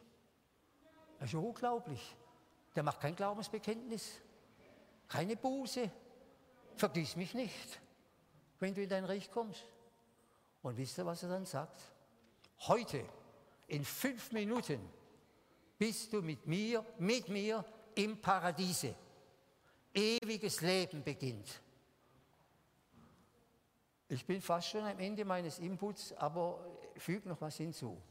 Das 1.19 1.30
ist 1.30 1.36
unglaublich. 1.36 2.15
Der 2.76 2.84
macht 2.84 2.99
kein 2.99 3.15
Glaubensbekenntnis, 3.15 4.21
keine 5.07 5.36
Buße. 5.38 5.89
Vergiss 6.76 7.15
mich 7.15 7.34
nicht, 7.34 7.80
wenn 8.59 8.73
du 8.73 8.84
in 8.84 8.89
dein 8.89 9.05
Reich 9.05 9.32
kommst. 9.32 9.63
Und 10.61 10.78
wisst 10.78 10.97
ihr, 10.97 11.05
was 11.05 11.23
er 11.23 11.30
dann 11.30 11.45
sagt? 11.45 11.82
Heute, 12.67 13.05
in 13.67 13.86
fünf 13.86 14.32
Minuten, 14.32 14.80
bist 15.78 16.11
du 16.11 16.21
mit 16.21 16.45
mir, 16.47 16.86
mit 16.97 17.30
mir 17.30 17.63
im 17.95 18.19
Paradiese. 18.19 18.95
Ewiges 19.93 20.61
Leben 20.61 21.03
beginnt. 21.03 21.61
Ich 24.09 24.26
bin 24.26 24.41
fast 24.41 24.69
schon 24.69 24.84
am 24.84 24.99
Ende 24.99 25.23
meines 25.26 25.59
Inputs, 25.59 26.13
aber 26.13 26.59
füge 26.97 27.30
noch 27.30 27.39
was 27.41 27.57
hinzu. 27.57 28.01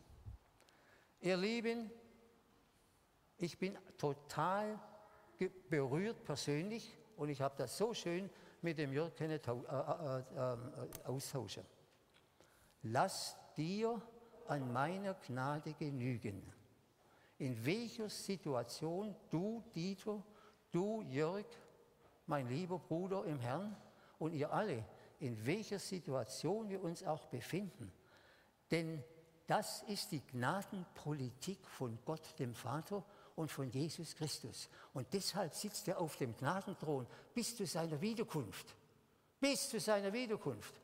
Ihr 1.21 1.37
Lieben, 1.37 1.91
ich 3.39 3.59
bin 3.59 3.77
total 3.99 4.79
berührt 5.69 6.25
persönlich 6.25 6.97
und 7.17 7.29
ich 7.29 7.41
habe 7.41 7.55
das 7.57 7.77
so 7.77 7.95
schön 7.95 8.31
mit 8.63 8.79
dem 8.79 8.93
Jörg 8.93 9.13
äh, 9.21 9.35
äh, 9.35 9.39
äh, 9.39 10.19
äh, 10.19 10.57
austauschen. 11.05 11.65
Lass 12.83 13.37
dir 13.57 14.01
an 14.47 14.73
meiner 14.73 15.15
Gnade 15.15 15.75
genügen. 15.75 16.43
In 17.39 17.65
welcher 17.65 18.09
Situation 18.09 19.15
du, 19.31 19.63
Dieter, 19.75 20.23
du, 20.71 21.03
Jörg, 21.03 21.47
mein 22.27 22.49
lieber 22.49 22.79
Bruder 22.79 23.25
im 23.25 23.39
Herrn 23.39 23.77
und 24.19 24.33
ihr 24.33 24.53
alle 24.53 24.85
in 25.21 25.47
welcher 25.47 25.79
Situation 25.79 26.69
wir 26.69 26.83
uns 26.83 27.03
auch 27.03 27.27
befinden. 27.27 27.93
Denn 28.71 29.03
das 29.47 29.83
ist 29.85 30.13
die 30.13 30.21
Gnadenpolitik 30.21 31.67
von 31.67 31.99
Gott, 32.05 32.39
dem 32.39 32.55
Vater 32.55 33.05
und 33.37 33.51
von 33.51 33.71
Jesus 33.71 34.15
Christus. 34.15 34.69
Und 34.93 35.13
deshalb 35.13 35.55
sitzt 35.55 35.89
er 35.89 36.01
auf 36.01 36.17
dem 36.17 36.37
Gnadenthron 36.37 37.07
bis 37.35 37.57
zu 37.57 37.67
seiner 37.67 38.01
Wiederkunft. 38.01 38.75
Bis 39.41 39.69
zu 39.69 39.81
seiner 39.81 40.13
Wiederkunft. 40.13 40.75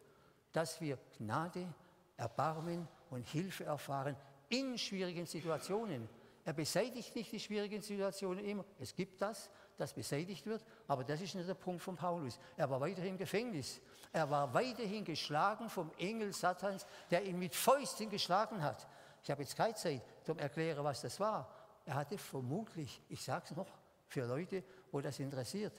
Dass 0.53 0.80
wir 0.80 0.98
Gnade, 1.18 1.72
Erbarmen 2.16 2.88
und 3.11 3.26
Hilfe 3.28 3.64
erfahren 3.64 4.16
in 4.48 4.76
schwierigen 4.76 5.26
Situationen. 5.26 6.09
Er 6.44 6.53
beseitigt 6.53 7.14
nicht 7.14 7.30
die 7.32 7.40
schwierigen 7.40 7.82
Situationen 7.82 8.44
immer. 8.44 8.64
Es 8.78 8.94
gibt 8.94 9.20
das, 9.22 9.51
das 9.76 9.92
beseitigt 9.92 10.46
wird, 10.46 10.64
aber 10.88 11.05
das 11.05 11.20
ist 11.20 11.34
nicht 11.34 11.48
der 11.48 11.55
Punkt 11.55 11.82
von 11.82 11.96
Paulus. 11.96 12.38
Er 12.57 12.68
war 12.68 12.80
weiterhin 12.80 13.12
im 13.12 13.18
Gefängnis. 13.18 13.80
Er 14.12 14.28
war 14.28 14.53
weiterhin 14.53 15.05
geschlagen 15.05 15.68
vom 15.68 15.90
Engel 15.98 16.32
Satans, 16.32 16.86
der 17.11 17.24
ihn 17.24 17.38
mit 17.38 17.55
Fäusten 17.55 18.11
geschlagen 18.11 18.62
hat. 18.62 18.88
Ich 19.22 19.30
habe 19.30 19.42
jetzt 19.42 19.57
keine 19.57 19.74
Zeit 19.74 20.03
zum 20.24 20.38
Erklären, 20.38 20.82
was 20.82 21.03
das 21.03 21.20
war. 21.20 21.59
Er 21.91 21.97
hatte 21.97 22.18
vermutlich, 22.18 23.03
ich 23.09 23.20
sage 23.20 23.47
es 23.51 23.57
noch, 23.57 23.66
für 24.07 24.24
Leute, 24.24 24.62
wo 24.93 25.01
das 25.01 25.18
interessiert, 25.18 25.72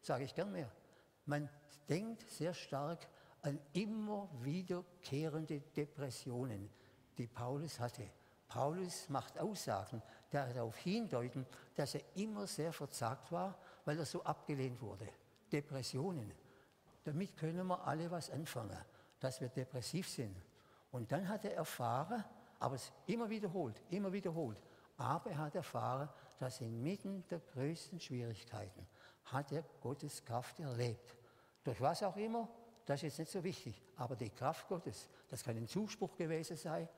sage 0.00 0.24
ich 0.24 0.34
gern 0.34 0.50
mehr. 0.50 0.72
Man 1.26 1.46
denkt 1.86 2.26
sehr 2.30 2.54
stark 2.54 3.06
an 3.42 3.60
immer 3.74 4.30
wiederkehrende 4.40 5.60
Depressionen, 5.60 6.70
die 7.18 7.26
Paulus 7.26 7.78
hatte. 7.78 8.08
Paulus 8.48 9.10
macht 9.10 9.38
Aussagen, 9.38 10.00
die 10.32 10.36
darauf 10.36 10.74
hindeuten, 10.78 11.44
dass 11.74 11.96
er 11.96 12.00
immer 12.14 12.46
sehr 12.46 12.72
verzagt 12.72 13.30
war, 13.30 13.58
weil 13.84 13.98
er 13.98 14.06
so 14.06 14.24
abgelehnt 14.24 14.80
wurde. 14.80 15.06
Depressionen. 15.52 16.32
Damit 17.04 17.36
können 17.36 17.66
wir 17.66 17.86
alle 17.86 18.10
was 18.10 18.30
anfangen, 18.30 18.78
dass 19.20 19.38
wir 19.42 19.50
depressiv 19.50 20.08
sind. 20.08 20.34
Und 20.92 21.12
dann 21.12 21.28
hat 21.28 21.44
er 21.44 21.56
erfahren, 21.56 22.24
aber 22.58 22.76
es 22.76 22.90
immer 23.06 23.28
wiederholt, 23.28 23.82
immer 23.90 24.10
wiederholt, 24.10 24.58
aber 24.98 25.30
er 25.30 25.38
hat 25.38 25.54
erfahren, 25.54 26.08
dass 26.38 26.60
inmitten 26.60 27.26
der 27.28 27.40
größten 27.40 28.00
Schwierigkeiten 28.00 28.86
hat 29.26 29.52
er 29.52 29.62
Gottes 29.80 30.24
Kraft 30.24 30.58
erlebt. 30.60 31.16
Durch 31.64 31.80
was 31.80 32.02
auch 32.02 32.16
immer, 32.16 32.48
das 32.84 33.02
ist 33.02 33.02
jetzt 33.02 33.18
nicht 33.18 33.32
so 33.32 33.44
wichtig. 33.44 33.80
Aber 33.96 34.16
die 34.16 34.30
Kraft 34.30 34.68
Gottes, 34.68 35.08
das 35.28 35.44
kann 35.44 35.56
ein 35.56 35.68
Zuspruch 35.68 36.16
gewesen 36.16 36.56
sein, 36.56 36.88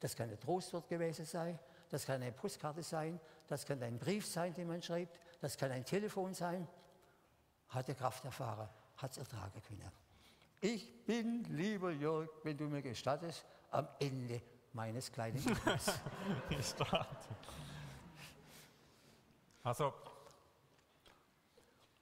das 0.00 0.16
kann 0.16 0.30
ein 0.30 0.40
Trostwort 0.40 0.88
gewesen 0.88 1.24
sein, 1.24 1.58
das 1.90 2.06
kann 2.06 2.22
eine 2.22 2.32
Postkarte 2.32 2.82
sein, 2.82 3.20
das 3.46 3.66
kann 3.66 3.82
ein 3.82 3.98
Brief 3.98 4.26
sein, 4.26 4.54
den 4.54 4.68
man 4.68 4.80
schreibt, 4.80 5.18
das 5.40 5.56
kann 5.56 5.70
ein 5.70 5.84
Telefon 5.84 6.32
sein. 6.34 6.66
Hat 7.68 7.88
er 7.88 7.94
Kraft 7.94 8.24
erfahren, 8.24 8.68
hat 8.96 9.12
es 9.12 9.18
ertragen 9.18 9.60
können. 9.62 9.90
Ich 10.60 11.04
bin, 11.04 11.44
lieber 11.50 11.90
Jörg, 11.90 12.30
wenn 12.44 12.56
du 12.56 12.64
mir 12.64 12.82
gestattest, 12.82 13.44
am 13.70 13.88
Ende 13.98 14.40
meines 14.74 15.10
kleinen 15.10 15.36
Lebens. 16.48 16.76
also, 19.62 19.92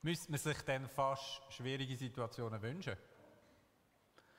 müsste 0.02 0.30
man 0.30 0.40
sich 0.40 0.62
dann 0.62 0.88
fast 0.88 1.42
schwierige 1.52 1.96
Situationen 1.96 2.60
wünschen? 2.62 2.96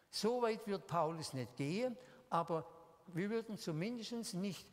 So 0.10 0.42
weit 0.42 0.68
wird 0.68 0.88
Paulus 0.88 1.34
nicht 1.34 1.56
gehen, 1.56 1.98
aber 2.30 2.66
wir 3.08 3.30
würden 3.30 3.58
zumindest 3.58 4.34
nicht 4.34 4.68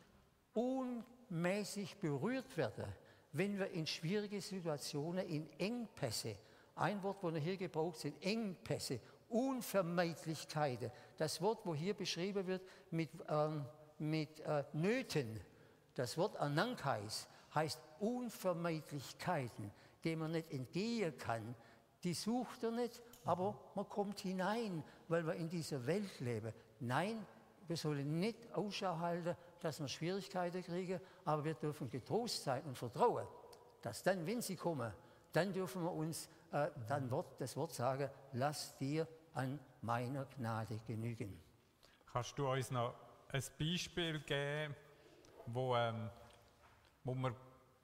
unmäßig 0.53 1.97
berührt 1.97 2.57
werden, 2.57 2.85
wenn 3.31 3.57
wir 3.57 3.69
in 3.71 3.85
schwierige 3.85 4.41
Situationen, 4.41 5.27
in 5.27 5.49
Engpässe, 5.57 6.35
ein 6.75 7.01
Wort, 7.03 7.21
wo 7.21 7.29
er 7.29 7.39
hier 7.39 7.57
gebraucht 7.57 7.99
sind, 7.99 8.21
Engpässe, 8.23 8.99
Unvermeidlichkeiten, 9.29 10.91
das 11.19 11.41
Wort, 11.41 11.65
wo 11.65 11.75
hier 11.75 11.93
beschrieben 11.93 12.47
wird 12.47 12.61
mit, 12.91 13.09
ähm, 13.27 13.65
mit 13.97 14.39
äh, 14.39 14.63
Nöten, 14.73 15.39
das 15.93 16.17
Wort 16.17 16.37
Anankais 16.37 17.27
heißt 17.53 17.79
Unvermeidlichkeiten, 17.99 19.71
denen 20.05 20.21
man 20.21 20.31
nicht 20.31 20.49
entgehen 20.51 21.17
kann, 21.17 21.55
die 22.03 22.13
sucht 22.13 22.63
er 22.63 22.71
nicht, 22.71 23.01
aber 23.25 23.59
man 23.75 23.89
kommt 23.89 24.21
hinein, 24.21 24.81
weil 25.09 25.27
wir 25.27 25.33
in 25.33 25.49
dieser 25.49 25.85
Welt 25.85 26.21
leben. 26.21 26.53
Nein, 26.79 27.25
wir 27.67 27.75
sollen 27.75 28.21
nicht 28.21 28.53
Ausschau 28.53 28.97
halten, 28.99 29.35
dass 29.59 29.81
wir 29.81 29.89
Schwierigkeiten 29.89 30.63
kriegen, 30.63 31.01
aber 31.25 31.43
wir 31.43 31.55
dürfen 31.55 31.89
getrost 31.89 32.45
sein 32.45 32.63
und 32.63 32.77
vertrauen, 32.77 33.27
dass 33.81 34.01
dann, 34.03 34.25
wenn 34.25 34.41
sie 34.41 34.55
kommen, 34.55 34.93
dann 35.33 35.51
dürfen 35.51 35.83
wir 35.83 35.91
uns 35.91 36.29
äh, 36.53 36.69
dann 36.87 37.11
Wort, 37.11 37.41
das 37.41 37.57
Wort 37.57 37.73
sagen, 37.73 38.09
lass 38.31 38.77
dir 38.77 39.05
an 39.33 39.59
meiner 39.81 40.25
Gnade 40.25 40.79
genügen. 40.85 41.41
Kannst 42.11 42.37
du 42.37 42.51
uns 42.51 42.71
noch 42.71 42.93
ein 43.31 43.43
Beispiel 43.57 44.19
geben, 44.21 44.75
wo, 45.45 45.75
ähm, 45.75 46.09
wo 47.03 47.13
man 47.13 47.35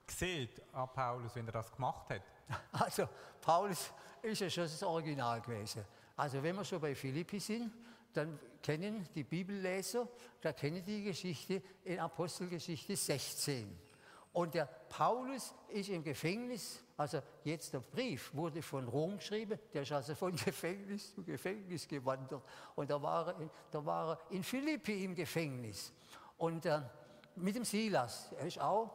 sieht 0.06 0.62
an 0.72 0.88
Paulus, 0.92 1.34
wenn 1.34 1.46
er 1.46 1.52
das 1.52 1.72
gemacht 1.72 2.10
hat? 2.10 2.22
Also, 2.72 3.08
Paulus 3.40 3.92
ist 4.22 4.40
ja 4.40 4.48
schon 4.48 4.64
das 4.64 4.82
Original 4.82 5.40
gewesen. 5.40 5.84
Also, 6.16 6.42
wenn 6.42 6.54
wir 6.54 6.64
schon 6.64 6.80
bei 6.80 6.94
Philippi 6.94 7.40
sind, 7.40 7.72
dann 8.12 8.38
kennen 8.62 9.06
die 9.14 9.24
Bibelleser, 9.24 10.08
da 10.40 10.52
kennen 10.52 10.84
die 10.84 11.02
Geschichte 11.04 11.62
in 11.84 11.98
Apostelgeschichte 11.98 12.96
16. 12.96 13.78
Und 14.36 14.52
der 14.52 14.66
Paulus 14.66 15.54
ist 15.68 15.88
im 15.88 16.04
Gefängnis, 16.04 16.84
also 16.98 17.22
jetzt 17.42 17.72
der 17.72 17.80
Brief 17.80 18.34
wurde 18.34 18.60
von 18.60 18.86
Rom 18.86 19.16
geschrieben, 19.16 19.58
der 19.72 19.80
ist 19.80 19.92
also 19.92 20.14
von 20.14 20.36
Gefängnis 20.44 21.14
zu 21.14 21.24
Gefängnis 21.24 21.88
gewandert. 21.88 22.42
Und 22.74 22.90
da 22.90 23.00
war 23.00 23.28
er, 23.28 23.50
da 23.70 23.86
war 23.86 24.10
er 24.10 24.20
in 24.32 24.42
Philippi 24.42 25.04
im 25.04 25.14
Gefängnis. 25.14 25.90
Und 26.36 26.66
äh, 26.66 26.82
mit 27.36 27.56
dem 27.56 27.64
Silas, 27.64 28.30
er 28.38 28.46
ist 28.46 28.60
auch 28.60 28.90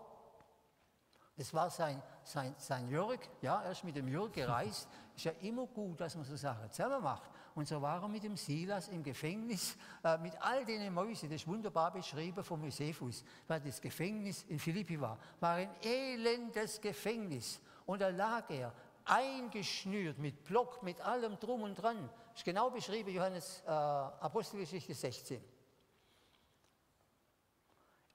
das 1.35 1.51
war 1.55 1.71
sein, 1.71 2.03
sein, 2.23 2.53
sein 2.59 2.87
Jörg, 2.87 3.19
ja, 3.41 3.63
er 3.63 3.71
ist 3.71 3.83
mit 3.83 3.95
dem 3.95 4.07
Jörg 4.07 4.31
gereist. 4.31 4.87
Ist 5.15 5.25
ja 5.25 5.31
immer 5.41 5.65
gut, 5.65 5.99
dass 5.99 6.15
man 6.15 6.23
so 6.23 6.35
Sachen 6.35 6.69
selber 6.69 6.99
macht. 6.99 7.31
Und 7.53 7.67
so 7.67 7.81
war 7.81 8.01
er 8.01 8.07
mit 8.07 8.23
dem 8.23 8.37
Silas 8.37 8.87
im 8.87 9.03
Gefängnis, 9.03 9.75
äh, 10.03 10.17
mit 10.17 10.33
all 10.41 10.63
den 10.65 10.93
Mäusen, 10.93 11.29
das 11.29 11.41
ist 11.41 11.47
wunderbar 11.47 11.91
beschrieben 11.91 12.43
vom 12.43 12.63
Josephus, 12.63 13.23
weil 13.47 13.59
das 13.59 13.81
Gefängnis 13.81 14.43
in 14.43 14.57
Philippi 14.57 14.99
war, 14.99 15.17
war 15.39 15.55
ein 15.55 15.69
elendes 15.81 16.79
Gefängnis. 16.79 17.59
Und 17.85 18.01
da 18.01 18.09
lag 18.09 18.49
er, 18.49 18.73
eingeschnürt 19.05 20.17
mit 20.17 20.43
Block, 20.43 20.83
mit 20.83 21.01
allem 21.01 21.39
drum 21.39 21.63
und 21.63 21.75
dran. 21.75 22.09
Das 22.29 22.39
ist 22.39 22.45
genau 22.45 22.69
beschrieben, 22.69 23.09
Johannes 23.09 23.61
äh, 23.65 23.69
Apostelgeschichte 23.69 24.93
16. 24.93 25.43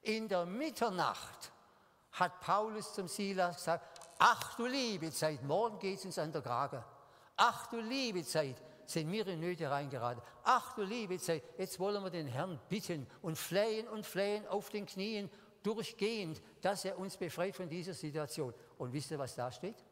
In 0.03 0.29
der 0.29 0.47
Mitternacht 0.47 1.53
hat 2.13 2.41
Paulus 2.41 2.95
zum 2.95 3.09
Silas 3.09 3.57
gesagt, 3.57 4.01
ach 4.19 4.57
du 4.57 4.67
liebe 4.67 5.11
Zeit, 5.11 5.43
morgen 5.43 5.79
geht 5.79 5.99
es 5.99 6.05
uns 6.05 6.19
an 6.19 6.33
der 6.33 6.43
Krage. 6.43 6.83
Ach 7.37 7.67
du 7.67 7.81
liebe 7.81 8.25
Zeit, 8.25 8.63
sind 8.91 9.11
mir 9.11 9.27
in 9.27 9.41
Nöte 9.41 9.71
reingeraten. 9.71 10.23
Ach 10.45 10.75
du 10.75 10.83
liebe 10.83 11.19
Zeit, 11.19 11.43
jetzt 11.59 11.79
wollen 11.79 12.03
wir 12.03 12.11
den 12.11 12.27
Herrn 12.27 12.61
bitten 12.69 13.07
und 13.23 13.37
flehen 13.37 13.89
und 13.89 14.07
flehen 14.07 14.47
auf 14.49 14.71
den 14.71 14.87
Knien 14.87 15.31
durchgehend, 15.63 16.43
dass 16.61 16.85
er 16.85 16.99
uns 16.99 17.17
befreit 17.17 17.57
von 17.57 17.69
dieser 17.69 17.95
Situation. 17.95 18.55
Und 18.79 18.93
wisst 18.93 19.11
ihr, 19.11 19.19
was 19.19 19.35
da 19.35 19.51
steht? 19.51 19.85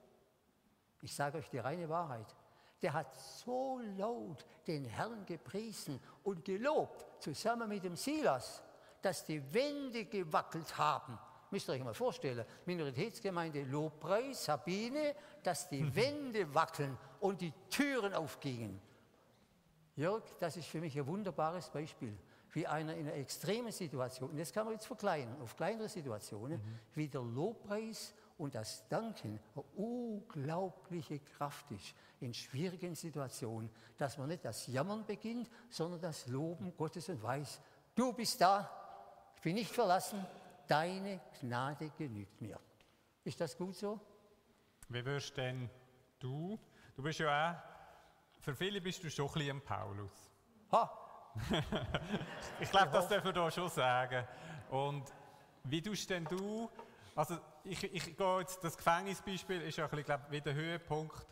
Ich 1.02 1.14
sage 1.14 1.38
euch 1.38 1.50
die 1.50 1.58
reine 1.58 1.88
Wahrheit. 1.88 2.34
Der 2.82 2.92
hat 2.92 3.14
so 3.14 3.80
laut 3.96 4.44
den 4.66 4.84
Herrn 4.84 5.24
gepriesen 5.26 6.00
und 6.22 6.44
gelobt, 6.44 7.04
zusammen 7.22 7.68
mit 7.68 7.84
dem 7.84 7.96
Silas, 7.96 8.62
dass 9.00 9.24
die 9.24 9.42
Wände 9.52 10.04
gewackelt 10.06 10.76
haben 10.76 11.18
Müsst 11.54 11.68
ihr 11.68 11.74
euch 11.74 11.84
mal 11.84 11.94
vorstellen, 11.94 12.44
Minoritätsgemeinde 12.66 13.62
Lobpreis, 13.62 14.44
Sabine, 14.44 15.14
dass 15.40 15.68
die. 15.68 15.84
Wände 15.94 16.52
wackeln 16.52 16.98
und 17.24 17.40
die 17.40 17.54
Türen 17.70 18.12
aufgingen. 18.12 18.78
Jörg, 19.96 20.22
das 20.40 20.58
ist 20.58 20.68
für 20.68 20.78
mich 20.78 20.94
ein 20.98 21.06
wunderbares 21.06 21.70
Beispiel, 21.70 22.14
wie 22.52 22.66
einer 22.66 22.94
in 22.94 23.08
einer 23.08 23.16
extremen 23.16 23.72
Situation, 23.72 24.28
und 24.28 24.38
das 24.38 24.52
kann 24.52 24.66
man 24.66 24.74
jetzt 24.74 24.86
verkleinern, 24.86 25.40
auf 25.40 25.56
kleinere 25.56 25.88
Situationen, 25.88 26.58
mhm. 26.58 26.78
wie 26.92 27.08
der 27.08 27.22
Lobpreis 27.22 28.12
und 28.36 28.54
das 28.54 28.86
Danken 28.88 29.40
eine 29.54 29.64
unglaubliche 29.74 31.18
Kraft 31.20 31.70
ist 31.70 31.94
in 32.20 32.34
schwierigen 32.34 32.94
Situationen, 32.94 33.70
dass 33.96 34.18
man 34.18 34.28
nicht 34.28 34.44
das 34.44 34.66
Jammern 34.66 35.06
beginnt, 35.06 35.48
sondern 35.70 36.02
das 36.02 36.26
Loben 36.26 36.76
Gottes 36.76 37.08
und 37.08 37.22
weiß, 37.22 37.58
du 37.94 38.12
bist 38.12 38.38
da, 38.38 38.70
ich 39.36 39.40
bin 39.40 39.54
nicht 39.54 39.70
verlassen, 39.70 40.26
deine 40.68 41.22
Gnade 41.40 41.90
genügt 41.96 42.42
mir. 42.42 42.60
Ist 43.24 43.40
das 43.40 43.56
gut 43.56 43.76
so? 43.76 43.98
Wie 44.90 45.02
wirst 45.06 45.38
denn 45.38 45.70
du, 46.18 46.58
du 46.94 47.02
bist 47.02 47.18
ja 47.18 47.50
auch, 47.50 48.42
für 48.42 48.54
viele 48.54 48.80
bist 48.80 49.02
du 49.02 49.10
schon 49.10 49.26
ein 49.26 49.32
bisschen 49.32 49.56
ein 49.56 49.62
Paulus. 49.62 50.30
Ha! 50.72 51.00
ich 52.60 52.70
glaube, 52.70 52.90
das 52.92 53.08
dürfen 53.08 53.34
wir 53.34 53.42
hier 53.42 53.50
schon 53.50 53.68
sagen. 53.68 54.26
Und 54.70 55.12
wie 55.64 55.82
tust 55.82 56.08
denn 56.10 56.24
du, 56.24 56.70
also 57.16 57.38
ich, 57.64 57.82
ich 57.84 58.16
gehe 58.16 58.38
jetzt, 58.40 58.62
das 58.62 58.76
Gefängnisbeispiel 58.76 59.62
ist 59.62 59.76
ja 59.76 59.84
ein 59.84 59.90
bisschen, 59.90 60.04
glaube 60.04 60.24
wie 60.30 60.40
der 60.40 60.54
Höhepunkt 60.54 61.26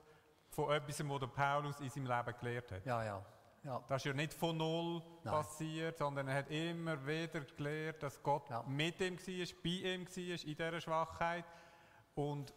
von 0.48 0.70
etwas, 0.72 1.08
was 1.08 1.20
der 1.20 1.26
Paulus 1.26 1.80
in 1.80 1.90
seinem 1.90 2.06
Leben 2.06 2.38
gelernt 2.38 2.72
hat. 2.72 2.86
Ja, 2.86 3.04
ja. 3.04 3.24
Ja. 3.64 3.80
Das 3.88 4.02
ist 4.02 4.06
ja 4.06 4.12
nicht 4.12 4.34
von 4.34 4.56
null 4.56 5.00
Nein. 5.22 5.34
passiert, 5.34 5.98
sondern 5.98 6.26
er 6.26 6.38
hat 6.38 6.50
immer 6.50 7.06
wieder 7.06 7.42
gelernt, 7.42 8.02
dass 8.02 8.20
Gott 8.20 8.50
ja. 8.50 8.64
mit 8.64 9.00
ihm 9.00 9.16
war, 9.16 9.46
bei 9.62 9.70
ihm 9.70 10.06
war, 10.06 10.18
in 10.18 10.56
dieser 10.56 10.80
Schwachheit. 10.80 11.44
Und 12.14 12.52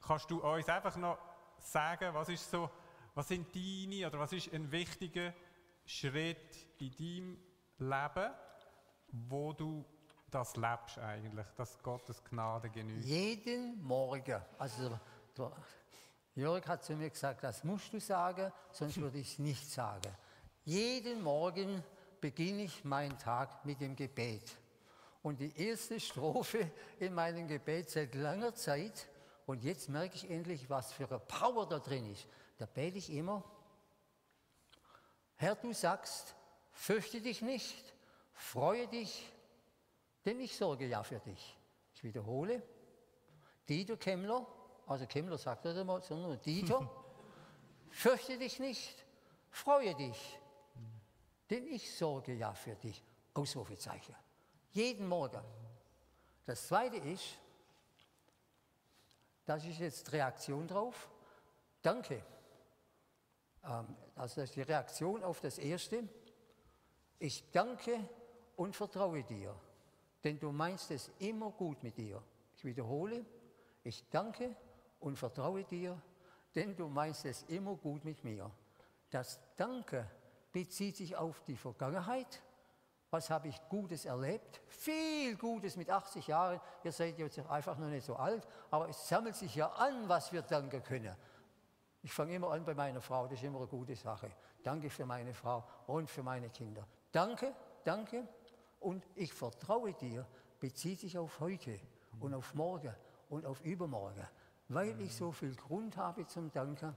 kannst 0.00 0.30
du 0.30 0.42
uns 0.42 0.68
einfach 0.68 0.96
noch 0.96 1.18
sagen, 1.62 2.14
was, 2.14 2.28
ist 2.28 2.50
so, 2.50 2.70
was 3.14 3.28
sind 3.28 3.54
deine 3.54 4.06
oder 4.06 4.18
was 4.18 4.32
ist 4.32 4.52
ein 4.52 4.70
wichtiger 4.70 5.32
Schritt 5.84 6.66
in 6.78 6.90
deinem 6.96 7.38
Leben, 7.78 8.32
wo 9.12 9.52
du 9.52 9.84
das 10.30 10.56
lebst 10.56 10.98
eigentlich, 10.98 11.46
dass 11.56 11.82
Gottes 11.82 12.22
Gnade 12.24 12.70
genügt? 12.70 13.04
Jeden 13.04 13.82
Morgen. 13.82 14.40
Also 14.58 14.98
Jörg 16.34 16.66
hat 16.66 16.84
zu 16.84 16.94
mir 16.94 17.10
gesagt, 17.10 17.42
das 17.42 17.64
musst 17.64 17.92
du 17.92 18.00
sagen, 18.00 18.52
sonst 18.70 19.00
würde 19.00 19.18
ich 19.18 19.32
es 19.32 19.38
nicht 19.38 19.68
sagen. 19.68 20.14
Jeden 20.64 21.22
Morgen 21.22 21.82
beginne 22.20 22.62
ich 22.62 22.84
meinen 22.84 23.18
Tag 23.18 23.64
mit 23.64 23.80
dem 23.80 23.96
Gebet. 23.96 24.56
Und 25.22 25.40
die 25.40 25.54
erste 25.56 25.98
Strophe 25.98 26.70
in 26.98 27.12
meinem 27.12 27.48
Gebet 27.48 27.90
seit 27.90 28.14
langer 28.14 28.54
Zeit, 28.54 29.08
und 29.50 29.64
jetzt 29.64 29.88
merke 29.88 30.14
ich 30.14 30.30
endlich, 30.30 30.70
was 30.70 30.92
für 30.92 31.08
eine 31.08 31.18
Power 31.18 31.68
da 31.68 31.80
drin 31.80 32.12
ist. 32.12 32.28
Da 32.56 32.66
bete 32.66 32.98
ich 32.98 33.10
immer, 33.10 33.42
Herr, 35.34 35.56
du 35.56 35.72
sagst, 35.72 36.36
fürchte 36.70 37.20
dich 37.20 37.42
nicht, 37.42 37.92
freue 38.32 38.86
dich, 38.86 39.26
denn 40.24 40.38
ich 40.38 40.56
sorge 40.56 40.86
ja 40.86 41.02
für 41.02 41.18
dich. 41.18 41.58
Ich 41.94 42.04
wiederhole, 42.04 42.62
Dieter 43.68 43.96
Kemmler, 43.96 44.46
also 44.86 45.04
Kemmler 45.06 45.36
sagt 45.36 45.64
das 45.64 45.76
immer, 45.76 46.00
sondern 46.00 46.40
Dieter, 46.42 46.88
fürchte 47.90 48.38
dich 48.38 48.60
nicht, 48.60 49.04
freue 49.50 49.96
dich, 49.96 50.38
denn 51.50 51.66
ich 51.66 51.92
sorge 51.96 52.34
ja 52.34 52.54
für 52.54 52.76
dich. 52.76 53.02
Ausrufezeichen. 53.34 54.14
Jeden 54.70 55.08
Morgen. 55.08 55.42
Das 56.46 56.68
zweite 56.68 56.96
ist, 56.98 57.38
das 59.50 59.64
ist 59.64 59.80
jetzt 59.80 60.12
Reaktion 60.12 60.68
drauf. 60.68 61.10
Danke. 61.82 62.22
Ähm, 63.64 63.96
also 64.14 64.40
das 64.40 64.50
ist 64.50 64.54
die 64.54 64.62
Reaktion 64.62 65.24
auf 65.24 65.40
das 65.40 65.58
Erste. 65.58 66.08
Ich 67.18 67.50
danke 67.50 67.98
und 68.54 68.76
vertraue 68.76 69.24
dir, 69.24 69.52
denn 70.22 70.38
du 70.38 70.52
meinst 70.52 70.92
es 70.92 71.10
immer 71.18 71.50
gut 71.50 71.82
mit 71.82 71.98
dir. 71.98 72.22
Ich 72.54 72.64
wiederhole, 72.64 73.26
ich 73.82 74.08
danke 74.08 74.54
und 75.00 75.18
vertraue 75.18 75.64
dir, 75.64 76.00
denn 76.54 76.76
du 76.76 76.86
meinst 76.86 77.24
es 77.24 77.42
immer 77.48 77.74
gut 77.74 78.04
mit 78.04 78.22
mir. 78.22 78.48
Das 79.10 79.40
Danke 79.56 80.08
bezieht 80.52 80.96
sich 80.96 81.16
auf 81.16 81.42
die 81.42 81.56
Vergangenheit. 81.56 82.40
Was 83.10 83.28
habe 83.28 83.48
ich 83.48 83.60
Gutes 83.68 84.04
erlebt? 84.04 84.60
Viel 84.68 85.36
Gutes 85.36 85.76
mit 85.76 85.90
80 85.90 86.28
Jahren. 86.28 86.60
Ihr 86.84 86.92
seid 86.92 87.18
jetzt 87.18 87.38
einfach 87.40 87.76
noch 87.76 87.88
nicht 87.88 88.06
so 88.06 88.14
alt, 88.14 88.46
aber 88.70 88.88
es 88.88 89.08
sammelt 89.08 89.34
sich 89.34 89.54
ja 89.56 89.68
an, 89.68 90.08
was 90.08 90.32
wir 90.32 90.42
danken 90.42 90.82
können. 90.82 91.14
Ich 92.02 92.12
fange 92.12 92.34
immer 92.34 92.52
an 92.52 92.64
bei 92.64 92.74
meiner 92.74 93.00
Frau, 93.00 93.26
das 93.26 93.38
ist 93.38 93.44
immer 93.44 93.58
eine 93.58 93.66
gute 93.66 93.96
Sache. 93.96 94.30
Danke 94.62 94.88
für 94.88 95.04
meine 95.04 95.34
Frau 95.34 95.64
und 95.86 96.08
für 96.08 96.22
meine 96.22 96.48
Kinder. 96.50 96.86
Danke, 97.12 97.52
danke 97.84 98.26
und 98.78 99.04
ich 99.16 99.32
vertraue 99.32 99.92
dir, 99.92 100.26
bezieht 100.60 101.00
sich 101.00 101.18
auf 101.18 101.40
heute 101.40 101.78
und 102.20 102.32
auf 102.32 102.54
morgen 102.54 102.94
und 103.28 103.44
auf 103.44 103.60
übermorgen. 103.62 104.26
Weil 104.68 105.00
ich 105.00 105.14
so 105.14 105.32
viel 105.32 105.54
Grund 105.56 105.96
habe 105.96 106.26
zum 106.26 106.50
Danken, 106.52 106.94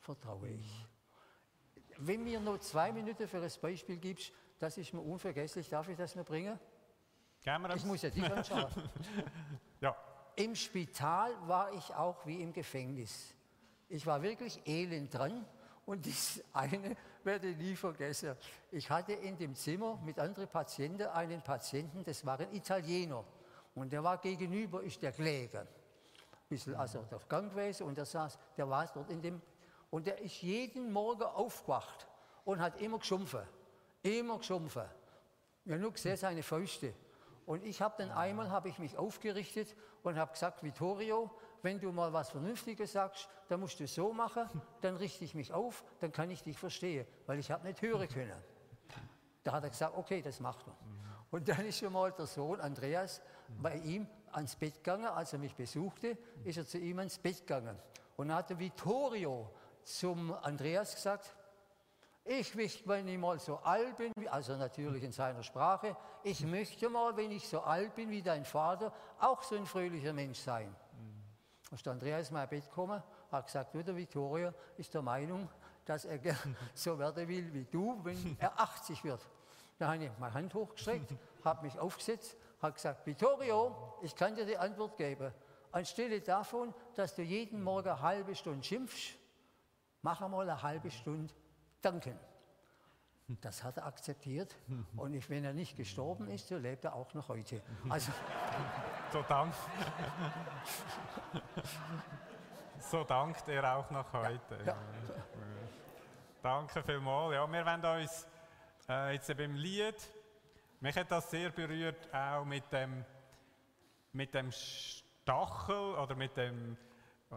vertraue 0.00 0.48
ich. 0.48 0.86
Wenn 1.98 2.24
mir 2.24 2.40
nur 2.40 2.60
zwei 2.60 2.92
Minuten 2.92 3.28
für 3.28 3.40
das 3.40 3.56
Beispiel 3.56 3.96
gibst, 3.96 4.32
das 4.64 4.78
ist 4.78 4.94
mir 4.94 5.00
unvergesslich. 5.00 5.68
Darf 5.68 5.88
ich 5.90 5.96
das 5.96 6.14
mir 6.14 6.24
bringen? 6.24 6.58
Gerne. 7.42 7.74
Ich 7.76 7.84
muss 7.84 8.00
ja 8.00 8.08
dich 8.08 8.24
anschauen. 8.24 8.72
ja. 9.80 9.94
Im 10.36 10.56
Spital 10.56 11.32
war 11.46 11.70
ich 11.74 11.94
auch 11.94 12.24
wie 12.24 12.40
im 12.40 12.50
Gefängnis. 12.50 13.34
Ich 13.90 14.06
war 14.06 14.22
wirklich 14.22 14.66
elend 14.66 15.12
dran 15.12 15.44
und 15.84 16.06
das 16.06 16.42
eine 16.54 16.96
werde 17.22 17.48
ich 17.48 17.58
nie 17.58 17.76
vergessen. 17.76 18.34
Ich 18.70 18.88
hatte 18.88 19.12
in 19.12 19.36
dem 19.36 19.54
Zimmer 19.54 20.00
mit 20.02 20.18
anderen 20.18 20.48
Patienten 20.48 21.08
einen 21.08 21.42
Patienten, 21.42 22.02
das 22.02 22.24
war 22.24 22.40
ein 22.40 22.52
Italiener. 22.54 23.22
Und 23.74 23.92
der 23.92 24.02
war 24.02 24.16
gegenüber, 24.16 24.82
ist 24.82 25.02
der 25.02 25.12
Kläger. 25.12 25.60
Ein 25.60 26.48
bisschen 26.48 26.74
also 26.74 27.02
der 27.10 27.18
Gang 27.28 27.50
gewesen 27.50 27.86
und 27.86 27.98
der 27.98 28.06
saß, 28.06 28.38
der 28.56 28.68
war 28.70 28.86
dort 28.94 29.10
in 29.10 29.20
dem, 29.20 29.42
und 29.90 30.06
der 30.06 30.18
ist 30.22 30.40
jeden 30.40 30.90
Morgen 30.90 31.24
aufgewacht 31.24 32.08
und 32.46 32.60
hat 32.60 32.80
immer 32.80 32.98
geschumpfen. 32.98 33.42
Immer 34.04 34.38
geschumpfen. 34.38 34.84
Ja, 35.64 35.78
nur 35.78 35.92
gesehen 35.92 36.16
seine 36.18 36.42
Fäuste. 36.42 36.92
Und 37.46 37.64
ich 37.64 37.80
habe 37.80 37.94
dann 37.98 38.10
einmal, 38.10 38.50
habe 38.50 38.68
ich 38.68 38.78
mich 38.78 38.96
aufgerichtet 38.98 39.74
und 40.02 40.18
habe 40.18 40.32
gesagt, 40.32 40.62
Vittorio, 40.62 41.30
wenn 41.62 41.80
du 41.80 41.90
mal 41.90 42.12
was 42.12 42.30
Vernünftiges 42.30 42.92
sagst, 42.92 43.28
dann 43.48 43.60
musst 43.60 43.80
du 43.80 43.84
es 43.84 43.94
so 43.94 44.12
machen, 44.12 44.48
dann 44.82 44.96
richte 44.96 45.24
ich 45.24 45.34
mich 45.34 45.52
auf, 45.52 45.84
dann 46.00 46.12
kann 46.12 46.30
ich 46.30 46.42
dich 46.42 46.58
verstehen, 46.58 47.06
weil 47.26 47.38
ich 47.38 47.50
habe 47.50 47.66
nicht 47.66 47.80
hören 47.80 48.06
können. 48.08 48.36
Da 49.42 49.52
hat 49.52 49.64
er 49.64 49.70
gesagt, 49.70 49.96
okay, 49.96 50.20
das 50.20 50.38
macht 50.38 50.66
man. 50.66 50.76
Und 51.30 51.48
dann 51.48 51.64
ist 51.64 51.78
schon 51.78 51.92
mal 51.92 52.12
der 52.12 52.26
Sohn 52.26 52.60
Andreas 52.60 53.22
bei 53.60 53.76
ihm 53.76 54.06
ans 54.32 54.54
Bett 54.56 54.74
gegangen, 54.74 55.06
als 55.06 55.32
er 55.32 55.38
mich 55.38 55.54
besuchte, 55.54 56.18
ist 56.44 56.58
er 56.58 56.66
zu 56.66 56.78
ihm 56.78 56.98
ans 56.98 57.18
Bett 57.18 57.38
gegangen. 57.38 57.78
Und 58.16 58.28
dann 58.28 58.36
hat 58.36 58.50
der 58.50 58.58
Vittorio 58.58 59.50
zum 59.82 60.34
Andreas 60.34 60.94
gesagt, 60.94 61.34
ich 62.24 62.54
möchte, 62.54 62.88
wenn 62.88 63.06
ich 63.06 63.18
mal 63.18 63.38
so 63.38 63.56
alt 63.58 63.96
bin, 63.96 64.12
also 64.30 64.56
natürlich 64.56 65.02
in 65.02 65.12
seiner 65.12 65.42
Sprache, 65.42 65.94
ich 66.22 66.44
möchte 66.46 66.88
mal, 66.88 67.14
wenn 67.16 67.30
ich 67.30 67.46
so 67.46 67.60
alt 67.60 67.94
bin 67.94 68.10
wie 68.10 68.22
dein 68.22 68.44
Vater, 68.46 68.92
auch 69.20 69.42
so 69.42 69.56
ein 69.56 69.66
fröhlicher 69.66 70.12
Mensch 70.12 70.38
sein. 70.38 70.74
Da 71.68 71.76
ist 71.76 71.86
Andreas 71.86 72.28
in 72.28 72.34
mein 72.34 72.48
Bett 72.48 72.64
gekommen, 72.64 73.02
hat 73.30 73.46
gesagt, 73.46 73.74
der 73.74 73.94
Vittorio 73.94 74.52
ist 74.78 74.94
der 74.94 75.02
Meinung, 75.02 75.48
dass 75.84 76.06
er 76.06 76.18
so 76.74 76.98
werden 76.98 77.28
will 77.28 77.52
wie 77.52 77.64
du, 77.64 78.00
wenn 78.02 78.36
er 78.38 78.58
80 78.58 79.04
wird. 79.04 79.20
Da 79.78 79.92
habe 79.92 80.04
ich 80.04 80.10
meine 80.18 80.32
Hand 80.32 80.54
hochgestreckt, 80.54 81.12
habe 81.44 81.66
mich 81.66 81.78
aufgesetzt, 81.78 82.36
habe 82.62 82.72
gesagt, 82.72 83.04
Vittorio, 83.06 83.98
ich 84.00 84.16
kann 84.16 84.34
dir 84.34 84.46
die 84.46 84.56
Antwort 84.56 84.96
geben. 84.96 85.30
Anstelle 85.72 86.20
davon, 86.20 86.72
dass 86.94 87.16
du 87.16 87.22
jeden 87.22 87.62
Morgen 87.62 87.88
eine 87.88 88.00
halbe 88.00 88.34
Stunde 88.34 88.62
schimpfst, 88.62 89.16
mach 90.00 90.22
einmal 90.22 90.48
eine 90.48 90.62
halbe 90.62 90.90
Stunde 90.90 91.34
danken. 91.84 92.18
Das 93.40 93.64
hat 93.64 93.78
er 93.78 93.86
akzeptiert. 93.86 94.54
Und 94.96 95.30
wenn 95.30 95.44
er 95.44 95.54
nicht 95.54 95.76
gestorben 95.76 96.28
ist, 96.28 96.48
so 96.48 96.58
lebt 96.58 96.84
er 96.84 96.94
auch 96.94 97.12
noch 97.14 97.28
heute. 97.28 97.62
Also, 97.88 98.12
so, 99.12 99.22
dank. 99.22 99.54
so 102.78 103.04
dankt 103.04 103.48
er 103.48 103.76
auch 103.76 103.90
noch 103.90 104.12
heute. 104.12 104.58
Ja, 104.66 104.66
ja. 104.66 104.76
Danke 106.42 106.82
vielmals. 106.82 107.34
Ja, 107.34 107.50
wir 107.50 107.64
wollen 107.64 108.02
uns 108.02 108.28
äh, 108.88 109.14
jetzt 109.14 109.34
beim 109.34 109.54
Lied, 109.54 109.96
mich 110.80 110.94
hat 110.94 111.10
das 111.10 111.30
sehr 111.30 111.48
berührt, 111.48 112.12
auch 112.12 112.44
mit 112.44 112.70
dem, 112.70 113.02
mit 114.12 114.34
dem 114.34 114.52
Stachel 114.52 115.94
oder 115.94 116.14
mit 116.14 116.36
dem, 116.36 116.76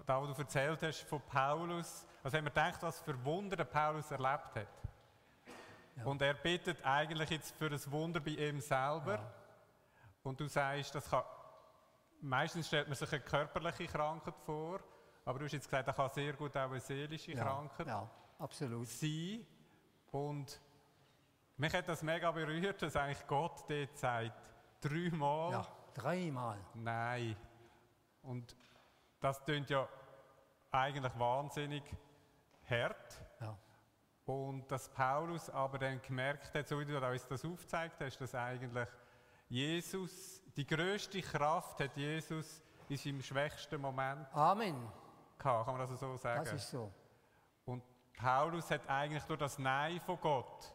da 0.05 0.21
wo 0.21 0.27
du 0.27 0.33
erzählt 0.33 0.81
hast 0.81 1.03
von 1.03 1.21
Paulus. 1.21 2.05
Also 2.27 2.35
wenn 2.35 2.43
man 2.43 2.53
denkt, 2.53 2.83
was 2.83 2.99
für 2.99 3.23
Wunder 3.23 3.55
der 3.55 3.63
Paulus 3.63 4.11
erlebt 4.11 4.53
hat. 4.53 4.67
Ja. 5.95 6.03
Und 6.03 6.21
er 6.21 6.33
bittet 6.33 6.85
eigentlich 6.85 7.29
jetzt 7.29 7.55
für 7.55 7.67
ein 7.67 7.91
Wunder 7.91 8.19
bei 8.19 8.31
ihm 8.31 8.59
selber. 8.59 9.13
Ja. 9.13 9.33
Und 10.23 10.37
du 10.37 10.45
sagst, 10.45 10.93
das 10.93 11.09
kann 11.09 11.23
meistens 12.19 12.67
stellt 12.67 12.89
man 12.89 12.97
sich 12.97 13.09
eine 13.13 13.21
körperliche 13.21 13.85
Krankheit 13.85 14.33
vor, 14.45 14.81
aber 15.23 15.39
du 15.39 15.45
hast 15.45 15.53
jetzt 15.53 15.69
gesagt, 15.69 15.87
das 15.87 15.95
kann 15.95 16.09
sehr 16.09 16.33
gut 16.33 16.57
auch 16.57 16.69
eine 16.69 16.81
seelische 16.81 17.31
ja, 17.31 17.45
Krankheit 17.45 17.87
ja, 17.87 18.09
absolut. 18.39 18.89
sein. 18.89 19.47
Und 20.11 20.59
mich 21.55 21.73
hat 21.73 21.87
das 21.87 22.03
mega 22.03 22.29
berührt, 22.29 22.81
dass 22.81 22.97
eigentlich 22.97 23.25
Gott 23.25 23.63
dort 23.69 23.97
sagt, 23.97 24.33
dreimal. 24.81 25.53
Ja, 25.53 25.67
dreimal. 25.93 26.57
Nein. 26.73 27.37
Und 28.21 28.53
das 29.21 29.41
klingt 29.45 29.69
ja 29.69 29.87
eigentlich 30.73 31.17
wahnsinnig 31.17 31.83
hart. 32.69 33.25
Ja. 33.41 33.57
Und 34.25 34.69
dass 34.71 34.89
Paulus 34.89 35.49
aber 35.49 35.77
dann 35.79 36.01
gemerkt 36.01 36.53
hat, 36.53 36.67
so 36.67 36.79
wie 36.79 36.85
du 36.85 36.97
uns 36.97 37.27
das 37.27 37.45
aufgezeigt 37.45 37.99
hast, 38.01 38.19
dass 38.19 38.35
eigentlich 38.35 38.87
Jesus 39.49 40.43
die 40.55 40.65
größte 40.65 41.21
Kraft 41.21 41.79
hat 41.79 41.95
Jesus 41.95 42.61
in 42.89 42.97
seinem 42.97 43.21
schwächsten 43.21 43.79
Moment. 43.79 44.27
Amen. 44.33 44.75
Gehabt, 45.37 45.65
kann 45.65 45.77
man 45.77 45.87
das 45.87 45.99
so 45.99 46.17
sagen? 46.17 46.43
Das 46.43 46.53
ist 46.53 46.69
so. 46.69 46.91
Und 47.65 47.83
Paulus 48.13 48.69
hat 48.71 48.87
eigentlich 48.89 49.23
durch 49.23 49.39
das 49.39 49.59
Nein 49.59 49.99
von 49.99 50.19
Gott, 50.19 50.73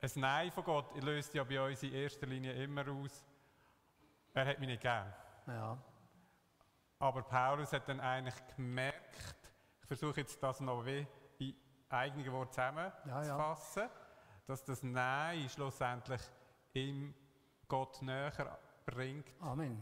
ein 0.00 0.10
Nein 0.16 0.52
von 0.52 0.64
Gott 0.64 1.02
löst 1.02 1.34
ja 1.34 1.42
bei 1.42 1.60
uns 1.60 1.82
in 1.82 1.92
erster 1.92 2.26
Linie 2.26 2.52
immer 2.62 2.86
aus, 2.88 3.24
er 4.34 4.46
hat 4.46 4.58
mich 4.58 4.68
nicht 4.68 4.82
gern. 4.82 5.12
Ja. 5.46 5.78
Aber 6.98 7.22
Paulus 7.22 7.72
hat 7.72 7.88
dann 7.88 8.00
eigentlich 8.00 8.34
gemerkt, 8.54 9.45
versuche 9.86 10.20
jetzt 10.20 10.42
das 10.42 10.60
noch 10.60 10.84
wie 10.84 11.06
in 11.38 11.54
eigenen 11.88 12.32
Worten 12.32 12.52
zusammenzufassen, 12.52 13.82
ja, 13.82 13.88
ja. 13.88 13.90
dass 14.46 14.64
das 14.64 14.82
Nein 14.82 15.48
schlussendlich 15.48 16.20
ihm 16.74 17.14
Gott 17.68 18.00
näher 18.02 18.58
bringt. 18.84 19.26
Amen. 19.40 19.80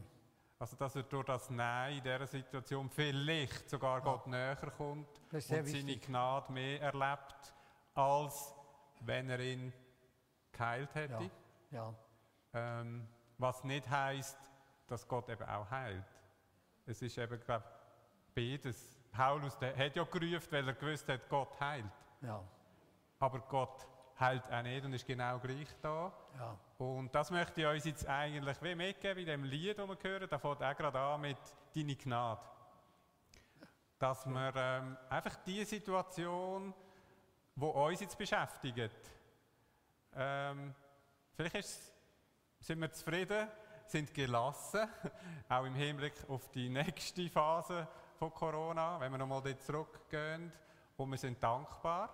Also, 0.58 0.76
dass 0.76 0.96
er 0.96 1.02
durch 1.02 1.26
das 1.26 1.50
Nein 1.50 1.98
in 1.98 2.02
dieser 2.02 2.26
Situation 2.26 2.88
vielleicht 2.88 3.68
sogar 3.68 3.98
ja. 3.98 4.04
Gott 4.04 4.26
näher 4.26 4.56
kommt 4.76 5.08
und 5.30 5.42
seine 5.42 5.96
Gnade 5.98 6.52
mehr 6.52 6.80
erlebt, 6.80 7.54
als 7.94 8.54
wenn 9.00 9.28
er 9.28 9.40
ihn 9.40 9.72
geheilt 10.52 10.94
hätte. 10.94 11.30
Ja. 11.70 11.94
ja. 12.52 12.80
Ähm, 12.80 13.06
was 13.36 13.64
nicht 13.64 13.88
heißt, 13.90 14.38
dass 14.86 15.06
Gott 15.08 15.28
eben 15.28 15.44
auch 15.44 15.70
heilt. 15.70 16.04
Es 16.86 17.02
ist 17.02 17.18
eben, 17.18 17.40
glaube 17.40 17.64
beides. 18.34 19.03
Paulus 19.14 19.56
der 19.58 19.76
hat 19.76 19.94
ja 19.94 20.02
gerufen, 20.04 20.48
weil 20.50 20.66
er 20.66 20.74
gewusst 20.74 21.08
hat, 21.08 21.28
Gott 21.28 21.58
heilt. 21.60 21.84
Ja. 22.20 22.42
Aber 23.20 23.38
Gott 23.40 23.86
heilt 24.18 24.50
auch 24.50 24.62
nicht 24.62 24.84
und 24.84 24.92
ist 24.92 25.06
genau 25.06 25.38
gleich 25.38 25.68
da. 25.80 26.12
Ja. 26.36 26.58
Und 26.78 27.14
das 27.14 27.30
möchte 27.30 27.60
ich 27.60 27.66
uns 27.66 27.84
jetzt 27.84 28.06
eigentlich 28.08 28.60
wie 28.60 28.74
mitgeben 28.74 29.20
in 29.20 29.26
dem 29.26 29.44
Lied, 29.44 29.78
das 29.78 29.88
wir 29.88 29.98
hören. 30.02 30.28
Da 30.28 30.38
fängt 30.38 30.62
auch 30.62 30.76
gerade 30.76 30.98
an 30.98 31.20
mit 31.20 31.38
«Deine 31.74 31.94
Gnade». 31.94 32.40
Dass 34.00 34.26
wir 34.26 34.52
ähm, 34.56 34.96
einfach 35.08 35.36
die 35.46 35.64
Situation, 35.64 36.74
die 37.54 37.64
uns 37.64 38.00
jetzt 38.00 38.18
beschäftigt, 38.18 39.12
ähm, 40.16 40.74
vielleicht 41.36 41.54
ist, 41.54 41.94
sind 42.58 42.80
wir 42.80 42.90
zufrieden, 42.90 43.48
sind 43.86 44.12
gelassen, 44.12 44.88
auch 45.48 45.64
im 45.64 45.74
Hinblick 45.74 46.14
auf 46.28 46.50
die 46.50 46.68
nächste 46.68 47.28
Phase 47.28 47.86
von 48.24 48.32
Corona, 48.32 48.98
wenn 49.00 49.12
wir 49.12 49.18
nochmal 49.18 49.56
zurückgehen. 49.58 50.50
Und 50.96 51.10
wir 51.10 51.18
sind 51.18 51.42
dankbar. 51.42 52.08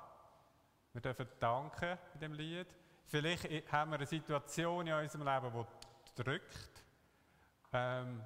Wir 0.92 1.00
dürfen 1.00 1.28
danken 1.38 1.98
in 2.14 2.20
dem 2.20 2.32
Lied. 2.32 2.66
Vielleicht 3.06 3.70
haben 3.70 3.92
wir 3.92 3.96
eine 3.96 4.06
Situation 4.06 4.86
in 4.86 4.94
unserem 4.94 5.26
Leben, 5.26 5.66
die 6.08 6.22
drückt. 6.22 6.84
Ähm, 7.72 8.24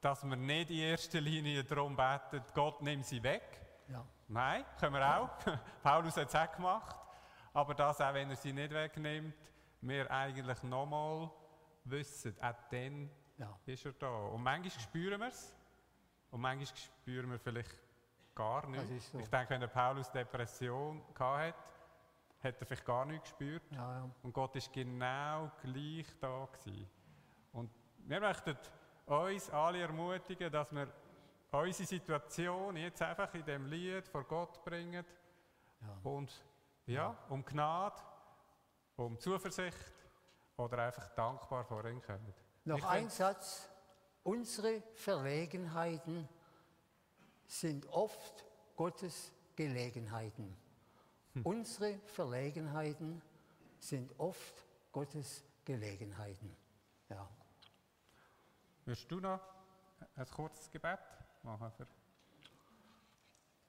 dass 0.00 0.22
wir 0.24 0.36
nicht 0.36 0.70
in 0.70 0.78
erster 0.78 1.20
Linie 1.20 1.64
darum 1.64 1.96
beten, 1.96 2.42
Gott 2.54 2.80
nimm 2.82 3.02
sie 3.02 3.22
weg. 3.22 3.60
Ja. 3.88 4.04
Nein, 4.28 4.64
können 4.78 4.94
wir 4.94 5.16
auch. 5.16 5.30
Paulus 5.82 6.16
hat 6.16 6.28
es 6.28 6.34
auch 6.34 6.52
gemacht. 6.52 6.96
Aber 7.52 7.74
das, 7.74 8.00
auch 8.00 8.14
wenn 8.14 8.30
er 8.30 8.36
sie 8.36 8.52
nicht 8.52 8.72
wegnimmt, 8.72 9.34
wir 9.80 10.08
eigentlich 10.10 10.62
nochmal 10.62 11.30
wissen, 11.84 12.36
auch 12.40 12.54
dann 12.70 13.10
ja. 13.38 13.58
ist 13.66 13.84
er 13.84 13.92
da. 13.92 14.08
Und 14.08 14.42
manchmal 14.42 14.70
spüren 14.70 15.20
wir 15.20 15.28
es. 15.28 15.56
Und 16.32 16.40
manchmal 16.40 16.66
spüren 16.76 17.30
wir 17.30 17.38
vielleicht 17.38 17.78
gar 18.34 18.66
nichts. 18.66 19.12
So. 19.12 19.18
Ich 19.18 19.28
denke, 19.28 19.50
wenn 19.50 19.60
der 19.60 19.68
Paulus 19.68 20.10
Depression 20.10 21.02
hatte, 21.18 21.54
hat 22.42 22.60
er 22.60 22.66
vielleicht 22.66 22.84
gar 22.84 23.04
nichts 23.04 23.28
gespürt. 23.28 23.62
Ja, 23.70 23.98
ja. 23.98 24.10
Und 24.22 24.32
Gott 24.32 24.56
ist 24.56 24.72
genau 24.72 25.52
gleich 25.60 26.06
da 26.20 26.48
gewesen. 26.50 26.88
Und 27.52 27.70
wir 27.98 28.20
möchten 28.20 28.56
uns 29.06 29.50
alle 29.50 29.82
ermutigen, 29.82 30.50
dass 30.50 30.72
wir 30.72 30.88
unsere 31.50 31.86
Situation 31.86 32.76
jetzt 32.76 33.02
einfach 33.02 33.32
in 33.34 33.44
dem 33.44 33.66
Lied 33.66 34.08
vor 34.08 34.24
Gott 34.24 34.64
bringen. 34.64 35.04
Ja. 35.82 36.10
Und 36.10 36.44
ja, 36.86 37.16
um 37.28 37.44
Gnade, 37.44 38.02
um 38.96 39.18
Zuversicht 39.18 39.92
oder 40.56 40.78
einfach 40.78 41.10
dankbar 41.10 41.64
vor 41.64 41.84
ihm 41.84 42.00
kommen. 42.00 42.34
Noch 42.64 42.84
ein 42.84 43.10
Satz. 43.10 43.68
Unsere 44.24 44.82
Verlegenheiten 44.94 46.28
sind 47.46 47.86
oft 47.88 48.44
Gottes 48.76 49.32
Gelegenheiten. 49.56 50.56
Hm. 51.34 51.42
Unsere 51.44 51.98
Verlegenheiten 52.06 53.20
sind 53.78 54.12
oft 54.18 54.64
Gottes 54.92 55.44
Gelegenheiten. 55.64 56.54
Ja. 57.08 57.28
Würdest 58.84 59.10
du 59.10 59.20
noch 59.20 59.40
ein 60.16 60.26
kurzes 60.30 60.70
Gebet 60.70 60.98
machen? 61.42 61.70
Für 61.72 61.86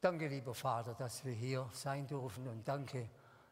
danke, 0.02 0.28
lieber 0.28 0.54
Vater, 0.54 0.94
dass 0.94 1.24
wir 1.26 1.34
hier 1.34 1.70
sein 1.74 2.06
dürfen 2.08 2.48
und 2.48 2.68
danke, 2.68 3.10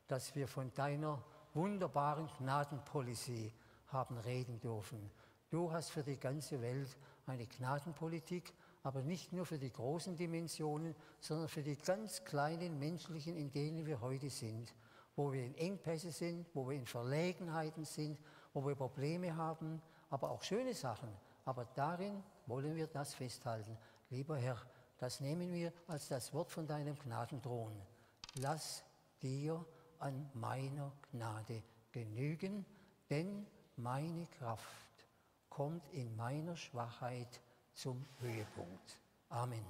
dass 0.08 0.36
wir 0.36 0.47
von 0.47 0.74
deiner 0.74 1.24
wunderbaren 1.54 2.30
Gnadenpolicy 2.38 3.54
haben 3.88 4.18
reden 4.20 4.60
dürfen. 4.60 5.12
Du 5.52 5.70
hast 5.70 5.89
für 5.89 6.02
die 6.02 6.18
ganze 6.18 6.62
Welt 6.62 6.97
eine 7.26 7.45
Gnadenpolitik, 7.45 8.54
aber 8.84 9.02
nicht 9.02 9.34
nur 9.34 9.45
für 9.45 9.60
die 9.60 9.70
großen 9.70 10.16
Dimensionen, 10.16 10.95
sondern 11.20 11.49
für 11.49 11.62
die 11.62 11.76
ganz 11.76 12.24
kleinen 12.24 12.80
menschlichen, 12.80 13.36
in 13.36 13.52
denen 13.52 13.86
wir 13.86 13.99
heute 13.99 14.30
sind, 14.30 14.74
wo 15.18 15.34
wir 15.34 15.43
in 15.43 15.54
Engpässe 15.56 16.14
sind, 16.14 16.47
wo 16.54 16.70
wir 16.70 16.78
in 16.78 16.86
Verlegenheiten 16.86 17.84
sind, 17.84 18.18
wo 18.54 18.66
wir 18.66 18.76
Probleme 18.76 19.36
haben, 19.36 19.82
aber 20.10 20.32
auch 20.32 20.41
schöne 20.41 20.74
Sachen. 20.74 21.10
Aber 21.43 21.66
darin 21.76 22.24
wollen 22.45 22.74
wir 22.78 22.88
das 22.88 23.14
festhalten. 23.14 23.78
Lieber 24.10 24.38
Herr, 24.38 24.58
das 24.99 25.20
nehmen 25.20 25.52
wir 25.52 25.74
als 25.86 26.08
das 26.08 26.34
Wort 26.34 26.49
von 26.49 26.66
deinem 26.66 26.97
Gnadenthron. 26.97 27.74
Lass 28.36 28.86
dir 29.22 29.66
an 29.99 30.30
meiner 30.34 30.93
Gnade 31.12 31.62
genügen, 31.91 32.66
denn 33.10 33.45
meine 33.76 34.28
Kraft 34.28 34.91
kommt 35.52 35.88
in 35.93 36.16
meiner 36.16 36.56
Schwachheit 36.56 37.39
zum 37.74 38.04
Höhepunkt. 38.20 38.97
Amen. 39.30 39.64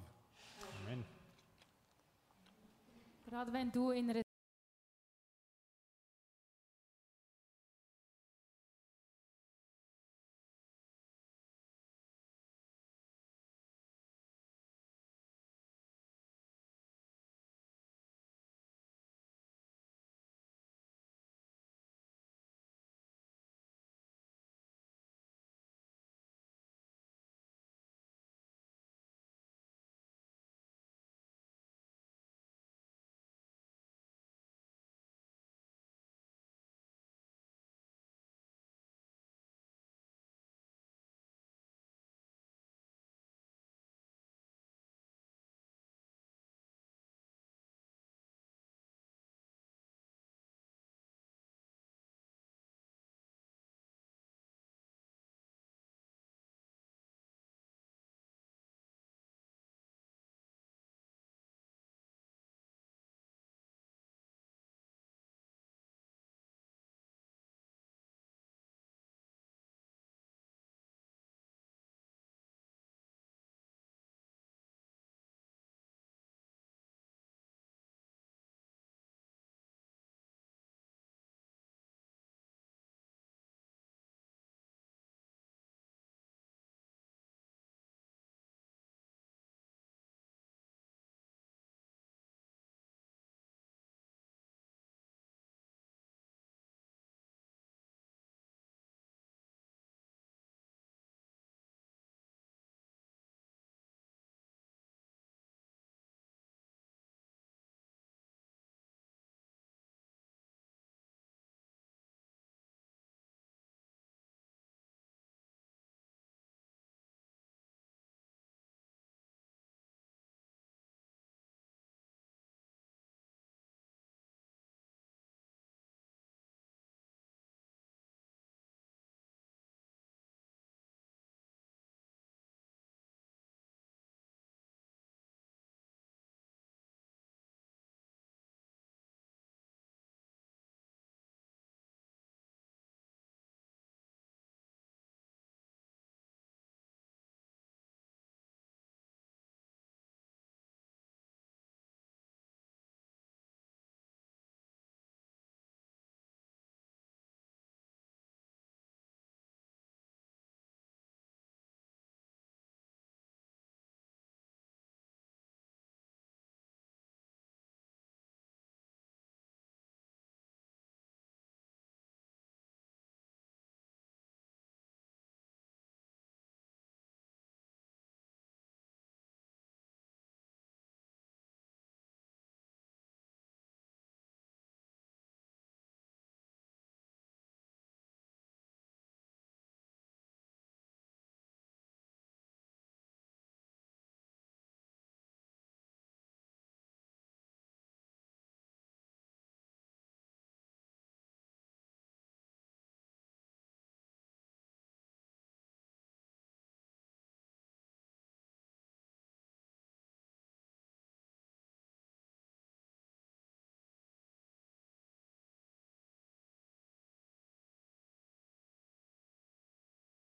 Amen. 0.84 1.04
Gerade 3.26 3.52
wenn 3.52 3.72
du 3.72 3.92
in 3.92 4.10
einer 4.10 4.22